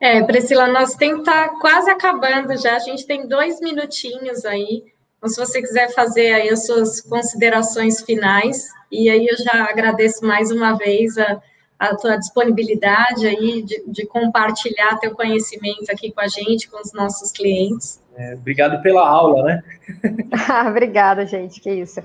É, 0.00 0.22
Priscila, 0.22 0.68
nós 0.68 0.94
temos 0.94 1.24
que 1.24 1.30
estar 1.30 1.48
tá 1.48 1.60
quase 1.60 1.90
acabando 1.90 2.56
já, 2.56 2.76
a 2.76 2.80
gente 2.80 3.06
tem 3.06 3.26
dois 3.26 3.60
minutinhos 3.60 4.44
aí. 4.44 4.84
Então, 5.16 5.28
se 5.28 5.36
você 5.38 5.60
quiser 5.60 5.92
fazer 5.92 6.32
aí 6.32 6.48
as 6.48 6.64
suas 6.66 7.00
considerações 7.00 8.02
finais, 8.02 8.68
e 8.92 9.10
aí 9.10 9.26
eu 9.26 9.36
já 9.36 9.64
agradeço 9.64 10.24
mais 10.24 10.52
uma 10.52 10.74
vez 10.74 11.18
a, 11.18 11.42
a 11.78 11.94
tua 11.94 12.16
disponibilidade 12.16 13.26
aí 13.26 13.62
de, 13.62 13.84
de, 13.86 14.06
compartilhar 14.06 14.98
teu 14.98 15.14
conhecimento 15.14 15.90
aqui 15.90 16.10
com 16.10 16.20
a 16.20 16.26
gente, 16.26 16.68
com 16.68 16.80
os 16.80 16.92
nossos 16.92 17.30
clientes. 17.30 18.02
É, 18.16 18.34
obrigado 18.34 18.82
pela 18.82 19.08
aula, 19.08 19.44
né? 19.44 19.62
Obrigada, 20.68 21.24
gente, 21.24 21.60
que 21.60 21.70
isso. 21.70 22.00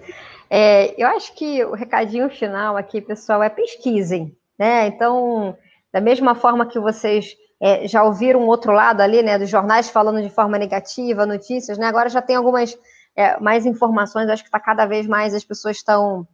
É, 0.50 0.94
eu 1.02 1.08
acho 1.08 1.34
que 1.34 1.64
o 1.66 1.74
recadinho 1.74 2.30
final 2.30 2.78
aqui, 2.78 3.02
pessoal, 3.02 3.42
é 3.42 3.50
pesquisem, 3.50 4.36
né? 4.60 4.86
Então, 4.88 5.58
da 5.92 6.00
mesma 6.00 6.36
forma 6.36 6.68
que 6.68 6.80
vocês 6.80 7.36
é, 7.60 7.88
já 7.88 8.04
ouviram 8.04 8.42
um 8.42 8.48
outro 8.48 8.72
lado 8.72 9.02
ali, 9.02 9.24
né, 9.24 9.40
dos 9.40 9.50
jornais 9.50 9.90
falando 9.90 10.22
de 10.22 10.30
forma 10.30 10.60
negativa, 10.60 11.26
notícias, 11.26 11.78
né? 11.80 11.88
Agora 11.88 12.10
já 12.10 12.22
tem 12.22 12.36
algumas 12.36 12.78
é, 13.16 13.40
mais 13.40 13.66
informações, 13.66 14.30
acho 14.30 14.44
que 14.44 14.50
está 14.50 14.60
cada 14.60 14.86
vez 14.86 15.08
mais 15.08 15.34
as 15.34 15.44
pessoas 15.44 15.78
estão 15.78 16.28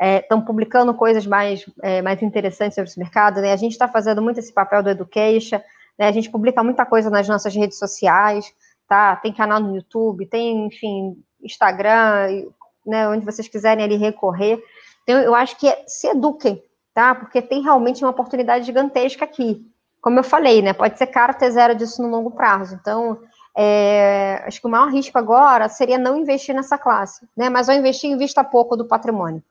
estão 0.00 0.38
é, 0.38 0.42
publicando 0.42 0.94
coisas 0.94 1.26
mais, 1.26 1.64
é, 1.82 2.00
mais 2.00 2.22
interessantes 2.22 2.74
sobre 2.74 2.88
esse 2.88 2.98
mercado, 2.98 3.40
né? 3.40 3.52
A 3.52 3.56
gente 3.56 3.72
está 3.72 3.86
fazendo 3.86 4.22
muito 4.22 4.40
esse 4.40 4.52
papel 4.52 4.82
do 4.82 4.88
education, 4.88 5.60
né? 5.98 6.08
A 6.08 6.12
gente 6.12 6.30
publica 6.30 6.64
muita 6.64 6.86
coisa 6.86 7.10
nas 7.10 7.28
nossas 7.28 7.54
redes 7.54 7.78
sociais, 7.78 8.50
tá? 8.88 9.16
Tem 9.16 9.32
canal 9.32 9.60
no 9.60 9.76
YouTube, 9.76 10.24
tem, 10.26 10.66
enfim, 10.66 11.22
Instagram, 11.42 12.46
né? 12.86 13.08
Onde 13.08 13.26
vocês 13.26 13.46
quiserem 13.46 13.84
ali 13.84 13.96
recorrer. 13.96 14.62
Então, 15.02 15.18
eu 15.20 15.34
acho 15.34 15.58
que 15.58 15.68
é, 15.68 15.84
se 15.86 16.08
eduquem, 16.08 16.62
tá? 16.94 17.14
Porque 17.14 17.42
tem 17.42 17.62
realmente 17.62 18.02
uma 18.02 18.10
oportunidade 18.10 18.64
gigantesca 18.64 19.26
aqui. 19.26 19.66
Como 20.00 20.18
eu 20.18 20.24
falei, 20.24 20.62
né? 20.62 20.72
Pode 20.72 20.96
ser 20.96 21.08
caro 21.08 21.34
ter 21.34 21.50
zero 21.50 21.74
disso 21.74 22.02
no 22.02 22.08
longo 22.08 22.30
prazo. 22.30 22.74
Então, 22.80 23.18
é, 23.54 24.42
acho 24.46 24.62
que 24.62 24.66
o 24.66 24.70
maior 24.70 24.90
risco 24.90 25.18
agora 25.18 25.68
seria 25.68 25.98
não 25.98 26.16
investir 26.16 26.54
nessa 26.54 26.78
classe, 26.78 27.28
né? 27.36 27.50
Mas 27.50 27.68
ao 27.68 27.76
investir, 27.76 28.10
invista 28.10 28.42
pouco 28.42 28.78
do 28.78 28.88
patrimônio. 28.88 29.42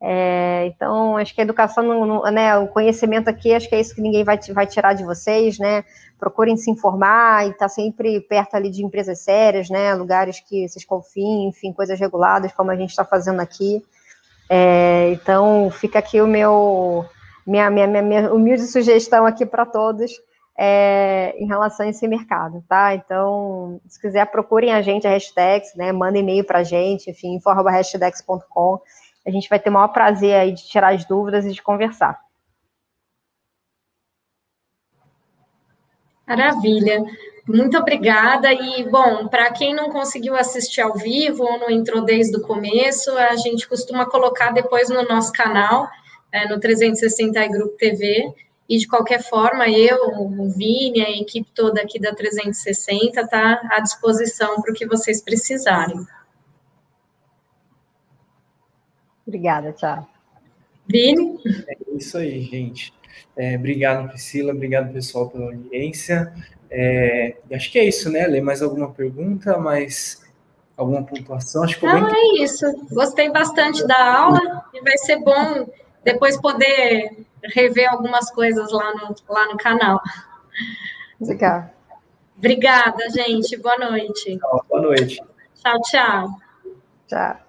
É, 0.00 0.66
então, 0.66 1.16
acho 1.16 1.34
que 1.34 1.40
a 1.40 1.44
educação, 1.44 2.22
né, 2.30 2.56
o 2.56 2.68
conhecimento 2.68 3.28
aqui, 3.28 3.52
acho 3.52 3.68
que 3.68 3.74
é 3.74 3.80
isso 3.80 3.94
que 3.94 4.00
ninguém 4.00 4.22
vai, 4.22 4.38
vai 4.52 4.66
tirar 4.66 4.92
de 4.92 5.04
vocês, 5.04 5.58
né? 5.58 5.84
Procurem 6.18 6.56
se 6.56 6.70
informar 6.70 7.46
e 7.46 7.50
estar 7.50 7.64
tá 7.64 7.68
sempre 7.68 8.20
perto 8.20 8.54
ali 8.54 8.70
de 8.70 8.84
empresas 8.84 9.20
sérias, 9.20 9.68
né? 9.68 9.94
Lugares 9.94 10.40
que 10.40 10.68
vocês 10.68 10.84
confiem, 10.84 11.48
enfim, 11.48 11.72
coisas 11.72 11.98
reguladas, 11.98 12.52
como 12.52 12.70
a 12.70 12.76
gente 12.76 12.90
está 12.90 13.04
fazendo 13.04 13.40
aqui. 13.40 13.84
É, 14.48 15.10
então, 15.12 15.70
fica 15.70 15.98
aqui 15.98 16.20
o 16.20 16.26
meu 16.26 17.04
minha, 17.46 17.70
minha, 17.70 17.86
minha, 17.86 18.02
minha 18.02 18.32
humilde 18.32 18.66
sugestão 18.66 19.26
aqui 19.26 19.44
para 19.46 19.64
todos 19.64 20.12
é, 20.56 21.34
em 21.38 21.46
relação 21.46 21.86
a 21.86 21.88
esse 21.88 22.06
mercado, 22.08 22.62
tá? 22.68 22.94
Então, 22.94 23.80
se 23.86 24.00
quiser, 24.00 24.26
procurem 24.26 24.72
a 24.74 24.82
gente, 24.82 25.06
a 25.06 25.10
hashtags, 25.10 25.74
né? 25.76 25.92
Manda 25.92 26.18
e-mail 26.18 26.44
para 26.44 26.58
a 26.58 26.62
gente, 26.64 27.10
enfim, 27.10 27.36
info.hashtags.com. 27.36 28.80
A 29.28 29.30
gente 29.30 29.46
vai 29.46 29.60
ter 29.60 29.68
o 29.68 29.72
maior 29.74 29.88
prazer 29.88 30.34
aí 30.34 30.52
de 30.54 30.66
tirar 30.66 30.94
as 30.94 31.04
dúvidas 31.04 31.44
e 31.44 31.52
de 31.52 31.60
conversar. 31.60 32.18
Maravilha. 36.26 37.04
Muito 37.46 37.76
obrigada. 37.76 38.50
E, 38.54 38.88
bom, 38.88 39.28
para 39.28 39.52
quem 39.52 39.74
não 39.74 39.90
conseguiu 39.90 40.34
assistir 40.34 40.80
ao 40.80 40.94
vivo 40.94 41.44
ou 41.44 41.58
não 41.58 41.68
entrou 41.70 42.00
desde 42.00 42.38
o 42.38 42.40
começo, 42.40 43.10
a 43.18 43.36
gente 43.36 43.68
costuma 43.68 44.06
colocar 44.06 44.50
depois 44.50 44.88
no 44.88 45.02
nosso 45.06 45.30
canal 45.30 45.86
é, 46.32 46.48
no 46.48 46.58
360 46.58 47.48
Group 47.48 47.76
TV. 47.76 48.32
E 48.66 48.78
de 48.78 48.88
qualquer 48.88 49.22
forma, 49.22 49.68
eu, 49.68 49.98
o 50.08 50.48
Vini, 50.56 51.02
a 51.02 51.10
equipe 51.10 51.50
toda 51.54 51.82
aqui 51.82 52.00
da 52.00 52.14
360 52.14 53.20
está 53.20 53.60
à 53.72 53.80
disposição 53.80 54.62
para 54.62 54.72
o 54.72 54.74
que 54.74 54.86
vocês 54.86 55.22
precisarem. 55.22 55.98
Obrigada, 59.28 59.72
tchau. 59.74 60.08
Vini? 60.86 61.38
É 61.68 61.76
isso 61.94 62.16
aí, 62.16 62.40
gente. 62.40 62.94
É, 63.36 63.56
obrigado, 63.56 64.08
Priscila. 64.08 64.54
Obrigado, 64.54 64.90
pessoal, 64.90 65.28
pela 65.28 65.44
audiência. 65.44 66.32
É, 66.70 67.36
acho 67.52 67.70
que 67.70 67.78
é 67.78 67.84
isso, 67.84 68.10
né? 68.10 68.26
Lê 68.26 68.40
mais 68.40 68.62
alguma 68.62 68.90
pergunta, 68.90 69.58
mais 69.58 70.26
alguma 70.78 71.02
pontuação? 71.02 71.62
Acho 71.62 71.78
que 71.78 71.84
Não, 71.84 72.10
bem... 72.10 72.40
é 72.40 72.42
isso. 72.42 72.64
Gostei 72.90 73.30
bastante 73.30 73.86
da 73.86 74.18
aula 74.18 74.64
e 74.72 74.80
vai 74.80 74.96
ser 74.96 75.18
bom 75.18 75.68
depois 76.02 76.40
poder 76.40 77.26
rever 77.54 77.90
algumas 77.90 78.30
coisas 78.30 78.72
lá 78.72 78.94
no, 78.94 79.14
lá 79.28 79.46
no 79.46 79.58
canal. 79.58 80.00
Legal. 81.20 81.70
Obrigada, 82.38 83.10
gente. 83.10 83.58
Boa 83.58 83.76
noite. 83.76 84.38
Tchau, 84.38 84.64
boa 84.70 84.82
noite. 84.82 85.20
Tchau, 85.54 85.80
tchau. 85.82 86.28
Tchau. 87.08 87.47